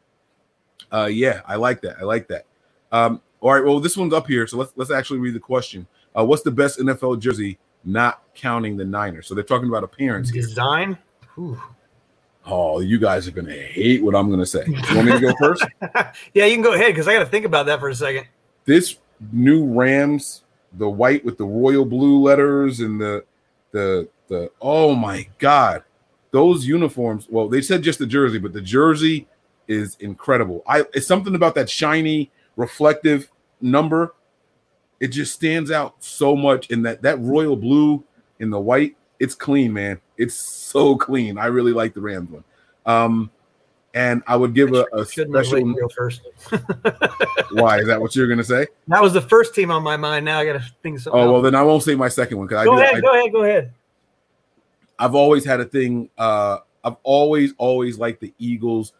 uh 0.91 1.09
yeah 1.11 1.41
i 1.45 1.55
like 1.55 1.81
that. 1.81 1.97
I 1.99 2.03
like 2.03 2.27
that. 2.27 2.45
Um 2.91 3.21
all 3.39 3.53
right. 3.53 3.63
Well 3.63 3.79
this 3.79 3.95
one's 3.95 4.13
up 4.13 4.27
here. 4.27 4.47
So 4.47 4.57
let's 4.57 4.73
let's 4.75 4.91
actually 4.91 5.19
read 5.19 5.35
the 5.35 5.39
question. 5.39 5.87
Uh 6.15 6.25
what's 6.25 6.43
the 6.43 6.51
best 6.51 6.79
nfl 6.79 7.19
jersey 7.19 7.57
not 7.85 8.23
counting 8.33 8.75
the 8.75 8.85
niners? 8.85 9.27
So 9.27 9.35
they're 9.35 9.43
talking 9.43 9.69
about 9.69 9.83
appearance 9.83 10.31
design? 10.31 10.97
Oh, 12.47 12.79
you 12.79 12.99
guys 12.99 13.27
are 13.27 13.31
going 13.31 13.47
to 13.47 13.59
hate 13.59 14.03
what 14.03 14.15
I'm 14.15 14.27
going 14.27 14.39
to 14.39 14.45
say. 14.45 14.63
You 14.67 14.95
want 14.95 15.07
me 15.07 15.11
to 15.13 15.19
go 15.19 15.33
first? 15.39 15.65
yeah, 16.33 16.45
you 16.45 16.53
can 16.55 16.61
go 16.61 16.73
ahead 16.73 16.89
because 16.89 17.07
I 17.07 17.13
got 17.13 17.19
to 17.19 17.25
think 17.25 17.43
about 17.43 17.65
that 17.65 17.79
for 17.79 17.89
a 17.89 17.95
second. 17.95 18.27
This 18.65 18.97
new 19.31 19.65
Rams, 19.65 20.43
the 20.77 20.89
white 20.89 21.23
with 21.25 21.37
the 21.37 21.45
royal 21.45 21.85
blue 21.85 22.21
letters 22.21 22.79
and 22.79 22.99
the 22.99 23.23
the 23.71 24.07
the 24.27 24.51
oh 24.61 24.95
my 24.95 25.27
god, 25.39 25.83
those 26.31 26.65
uniforms. 26.65 27.27
Well, 27.29 27.47
they 27.47 27.61
said 27.61 27.81
just 27.81 27.99
the 27.99 28.07
jersey, 28.07 28.39
but 28.39 28.53
the 28.53 28.61
jersey 28.61 29.27
is 29.67 29.95
incredible. 29.99 30.63
I 30.67 30.85
it's 30.93 31.07
something 31.07 31.35
about 31.35 31.55
that 31.55 31.69
shiny, 31.69 32.31
reflective 32.55 33.31
number. 33.61 34.13
It 34.99 35.09
just 35.09 35.33
stands 35.33 35.71
out 35.71 35.95
so 36.03 36.35
much 36.35 36.69
in 36.69 36.83
that 36.83 37.01
that 37.01 37.19
royal 37.19 37.55
blue 37.55 38.03
in 38.39 38.49
the 38.49 38.59
white 38.59 38.95
it's 39.19 39.35
clean, 39.35 39.73
man. 39.73 39.99
It's 40.17 40.35
so 40.35 40.95
clean. 40.97 41.37
I 41.37 41.47
really 41.47 41.73
like 41.73 41.93
the 41.93 42.01
Rams 42.01 42.29
one. 42.29 42.43
Um, 42.85 43.31
and 43.95 44.21
I 44.27 44.35
would 44.35 44.53
give 44.53 44.73
a, 44.73 44.85
a 44.93 45.05
special 45.05 45.89
first. 45.95 46.21
why 47.53 47.79
is 47.79 47.87
that 47.87 47.97
what 47.99 48.15
you're 48.15 48.27
gonna 48.27 48.43
say? 48.43 48.67
That 48.89 49.01
was 49.01 49.13
the 49.13 49.21
first 49.21 49.55
team 49.55 49.71
on 49.71 49.81
my 49.81 49.97
mind. 49.97 50.25
Now 50.25 50.39
I 50.39 50.45
gotta 50.45 50.63
think 50.83 50.99
so. 50.99 51.11
Oh 51.11 51.31
well, 51.31 51.41
then 51.41 51.55
I 51.55 51.63
won't 51.63 51.81
say 51.81 51.95
my 51.95 52.09
second 52.09 52.37
one 52.37 52.47
because 52.47 52.65
go 52.65 52.77
I 52.77 52.83
ahead, 52.83 52.95
I, 52.95 52.99
go 52.99 53.13
ahead, 53.13 53.31
go 53.31 53.43
ahead. 53.43 53.73
I've 54.99 55.15
always 55.15 55.45
had 55.45 55.61
a 55.61 55.65
thing. 55.65 56.09
Uh, 56.17 56.59
I've 56.83 56.97
always, 57.03 57.53
always 57.57 57.97
liked 57.97 58.21
the 58.21 58.33
Eagles 58.37 58.93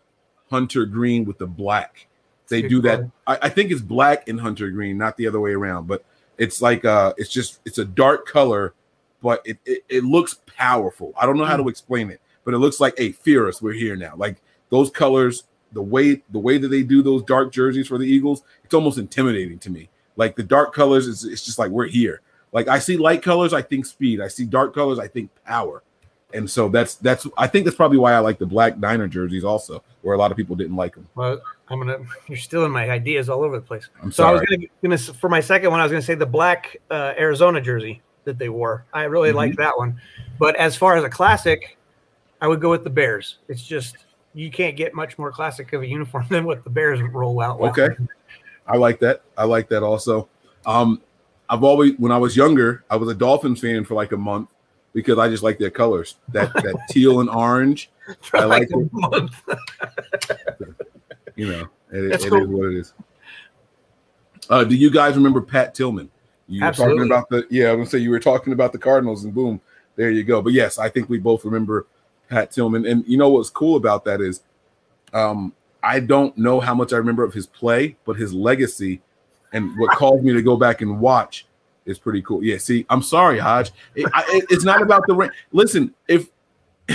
hunter 0.49 0.85
green 0.85 1.25
with 1.25 1.37
the 1.37 1.47
black. 1.47 2.07
They 2.47 2.61
do 2.61 2.81
that. 2.81 3.09
I, 3.27 3.39
I, 3.43 3.49
think 3.49 3.71
it's 3.71 3.81
black 3.81 4.27
and 4.27 4.39
hunter 4.39 4.69
green, 4.69 4.97
not 4.97 5.17
the 5.17 5.27
other 5.27 5.39
way 5.39 5.53
around. 5.53 5.87
But 5.87 6.05
it's 6.37 6.61
like 6.61 6.85
uh, 6.85 7.13
it's 7.17 7.29
just 7.29 7.59
it's 7.65 7.77
a 7.79 7.85
dark 7.85 8.27
color 8.27 8.73
but 9.25 9.41
it, 9.43 9.57
it, 9.65 9.83
it 9.89 10.03
looks 10.03 10.39
powerful. 10.45 11.11
I 11.19 11.25
don't 11.25 11.35
know 11.35 11.45
how 11.45 11.57
to 11.57 11.63
hmm. 11.63 11.69
explain 11.69 12.11
it, 12.11 12.21
but 12.43 12.53
it 12.53 12.59
looks 12.59 12.79
like, 12.79 12.93
hey, 12.95 13.11
fear 13.11 13.47
us, 13.47 13.59
we're 13.59 13.73
here 13.73 13.95
now. 13.95 14.13
Like 14.15 14.37
those 14.75 14.89
colors, 14.89 15.43
the 15.71 15.81
way 15.81 16.21
the 16.31 16.39
way 16.39 16.57
that 16.57 16.67
they 16.67 16.83
do 16.83 17.01
those 17.01 17.23
dark 17.23 17.51
jerseys 17.51 17.87
for 17.87 17.97
the 17.97 18.05
Eagles, 18.05 18.43
it's 18.63 18.73
almost 18.73 18.97
intimidating 18.97 19.57
to 19.59 19.69
me. 19.69 19.89
Like 20.17 20.35
the 20.35 20.43
dark 20.43 20.73
colors, 20.73 21.07
it's, 21.07 21.23
it's 21.23 21.45
just 21.45 21.59
like 21.59 21.71
we're 21.71 21.87
here. 21.87 22.21
Like 22.51 22.67
I 22.67 22.79
see 22.79 22.97
light 22.97 23.21
colors, 23.21 23.53
I 23.53 23.61
think 23.61 23.85
speed. 23.85 24.21
I 24.21 24.27
see 24.27 24.45
dark 24.45 24.73
colors, 24.73 24.99
I 24.99 25.07
think 25.07 25.29
power. 25.45 25.81
And 26.33 26.49
so 26.49 26.67
that's 26.67 26.95
that's 26.95 27.25
I 27.37 27.47
think 27.47 27.65
that's 27.65 27.77
probably 27.77 27.97
why 27.97 28.13
I 28.13 28.19
like 28.19 28.37
the 28.37 28.45
black 28.45 28.77
Niner 28.77 29.07
jerseys 29.07 29.45
also, 29.45 29.81
where 30.01 30.15
a 30.15 30.17
lot 30.17 30.31
of 30.31 30.37
people 30.37 30.55
didn't 30.55 30.75
like 30.75 30.95
them. 30.95 31.07
Well, 31.15 31.39
I'm 31.69 31.79
gonna 31.79 31.99
you're 32.27 32.37
stealing 32.37 32.71
my 32.71 32.89
ideas 32.89 33.29
all 33.29 33.43
over 33.43 33.55
the 33.55 33.65
place. 33.65 33.87
I'm 34.01 34.11
so 34.11 34.23
sorry. 34.23 34.29
I 34.29 34.33
was 34.33 34.49
gonna, 34.49 34.67
gonna 34.81 34.97
for 34.97 35.29
my 35.29 35.39
second 35.39 35.71
one, 35.71 35.79
I 35.79 35.83
was 35.83 35.91
gonna 35.91 36.01
say 36.01 36.15
the 36.15 36.25
black 36.25 36.77
uh, 36.91 37.13
Arizona 37.17 37.61
jersey 37.61 38.01
that 38.25 38.37
they 38.37 38.49
wore. 38.49 38.85
I 38.93 39.03
really 39.03 39.29
mm-hmm. 39.29 39.37
like 39.37 39.55
that 39.57 39.77
one. 39.77 40.01
But 40.39 40.55
as 40.57 40.75
far 40.75 40.97
as 40.97 41.03
a 41.03 41.09
classic, 41.09 41.77
I 42.41 42.47
would 42.47 42.59
go 42.59 42.69
with 42.69 42.83
the 42.83 42.89
Bears. 42.89 43.37
It's 43.47 43.65
just 43.65 44.04
you 44.35 44.51
can't 44.51 44.75
get 44.75 44.93
much 44.93 45.17
more 45.17 45.31
classic 45.31 45.73
of 45.73 45.81
a 45.81 45.87
uniform 45.87 46.25
than 46.29 46.45
what 46.45 46.63
the 46.63 46.69
Bears 46.69 47.01
roll 47.01 47.41
out. 47.41 47.59
With. 47.59 47.71
Okay, 47.71 47.95
I 48.67 48.77
like 48.77 48.99
that. 48.99 49.21
I 49.37 49.45
like 49.45 49.69
that 49.69 49.81
also. 49.81 50.29
Um, 50.65 51.01
I've 51.49 51.63
always, 51.63 51.93
when 51.97 52.11
I 52.11 52.17
was 52.17 52.35
younger, 52.35 52.83
I 52.89 52.95
was 52.97 53.09
a 53.09 53.15
Dolphins 53.15 53.61
fan 53.61 53.85
for 53.85 53.93
like 53.93 54.11
a 54.11 54.17
month 54.17 54.49
because 54.93 55.17
I 55.17 55.29
just 55.29 55.43
like 55.43 55.57
their 55.57 55.71
colors, 55.71 56.17
that 56.29 56.53
that 56.53 56.75
teal 56.89 57.21
and 57.21 57.29
orange. 57.29 57.89
For 58.21 58.37
I 58.37 58.45
like, 58.45 58.69
like 58.71 58.91
month. 58.91 59.41
you 61.35 61.49
know, 61.49 61.67
it, 61.91 62.21
it 62.21 62.29
cool. 62.29 62.41
is 62.41 62.47
what 62.47 62.65
it 62.69 62.77
is. 62.77 62.93
Uh, 64.49 64.63
do 64.63 64.75
you 64.75 64.91
guys 64.91 65.15
remember 65.15 65.41
Pat 65.41 65.73
Tillman? 65.73 66.09
You 66.47 66.63
Absolutely. 66.63 66.99
were 66.99 67.07
talking 67.07 67.11
about 67.11 67.29
the 67.29 67.47
yeah, 67.49 67.71
I'm 67.71 67.77
gonna 67.77 67.89
say 67.89 67.97
you 67.97 68.11
were 68.11 68.19
talking 68.19 68.53
about 68.53 68.71
the 68.71 68.77
Cardinals, 68.77 69.23
and 69.23 69.33
boom, 69.33 69.59
there 69.95 70.11
you 70.11 70.23
go. 70.23 70.41
But 70.41 70.53
yes, 70.53 70.77
I 70.77 70.89
think 70.89 71.09
we 71.09 71.17
both 71.17 71.45
remember 71.45 71.87
Pat 72.29 72.51
Tillman. 72.51 72.85
And 72.85 73.03
you 73.07 73.17
know 73.17 73.29
what's 73.29 73.49
cool 73.49 73.75
about 73.75 74.05
that 74.05 74.21
is 74.21 74.41
um, 75.13 75.53
I 75.83 75.99
don't 75.99 76.37
know 76.37 76.59
how 76.59 76.73
much 76.73 76.93
I 76.93 76.97
remember 76.97 77.23
of 77.23 77.33
his 77.33 77.47
play, 77.47 77.95
but 78.05 78.15
his 78.15 78.33
legacy 78.33 79.01
and 79.53 79.77
what 79.77 79.91
caused 79.91 80.23
me 80.23 80.33
to 80.33 80.41
go 80.41 80.57
back 80.57 80.81
and 80.81 80.99
watch 80.99 81.45
is 81.85 81.99
pretty 81.99 82.21
cool. 82.21 82.43
Yeah, 82.43 82.57
see, 82.57 82.85
I'm 82.89 83.01
sorry, 83.01 83.39
Hodge. 83.39 83.71
It, 83.95 84.09
I, 84.13 84.23
it, 84.29 84.45
it's 84.49 84.65
not 84.65 84.81
about 84.81 85.03
the 85.07 85.15
ring. 85.15 85.29
Listen, 85.51 85.93
if 86.07 86.29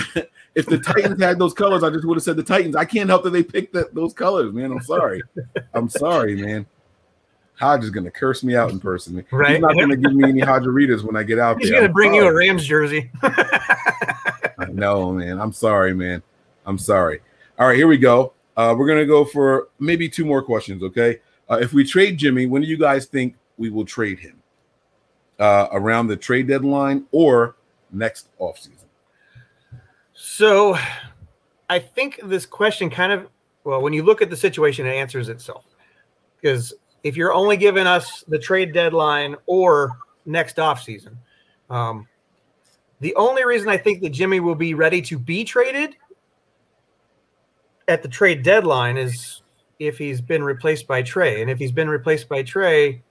if 0.54 0.66
the 0.66 0.78
Titans 0.78 1.22
had 1.22 1.38
those 1.38 1.54
colors, 1.54 1.82
I 1.82 1.90
just 1.90 2.04
would 2.04 2.16
have 2.16 2.22
said 2.22 2.36
the 2.36 2.42
Titans. 2.42 2.76
I 2.76 2.84
can't 2.84 3.08
help 3.08 3.22
that 3.24 3.30
they 3.30 3.42
picked 3.42 3.74
those 3.94 4.12
colors, 4.12 4.52
man. 4.52 4.72
I'm 4.72 4.82
sorry. 4.82 5.22
I'm 5.72 5.88
sorry, 5.88 6.36
man. 6.36 6.66
Hodge 7.60 7.84
is 7.84 7.90
going 7.90 8.04
to 8.04 8.10
curse 8.10 8.42
me 8.42 8.56
out 8.56 8.70
in 8.70 8.80
person. 8.80 9.22
Right. 9.30 9.52
He's 9.52 9.60
not 9.60 9.74
going 9.74 9.90
to 9.90 9.96
give 9.96 10.14
me 10.14 10.26
any 10.26 10.40
Hodgeritas 10.40 11.02
when 11.02 11.14
I 11.14 11.22
get 11.22 11.38
out 11.38 11.58
He's 11.60 11.68
there. 11.68 11.80
He's 11.80 11.80
going 11.80 11.90
to 11.90 11.92
bring 11.92 12.14
you 12.14 12.26
a 12.26 12.34
Rams 12.34 12.64
jersey. 12.64 13.10
no, 14.70 15.12
man. 15.12 15.38
I'm 15.38 15.52
sorry, 15.52 15.94
man. 15.94 16.22
I'm 16.64 16.78
sorry. 16.78 17.20
All 17.58 17.68
right, 17.68 17.76
here 17.76 17.86
we 17.86 17.98
go. 17.98 18.32
Uh, 18.56 18.74
we're 18.76 18.86
going 18.86 18.98
to 18.98 19.06
go 19.06 19.26
for 19.26 19.68
maybe 19.78 20.08
two 20.08 20.24
more 20.24 20.42
questions, 20.42 20.82
okay? 20.82 21.20
Uh, 21.50 21.58
if 21.60 21.74
we 21.74 21.84
trade 21.84 22.16
Jimmy, 22.16 22.46
when 22.46 22.62
do 22.62 22.68
you 22.68 22.78
guys 22.78 23.04
think 23.04 23.36
we 23.58 23.68
will 23.68 23.84
trade 23.84 24.18
him? 24.18 24.38
Uh, 25.38 25.68
around 25.72 26.06
the 26.06 26.16
trade 26.16 26.48
deadline 26.48 27.04
or 27.12 27.56
next 27.92 28.28
offseason? 28.38 28.84
So 30.14 30.78
I 31.68 31.78
think 31.78 32.20
this 32.24 32.46
question 32.46 32.88
kind 32.88 33.12
of, 33.12 33.28
well, 33.64 33.82
when 33.82 33.92
you 33.92 34.02
look 34.02 34.22
at 34.22 34.30
the 34.30 34.36
situation, 34.36 34.86
it 34.86 34.94
answers 34.94 35.28
itself 35.28 35.64
because 36.40 36.72
if 37.02 37.16
you're 37.16 37.32
only 37.32 37.56
giving 37.56 37.86
us 37.86 38.24
the 38.28 38.38
trade 38.38 38.72
deadline 38.72 39.36
or 39.46 39.98
next 40.26 40.56
offseason. 40.56 41.16
Um, 41.68 42.06
the 43.00 43.14
only 43.14 43.44
reason 43.44 43.68
I 43.68 43.78
think 43.78 44.02
that 44.02 44.10
Jimmy 44.10 44.40
will 44.40 44.54
be 44.54 44.74
ready 44.74 45.00
to 45.02 45.18
be 45.18 45.44
traded 45.44 45.96
at 47.88 48.02
the 48.02 48.08
trade 48.08 48.42
deadline 48.42 48.96
is 48.96 49.42
if 49.78 49.96
he's 49.96 50.20
been 50.20 50.44
replaced 50.44 50.86
by 50.86 51.02
Trey. 51.02 51.40
And 51.40 51.50
if 51.50 51.58
he's 51.58 51.72
been 51.72 51.88
replaced 51.88 52.28
by 52.28 52.42
Trey, 52.42 53.02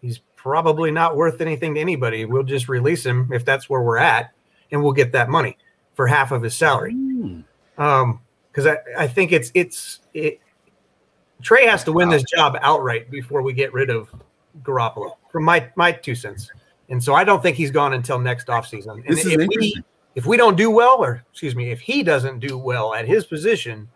he's 0.00 0.20
probably 0.34 0.90
not 0.90 1.16
worth 1.16 1.40
anything 1.40 1.74
to 1.74 1.80
anybody. 1.80 2.24
We'll 2.24 2.42
just 2.42 2.68
release 2.68 3.04
him 3.04 3.30
if 3.32 3.44
that's 3.44 3.68
where 3.68 3.82
we're 3.82 3.98
at, 3.98 4.32
and 4.72 4.82
we'll 4.82 4.92
get 4.92 5.12
that 5.12 5.28
money 5.28 5.58
for 5.94 6.06
half 6.06 6.32
of 6.32 6.42
his 6.42 6.56
salary. 6.56 6.92
Hmm. 6.92 7.40
Um, 7.76 8.20
because 8.50 8.66
I, 8.66 9.02
I 9.02 9.06
think 9.06 9.32
it's 9.32 9.52
it's 9.52 10.00
it 10.14 10.40
Trey 11.42 11.66
has 11.66 11.84
to 11.84 11.92
win 11.92 12.08
this 12.08 12.24
job 12.24 12.56
outright 12.60 13.10
before 13.10 13.42
we 13.42 13.52
get 13.52 13.72
rid 13.72 13.90
of 13.90 14.08
Garoppolo, 14.62 15.16
from 15.30 15.44
my 15.44 15.68
my 15.76 15.92
two 15.92 16.14
cents. 16.14 16.50
And 16.88 17.02
so 17.02 17.14
I 17.14 17.24
don't 17.24 17.42
think 17.42 17.56
he's 17.56 17.70
gone 17.70 17.94
until 17.94 18.18
next 18.18 18.46
offseason. 18.46 19.04
And 19.06 19.16
This 19.16 19.24
is 19.24 19.32
if 19.32 19.48
we, 19.48 19.82
if 20.14 20.24
we 20.24 20.36
don't 20.36 20.56
do 20.56 20.70
well, 20.70 21.02
or 21.02 21.24
excuse 21.30 21.56
me, 21.56 21.70
if 21.70 21.80
he 21.80 22.02
doesn't 22.02 22.38
do 22.38 22.56
well 22.56 22.94
at 22.94 23.06
his 23.06 23.26
position, 23.26 23.88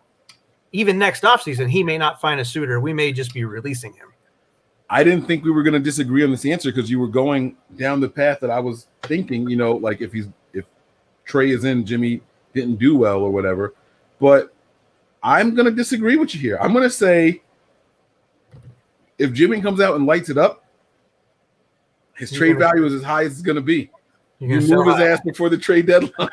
even 0.73 0.99
next 0.99 1.23
offseason, 1.23 1.69
he 1.69 1.83
may 1.83 1.99
not 1.99 2.21
find 2.21 2.41
a 2.41 2.45
suitor. 2.45 2.81
We 2.81 2.93
may 2.93 3.13
just 3.13 3.33
be 3.33 3.45
releasing 3.45 3.93
him. 3.93 4.09
I 4.89 5.05
didn't 5.05 5.27
think 5.27 5.45
we 5.45 5.53
were 5.53 5.63
going 5.63 5.75
to 5.75 5.81
disagree 5.81 6.25
on 6.25 6.33
this 6.33 6.45
answer 6.45 6.73
because 6.73 6.91
you 6.91 6.99
were 6.99 7.09
going 7.09 7.57
down 7.77 8.01
the 8.01 8.09
path 8.09 8.41
that 8.41 8.51
I 8.51 8.59
was 8.59 8.89
thinking. 9.03 9.49
You 9.49 9.57
know, 9.57 9.73
like 9.73 10.01
if 10.01 10.13
he's 10.13 10.27
if 10.53 10.65
Trey 11.25 11.51
is 11.51 11.65
in, 11.65 11.87
Jimmy 11.87 12.21
didn't 12.55 12.77
do 12.77 12.97
well 12.97 13.21
or 13.21 13.31
whatever. 13.31 13.75
But 14.21 14.53
I'm 15.23 15.55
going 15.55 15.67
to 15.67 15.73
disagree 15.73 16.17
with 16.17 16.35
you 16.35 16.41
here. 16.41 16.59
I'm 16.61 16.73
going 16.73 16.85
to 16.85 16.91
say 16.91 17.43
if 19.19 19.33
Jimmy 19.33 19.61
comes 19.61 19.81
out 19.81 19.97
and 19.97 20.07
lights 20.07 20.31
it 20.31 20.39
up, 20.39 20.65
his 22.17 22.33
You're 22.33 22.39
trade 22.39 22.53
gonna- 22.55 22.65
value 22.67 22.85
is 22.87 22.95
as 22.95 23.03
high 23.03 23.25
as 23.25 23.33
it's 23.33 23.43
going 23.43 23.57
to 23.57 23.63
be. 23.63 23.91
You 24.39 24.49
move 24.49 24.87
his 24.87 24.97
high. 24.97 25.09
ass 25.09 25.21
before 25.21 25.51
the 25.51 25.59
trade 25.59 25.87
deadline. 25.87 26.11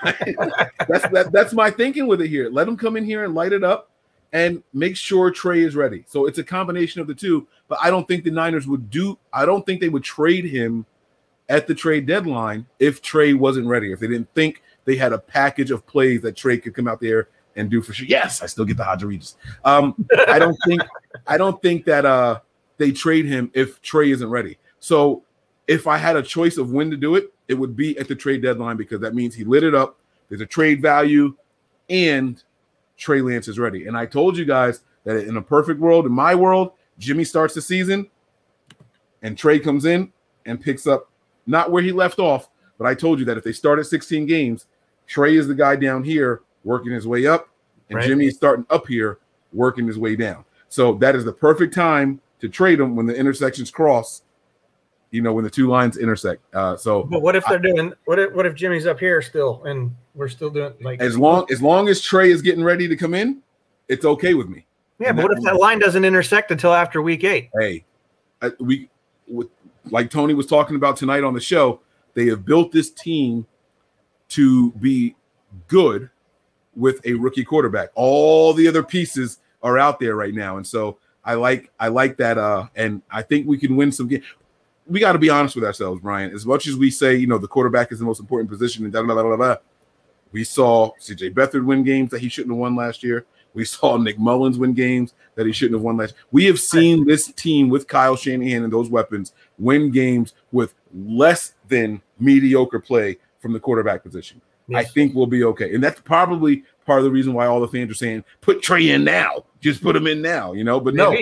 that's 0.88 1.10
that, 1.10 1.30
that's 1.34 1.52
my 1.52 1.70
thinking 1.70 2.08
with 2.08 2.22
it 2.22 2.30
here. 2.30 2.50
Let 2.50 2.66
him 2.66 2.78
come 2.78 2.96
in 2.96 3.04
here 3.04 3.26
and 3.26 3.36
light 3.36 3.52
it 3.52 3.66
up 3.66 3.90
and 4.32 4.64
make 4.74 4.96
sure 4.96 5.30
Trey 5.30 5.60
is 5.62 5.76
ready. 5.76 6.06
So 6.08 6.26
it's 6.26 6.38
a 6.38 6.44
combination 6.44 7.02
of 7.02 7.08
the 7.08 7.14
two. 7.14 7.48
But 7.68 7.80
I 7.82 7.90
don't 7.90 8.08
think 8.08 8.24
the 8.24 8.32
Niners 8.32 8.66
would 8.66 8.90
do. 8.90 9.20
I 9.34 9.46
don't 9.46 9.66
think 9.66 9.82
they 9.82 9.90
would 9.90 10.06
trade 10.06 10.46
him 10.46 10.86
at 11.50 11.68
the 11.68 11.76
trade 11.76 12.06
deadline 12.06 12.66
if 12.80 13.02
Trey 13.02 13.34
wasn't 13.34 13.68
ready. 13.68 13.92
If 13.92 14.00
they 14.00 14.08
didn't 14.08 14.34
think 14.34 14.64
they 14.86 14.96
had 14.96 15.12
a 15.12 15.18
package 15.20 15.72
of 15.72 15.86
plays 15.86 16.22
that 16.22 16.38
Trey 16.38 16.58
could 16.60 16.74
come 16.74 16.88
out 16.88 17.02
there 17.02 17.28
and 17.58 17.70
do 17.70 17.82
for 17.82 17.94
sure. 17.94 18.08
Yes, 18.08 18.42
I 18.42 18.46
still 18.46 18.66
get 18.66 18.78
the 18.78 18.84
Hodge 18.84 19.04
Regis. 19.04 19.36
Um, 19.66 20.08
I 20.28 20.40
don't 20.40 20.58
think 20.66 20.82
I 21.26 21.38
don't 21.38 21.62
think 21.62 21.86
that 21.86 22.06
uh 22.06 22.40
they 22.78 22.92
trade 22.92 23.26
him 23.26 23.52
if 23.54 23.82
Trey 23.82 24.12
isn't 24.12 24.30
ready. 24.30 24.58
So 24.80 25.24
if 25.68 25.88
I 25.88 25.98
had 25.98 26.16
a 26.16 26.22
choice 26.22 26.58
of 26.58 26.72
when 26.72 26.90
to 26.92 26.98
do 26.98 27.16
it, 27.16 27.34
it 27.48 27.56
would 27.56 27.76
be 27.76 27.98
at 27.98 28.08
the 28.08 28.16
trade 28.16 28.42
deadline 28.42 28.78
because 28.78 29.02
that 29.02 29.16
means 29.16 29.36
he 29.36 29.44
lit 29.44 29.64
it 29.64 29.76
up. 29.76 29.98
There's 30.30 30.42
a 30.42 30.46
trade 30.46 30.82
value, 30.82 31.36
and 31.90 32.42
Trey 32.98 33.22
Lance 33.22 33.48
is 33.48 33.58
ready. 33.58 33.88
And 33.88 33.98
I 33.98 34.06
told 34.06 34.38
you 34.38 34.46
guys 34.46 34.82
that 35.04 35.28
in 35.28 35.38
a 35.38 35.42
perfect 35.42 35.80
world, 35.80 36.06
in 36.06 36.12
my 36.12 36.36
world, 36.36 36.72
Jimmy 37.00 37.24
starts 37.24 37.54
the 37.54 37.62
season, 37.62 38.10
and 39.22 39.38
Trey 39.38 39.60
comes 39.60 39.86
in 39.86 40.12
and 40.46 40.62
picks 40.62 40.86
up 40.86 41.10
not 41.46 41.72
where 41.72 41.82
he 41.82 41.92
left 41.92 42.20
off, 42.20 42.50
but 42.78 42.86
I 42.86 42.94
told 42.94 43.20
you 43.20 43.26
that 43.26 43.38
if 43.38 43.44
they 43.44 43.54
start 43.54 43.80
at 43.80 43.88
16 43.88 44.26
games, 44.26 44.68
Trey 45.08 45.38
is 45.38 45.48
the 45.48 45.56
guy 45.56 45.78
down 45.78 46.04
here 46.04 46.42
working 46.68 46.92
his 46.92 47.08
way 47.08 47.26
up, 47.26 47.50
and 47.90 47.98
Right. 47.98 48.08
Jimmy 48.08 48.28
is 48.28 48.36
starting 48.36 48.66
up 48.70 48.86
here 48.88 49.20
working 49.54 49.88
his 49.88 49.98
way 49.98 50.16
down. 50.16 50.44
So 50.68 50.94
that 50.96 51.16
is 51.16 51.24
the 51.24 51.32
perfect 51.32 51.74
time 51.74 52.20
to 52.42 52.50
trade 52.50 52.80
him 52.80 52.96
when 52.96 53.06
the 53.06 53.16
intersections 53.16 53.72
cross. 53.72 54.22
You 55.10 55.22
know 55.22 55.32
when 55.32 55.46
the 55.46 55.50
two 55.50 55.68
lines 55.70 55.96
intersect. 55.98 56.44
Uh, 56.54 56.76
so 56.76 57.04
But 57.04 57.22
what 57.22 57.38
if 57.38 57.46
they're 57.46 57.58
doing 57.58 57.94
what 58.04 58.20
if 58.20 58.34
what 58.34 58.46
if 58.46 58.54
Jimmy's 58.56 58.86
up 58.86 59.00
here 59.00 59.22
still 59.22 59.64
and 59.64 59.96
we're 60.14 60.28
still 60.28 60.50
doing 60.50 60.74
like 60.82 61.00
as 61.00 61.18
long 61.18 61.48
as 61.50 61.62
long 61.62 61.88
as 61.88 62.02
Trey 62.02 62.30
is 62.30 62.42
getting 62.42 62.62
ready 62.62 62.90
to 62.90 62.96
come 62.98 63.14
in, 63.14 63.42
it's 63.88 64.04
okay 64.04 64.34
with 64.34 64.50
me. 64.50 64.66
Yeah, 65.00 65.14
but 65.14 65.24
what 65.24 65.38
if 65.38 65.42
that 65.46 65.56
line 65.56 65.80
doesn't 65.80 66.04
intersect 66.04 66.52
until 66.52 66.74
after 66.74 67.02
week 67.02 67.24
eight? 67.24 67.50
Hey, 67.58 67.86
uh, 68.42 68.50
we 68.60 68.90
with 69.30 69.48
like 69.86 70.10
Tony 70.10 70.34
was 70.34 70.46
talking 70.46 70.76
about 70.76 70.98
tonight 70.98 71.24
on 71.24 71.34
the 71.34 71.40
show, 71.40 71.80
they 72.14 72.26
have 72.26 72.44
built 72.44 72.74
this 72.74 72.90
team 72.90 73.48
to 74.30 74.72
be 74.74 75.16
good 75.70 76.10
with 76.78 77.06
a 77.06 77.14
rookie 77.14 77.44
quarterback. 77.44 77.90
All 77.96 78.54
the 78.54 78.68
other 78.68 78.84
pieces 78.84 79.40
are 79.64 79.78
out 79.78 80.00
there 80.00 80.16
right 80.16 80.34
now, 80.34 80.58
and 80.58 80.66
so 80.66 80.98
I 81.26 81.34
like 81.34 81.72
I 81.80 81.90
like 81.90 82.18
that. 82.18 82.38
Uh, 82.38 82.68
and 82.76 83.02
I 83.12 83.22
think 83.22 83.48
we 83.48 83.58
can 83.58 83.76
win 83.76 83.92
some 83.92 84.08
games. 84.08 84.24
We 84.86 85.02
got 85.02 85.14
to 85.14 85.20
be 85.20 85.30
honest 85.30 85.56
with 85.56 85.66
ourselves, 85.66 86.00
Brian. 86.02 86.34
As 86.34 86.46
much 86.46 86.68
as 86.68 86.76
we 86.76 86.90
say, 86.90 87.16
you 87.16 87.28
know, 87.28 87.38
the 87.38 87.48
quarterback 87.48 87.92
is 87.92 88.00
the 88.00 88.06
most 88.06 88.20
important 88.20 88.50
position, 88.50 88.86
and 88.86 88.94
da 88.94 89.02
da 89.02 89.14
da 89.14 89.24
da 89.24 89.36
da. 89.36 89.56
We 90.32 90.44
saw 90.44 90.92
CJ 91.02 91.34
Beathard 91.34 91.66
win 91.66 91.84
games 91.84 92.12
that 92.12 92.22
he 92.22 92.30
shouldn't 92.30 92.54
have 92.54 92.60
won 92.60 92.76
last 92.76 93.04
year. 93.04 93.26
We 93.54 93.66
saw 93.66 93.98
Nick 93.98 94.20
Mullens 94.20 94.58
win 94.58 94.74
games 94.74 95.14
that 95.36 95.48
he 95.48 95.52
shouldn't 95.52 95.80
have 95.80 95.84
won 95.84 95.98
last. 95.98 96.14
We 96.32 96.46
have 96.46 96.60
seen 96.60 97.06
this 97.08 97.32
team 97.32 97.70
with 97.70 97.88
Kyle 97.88 98.16
Shanahan 98.16 98.64
and 98.64 98.72
those 98.72 98.90
weapons 98.90 99.34
win 99.58 99.90
games 99.90 100.34
with 100.52 100.76
less 100.94 101.54
than 101.68 102.02
mediocre 102.20 102.80
play 102.80 103.18
from 103.40 103.54
the 103.54 103.60
quarterback 103.60 104.04
position. 104.04 104.42
I 104.74 104.84
think 104.84 105.16
we'll 105.16 105.28
be 105.28 105.44
okay. 105.46 105.74
And 105.74 105.84
that's 105.84 106.02
probably 106.02 106.64
part 106.86 107.00
of 107.00 107.06
the 107.06 107.12
reason 107.12 107.34
why 107.34 107.48
all 107.48 107.60
the 107.60 107.68
fans 107.68 107.92
are 107.92 107.96
saying, 107.96 108.24
put 108.42 108.62
Trey 108.62 108.90
in 108.90 109.04
now. 109.04 109.46
Just 109.62 109.82
put 109.82 109.96
him 109.96 110.08
in 110.08 110.22
now, 110.22 110.54
you 110.54 110.64
know. 110.64 110.80
But 110.80 110.94
no, 110.94 111.16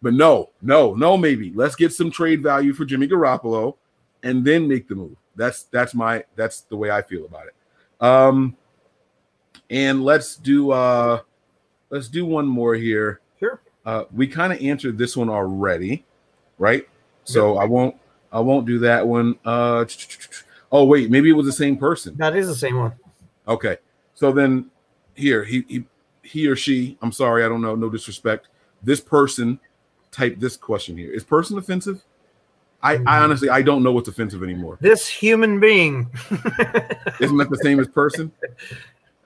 but 0.00 0.14
no, 0.14 0.50
no, 0.60 0.94
no, 0.94 1.16
maybe. 1.16 1.52
Let's 1.54 1.76
get 1.76 1.92
some 1.92 2.10
trade 2.10 2.42
value 2.42 2.72
for 2.72 2.84
Jimmy 2.84 3.06
Garoppolo 3.06 3.76
and 4.22 4.44
then 4.44 4.68
make 4.68 4.88
the 4.88 4.94
move. 4.94 5.16
That's 5.36 5.64
that's 5.64 5.94
my 5.94 6.24
that's 6.36 6.62
the 6.62 6.76
way 6.76 6.90
I 6.90 7.02
feel 7.02 7.24
about 7.24 7.46
it. 7.46 7.54
Um 8.00 8.56
and 9.70 10.04
let's 10.04 10.36
do 10.36 10.72
uh 10.72 11.20
let's 11.90 12.08
do 12.08 12.26
one 12.26 12.46
more 12.46 12.74
here. 12.74 13.20
Sure. 13.38 13.60
Uh 13.86 14.04
we 14.12 14.26
kind 14.26 14.52
of 14.52 14.60
answered 14.60 14.98
this 14.98 15.16
one 15.16 15.30
already, 15.30 16.04
right? 16.58 16.86
So 17.24 17.56
I 17.56 17.64
won't 17.64 17.96
I 18.32 18.40
won't 18.40 18.66
do 18.66 18.80
that 18.80 19.06
one. 19.06 19.38
Uh 19.44 19.84
oh 20.72 20.84
wait, 20.84 21.10
maybe 21.10 21.30
it 21.30 21.34
was 21.34 21.46
the 21.46 21.52
same 21.52 21.76
person. 21.76 22.16
That 22.16 22.34
is 22.34 22.48
the 22.48 22.54
same 22.54 22.78
one. 22.78 22.92
Okay. 23.46 23.76
So 24.14 24.32
then 24.32 24.70
here 25.14 25.44
he 25.44 25.64
he 25.68 25.84
he 26.22 26.46
or 26.48 26.56
she, 26.56 26.96
I'm 27.02 27.12
sorry, 27.12 27.44
I 27.44 27.48
don't 27.48 27.60
know, 27.60 27.74
no 27.74 27.88
disrespect. 27.88 28.48
This 28.82 29.00
person 29.00 29.60
typed 30.10 30.40
this 30.40 30.56
question 30.56 30.96
here. 30.96 31.12
Is 31.12 31.24
person 31.24 31.58
offensive? 31.58 32.02
I, 32.82 32.94
I 32.94 32.96
mm-hmm. 32.96 33.08
honestly 33.08 33.48
I 33.48 33.62
don't 33.62 33.82
know 33.82 33.92
what's 33.92 34.08
offensive 34.08 34.42
anymore. 34.42 34.78
This 34.80 35.06
human 35.06 35.60
being. 35.60 36.10
Isn't 37.20 37.36
that 37.36 37.48
the 37.50 37.60
same 37.62 37.78
as 37.78 37.88
person? 37.88 38.32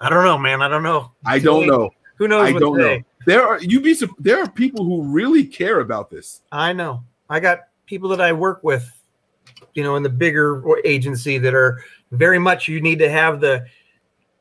I 0.00 0.10
don't 0.10 0.24
know, 0.24 0.36
man. 0.36 0.60
I 0.60 0.68
don't 0.68 0.82
know. 0.82 1.12
I 1.24 1.38
don't 1.38 1.66
know. 1.66 1.90
Who 2.16 2.28
knows 2.28 2.48
I 2.48 2.58
don't 2.58 2.76
today? 2.76 2.98
know. 2.98 3.04
There 3.26 3.46
are 3.46 3.60
you 3.60 3.80
be 3.80 3.96
there 4.18 4.42
are 4.42 4.48
people 4.48 4.84
who 4.84 5.02
really 5.02 5.44
care 5.44 5.80
about 5.80 6.10
this. 6.10 6.42
I 6.52 6.72
know. 6.72 7.02
I 7.28 7.40
got 7.40 7.60
people 7.86 8.08
that 8.10 8.20
I 8.20 8.32
work 8.32 8.62
with, 8.62 8.95
you 9.76 9.82
know, 9.82 9.96
in 9.96 10.02
the 10.02 10.08
bigger 10.08 10.62
agency 10.84 11.38
that 11.38 11.54
are 11.54 11.82
very 12.12 12.38
much 12.38 12.68
you 12.68 12.80
need 12.80 12.98
to 12.98 13.10
have 13.10 13.40
the 13.40 13.66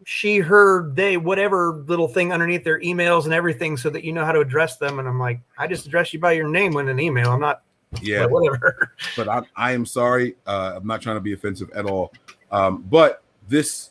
she, 0.05 0.38
her, 0.38 0.91
they, 0.91 1.17
whatever 1.17 1.83
little 1.88 2.07
thing 2.07 2.31
underneath 2.31 2.63
their 2.63 2.79
emails 2.81 3.25
and 3.25 3.33
everything 3.33 3.75
so 3.75 3.89
that 3.89 4.03
you 4.03 4.13
know 4.13 4.23
how 4.23 4.31
to 4.31 4.39
address 4.39 4.77
them. 4.77 4.99
And 4.99 5.07
I'm 5.07 5.19
like, 5.19 5.41
I 5.57 5.65
just 5.65 5.88
address 5.88 6.13
you 6.13 6.19
by 6.19 6.33
your 6.33 6.47
name 6.47 6.73
when 6.73 6.88
an 6.89 6.99
email. 6.99 7.31
I'm 7.31 7.39
not, 7.39 7.63
Yeah, 8.01 8.23
but 8.23 8.31
whatever. 8.31 8.91
but 9.17 9.27
I, 9.27 9.41
I 9.55 9.71
am 9.71 9.83
sorry. 9.86 10.36
Uh, 10.45 10.73
I'm 10.75 10.86
not 10.86 11.01
trying 11.01 11.15
to 11.15 11.21
be 11.21 11.33
offensive 11.33 11.71
at 11.75 11.86
all. 11.86 12.13
Um, 12.51 12.83
but 12.83 13.23
this 13.47 13.89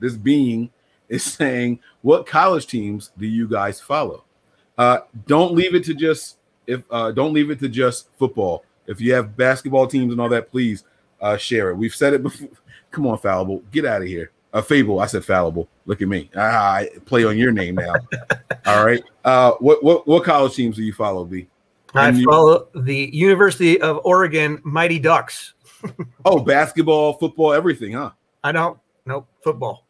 this 0.00 0.16
being 0.16 0.70
is 1.08 1.22
saying, 1.22 1.78
what 2.00 2.26
college 2.26 2.66
teams 2.66 3.12
do 3.18 3.26
you 3.26 3.46
guys 3.46 3.80
follow? 3.80 4.24
Uh, 4.78 5.00
don't 5.26 5.54
leave 5.54 5.74
it 5.74 5.84
to 5.84 5.94
just 5.94 6.38
if 6.66 6.82
uh, 6.90 7.12
don't 7.12 7.34
leave 7.34 7.50
it 7.50 7.58
to 7.60 7.68
just 7.68 8.08
football. 8.18 8.64
If 8.86 9.00
you 9.00 9.14
have 9.14 9.36
basketball 9.36 9.86
teams 9.86 10.12
and 10.12 10.20
all 10.20 10.28
that, 10.30 10.50
please 10.50 10.84
uh, 11.20 11.36
share 11.36 11.70
it. 11.70 11.76
We've 11.76 11.94
said 11.94 12.12
it 12.14 12.22
before. 12.22 12.48
Come 12.90 13.06
on, 13.06 13.16
fallible, 13.18 13.62
get 13.72 13.84
out 13.86 14.02
of 14.02 14.08
here. 14.08 14.32
Uh, 14.52 14.60
Fable, 14.60 15.00
I 15.00 15.06
said 15.06 15.24
fallible. 15.24 15.66
Look 15.86 16.02
at 16.02 16.08
me. 16.08 16.30
Ah, 16.36 16.74
I 16.74 16.90
play 17.06 17.24
on 17.24 17.38
your 17.38 17.52
name 17.52 17.76
now. 17.76 17.94
all 18.66 18.84
right. 18.84 19.02
Uh, 19.24 19.52
what 19.60 19.82
what 19.82 20.06
what 20.06 20.24
college 20.24 20.54
teams 20.54 20.76
do 20.76 20.82
you 20.82 20.92
follow, 20.92 21.24
B? 21.24 21.48
I 21.94 22.08
And 22.08 22.18
you- 22.18 22.26
follow 22.26 22.68
the 22.74 23.08
University 23.14 23.80
of 23.80 24.00
Oregon 24.04 24.60
Mighty 24.64 24.98
Ducks. 24.98 25.54
Oh, 26.24 26.38
basketball, 26.38 27.14
football, 27.14 27.52
everything, 27.52 27.94
huh? 27.94 28.10
I 28.44 28.52
don't, 28.52 28.78
nope, 29.04 29.26
football. 29.42 29.84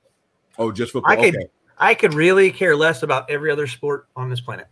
Oh, 0.58 0.72
just 0.72 0.92
football. 0.92 1.12
I 1.12 1.16
could, 1.16 1.36
okay. 1.36 1.46
I 1.76 1.94
could 1.94 2.14
really 2.14 2.50
care 2.50 2.74
less 2.74 3.02
about 3.02 3.28
every 3.30 3.50
other 3.50 3.66
sport 3.66 4.06
on 4.16 4.30
this 4.30 4.40
planet, 4.40 4.68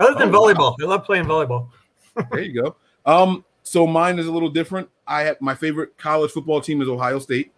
other 0.00 0.18
than 0.18 0.34
Oh, 0.34 0.40
wow. 0.40 0.52
volleyball. 0.52 0.74
I 0.82 0.86
love 0.86 1.04
playing 1.04 1.26
volleyball. 1.26 1.68
There 2.32 2.40
you 2.40 2.60
go. 2.62 2.76
Um, 3.04 3.44
so 3.66 3.84
mine 3.84 4.20
is 4.20 4.28
a 4.28 4.30
little 4.30 4.48
different. 4.48 4.88
I 5.08 5.22
have 5.22 5.40
my 5.40 5.56
favorite 5.56 5.98
college 5.98 6.30
football 6.30 6.60
team 6.60 6.80
is 6.80 6.88
Ohio 6.88 7.18
State, 7.18 7.52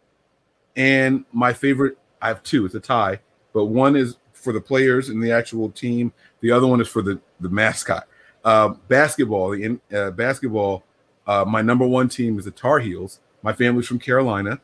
and 0.75 1.27
my 1.35 1.53
favorite 1.53 1.99
I 2.23 2.29
have 2.29 2.43
two. 2.43 2.65
It's 2.65 2.75
a 2.75 2.81
tie, 2.81 3.21
but 3.53 3.67
one 3.67 3.95
is 3.95 4.17
for 4.33 4.55
the 4.55 4.61
players 4.61 5.11
and 5.11 5.23
the 5.23 5.31
actual 5.31 5.71
team. 5.71 6.11
The 6.41 6.51
other 6.51 6.67
one 6.67 6.81
is 6.81 6.89
for 6.89 7.03
the 7.03 7.21
the 7.41 7.51
mascot. 7.51 8.09
uh, 8.43 8.69
basketball, 8.89 9.51
the 9.51 9.63
in, 9.63 9.81
uh, 9.95 10.11
basketball, 10.13 10.83
uh, 11.27 11.45
my 11.47 11.61
number 11.61 11.87
one 11.87 12.09
team 12.09 12.39
is 12.39 12.47
the 12.47 12.53
Tar 12.53 12.79
Heels. 12.79 13.21
My 13.43 13.53
family's 13.53 13.87
from 13.87 13.99
Carolina, 13.99 14.59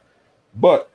but 0.55 0.91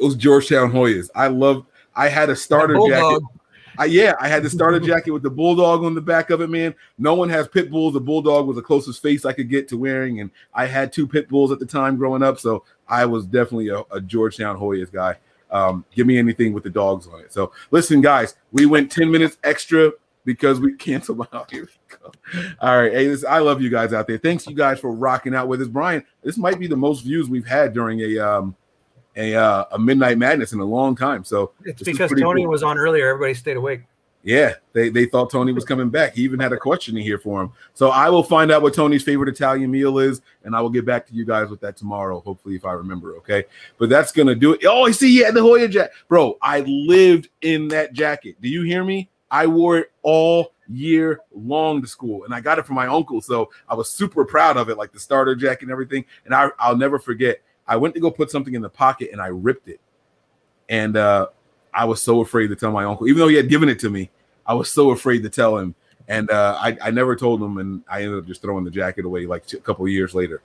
those 0.00 0.16
Georgetown 0.16 0.72
Hoyas, 0.72 1.10
I 1.14 1.26
love. 1.26 1.66
I 1.94 2.08
had 2.08 2.30
a 2.30 2.36
starter 2.36 2.78
jacket. 2.88 3.20
I, 3.78 3.86
yeah, 3.86 4.14
I 4.20 4.28
had 4.28 4.42
the 4.42 4.50
starter 4.50 4.80
jacket 4.80 5.12
with 5.12 5.22
the 5.22 5.30
bulldog 5.30 5.84
on 5.84 5.94
the 5.94 6.00
back 6.00 6.30
of 6.30 6.40
it, 6.40 6.48
man. 6.50 6.74
No 6.98 7.14
one 7.14 7.28
has 7.28 7.48
pit 7.48 7.70
bulls. 7.70 7.94
The 7.94 8.00
bulldog 8.00 8.46
was 8.46 8.56
the 8.56 8.62
closest 8.62 9.02
face 9.02 9.24
I 9.24 9.32
could 9.32 9.48
get 9.48 9.68
to 9.68 9.76
wearing, 9.76 10.20
and 10.20 10.30
I 10.54 10.66
had 10.66 10.92
two 10.92 11.06
pit 11.06 11.28
bulls 11.28 11.52
at 11.52 11.58
the 11.58 11.66
time 11.66 11.96
growing 11.96 12.22
up, 12.22 12.38
so 12.38 12.64
I 12.88 13.06
was 13.06 13.26
definitely 13.26 13.68
a, 13.68 13.82
a 13.90 14.00
Georgetown 14.00 14.58
Hoyas 14.58 14.92
guy. 14.92 15.16
Um, 15.50 15.84
give 15.94 16.06
me 16.06 16.18
anything 16.18 16.52
with 16.52 16.64
the 16.64 16.70
dogs 16.70 17.06
on 17.06 17.20
it. 17.20 17.32
So 17.32 17.52
listen, 17.70 18.00
guys, 18.00 18.36
we 18.52 18.64
went 18.64 18.90
10 18.90 19.10
minutes 19.10 19.36
extra 19.44 19.92
because 20.24 20.60
we 20.60 20.74
canceled 20.74 21.18
my 21.18 21.26
oh, 21.32 21.44
here 21.50 21.62
we 21.64 21.96
go. 21.96 22.12
All 22.60 22.80
right. 22.80 22.92
Hey, 22.92 23.06
this, 23.06 23.24
I 23.24 23.38
love 23.38 23.60
you 23.60 23.68
guys 23.68 23.92
out 23.92 24.06
there. 24.06 24.18
Thanks 24.18 24.46
you 24.46 24.54
guys 24.54 24.80
for 24.80 24.92
rocking 24.92 25.34
out 25.34 25.48
with 25.48 25.60
us. 25.60 25.68
Brian, 25.68 26.04
this 26.22 26.38
might 26.38 26.58
be 26.58 26.66
the 26.66 26.76
most 26.76 27.00
views 27.00 27.28
we've 27.28 27.46
had 27.46 27.74
during 27.74 28.00
a 28.00 28.18
um 28.18 28.56
a 29.16 29.34
uh, 29.34 29.64
a 29.72 29.78
midnight 29.78 30.18
madness 30.18 30.52
in 30.52 30.60
a 30.60 30.64
long 30.64 30.96
time. 30.96 31.24
So 31.24 31.52
it's 31.64 31.82
because 31.82 32.10
Tony 32.18 32.42
cool. 32.42 32.50
was 32.50 32.62
on 32.62 32.78
earlier, 32.78 33.08
everybody 33.08 33.34
stayed 33.34 33.56
awake. 33.56 33.82
Yeah, 34.24 34.54
they, 34.72 34.88
they 34.88 35.06
thought 35.06 35.30
Tony 35.30 35.52
was 35.52 35.64
coming 35.64 35.90
back. 35.90 36.14
He 36.14 36.22
even 36.22 36.38
had 36.38 36.52
a 36.52 36.56
question 36.56 36.96
in 36.96 37.02
here 37.02 37.18
for 37.18 37.42
him. 37.42 37.50
So 37.74 37.90
I 37.90 38.08
will 38.08 38.22
find 38.22 38.52
out 38.52 38.62
what 38.62 38.72
Tony's 38.72 39.02
favorite 39.02 39.28
Italian 39.28 39.72
meal 39.72 39.98
is, 39.98 40.20
and 40.44 40.54
I 40.54 40.60
will 40.60 40.70
get 40.70 40.86
back 40.86 41.08
to 41.08 41.14
you 41.14 41.24
guys 41.24 41.50
with 41.50 41.60
that 41.62 41.76
tomorrow, 41.76 42.20
hopefully, 42.20 42.54
if 42.54 42.64
I 42.64 42.72
remember. 42.72 43.16
Okay. 43.16 43.44
But 43.78 43.88
that's 43.88 44.12
gonna 44.12 44.36
do 44.36 44.52
it. 44.52 44.64
Oh, 44.64 44.84
I 44.84 44.92
see, 44.92 45.18
yeah, 45.18 45.32
the 45.32 45.42
Hoya 45.42 45.66
jacket. 45.66 45.92
Bro, 46.08 46.38
I 46.40 46.60
lived 46.60 47.30
in 47.40 47.66
that 47.68 47.94
jacket. 47.94 48.36
Do 48.40 48.48
you 48.48 48.62
hear 48.62 48.84
me? 48.84 49.10
I 49.28 49.46
wore 49.46 49.78
it 49.78 49.90
all 50.02 50.52
year 50.68 51.20
long 51.34 51.82
to 51.82 51.88
school, 51.88 52.24
and 52.24 52.32
I 52.32 52.40
got 52.40 52.58
it 52.58 52.66
from 52.66 52.76
my 52.76 52.86
uncle. 52.86 53.20
So 53.20 53.50
I 53.68 53.74
was 53.74 53.90
super 53.90 54.24
proud 54.24 54.56
of 54.56 54.68
it, 54.68 54.76
like 54.76 54.92
the 54.92 55.00
starter 55.00 55.34
jacket 55.34 55.62
and 55.62 55.72
everything. 55.72 56.04
And 56.26 56.34
I, 56.34 56.50
I'll 56.60 56.76
never 56.76 57.00
forget. 57.00 57.40
I 57.66 57.76
went 57.76 57.94
to 57.94 58.00
go 58.00 58.10
put 58.10 58.30
something 58.30 58.54
in 58.54 58.62
the 58.62 58.68
pocket 58.68 59.10
and 59.12 59.20
I 59.20 59.28
ripped 59.28 59.68
it. 59.68 59.80
And 60.68 60.96
uh, 60.96 61.28
I 61.72 61.84
was 61.84 62.00
so 62.02 62.20
afraid 62.20 62.48
to 62.48 62.56
tell 62.56 62.72
my 62.72 62.84
uncle, 62.84 63.08
even 63.08 63.18
though 63.18 63.28
he 63.28 63.36
had 63.36 63.48
given 63.48 63.68
it 63.68 63.78
to 63.80 63.90
me. 63.90 64.10
I 64.44 64.54
was 64.54 64.70
so 64.70 64.90
afraid 64.90 65.22
to 65.22 65.30
tell 65.30 65.56
him, 65.56 65.74
and 66.08 66.28
uh, 66.28 66.58
I, 66.60 66.76
I 66.82 66.90
never 66.90 67.14
told 67.14 67.40
him, 67.40 67.58
and 67.58 67.82
I 67.88 68.02
ended 68.02 68.18
up 68.18 68.26
just 68.26 68.42
throwing 68.42 68.64
the 68.64 68.72
jacket 68.72 69.04
away 69.04 69.24
like 69.24 69.52
a 69.52 69.58
couple 69.58 69.86
years 69.86 70.14
later. 70.14 70.42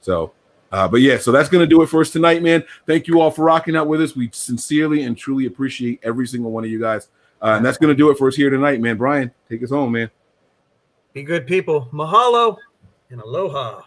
So, 0.00 0.32
uh, 0.70 0.86
but 0.86 1.00
yeah, 1.00 1.18
so 1.18 1.32
that's 1.32 1.48
gonna 1.48 1.66
do 1.66 1.82
it 1.82 1.88
for 1.88 2.00
us 2.00 2.10
tonight, 2.10 2.44
man. 2.44 2.62
Thank 2.86 3.08
you 3.08 3.20
all 3.20 3.32
for 3.32 3.44
rocking 3.44 3.74
out 3.74 3.88
with 3.88 4.00
us. 4.00 4.14
We 4.14 4.30
sincerely 4.32 5.02
and 5.02 5.18
truly 5.18 5.46
appreciate 5.46 5.98
every 6.04 6.28
single 6.28 6.52
one 6.52 6.62
of 6.62 6.70
you 6.70 6.78
guys. 6.78 7.08
Uh, 7.42 7.54
and 7.56 7.64
that's 7.64 7.78
going 7.78 7.92
to 7.92 7.96
do 7.96 8.10
it 8.10 8.18
for 8.18 8.28
us 8.28 8.36
here 8.36 8.50
tonight, 8.50 8.80
man. 8.80 8.96
Brian, 8.96 9.30
take 9.48 9.62
us 9.62 9.70
home, 9.70 9.92
man. 9.92 10.10
Be 11.12 11.22
good 11.22 11.46
people. 11.46 11.88
Mahalo 11.92 12.56
and 13.08 13.20
aloha. 13.20 13.82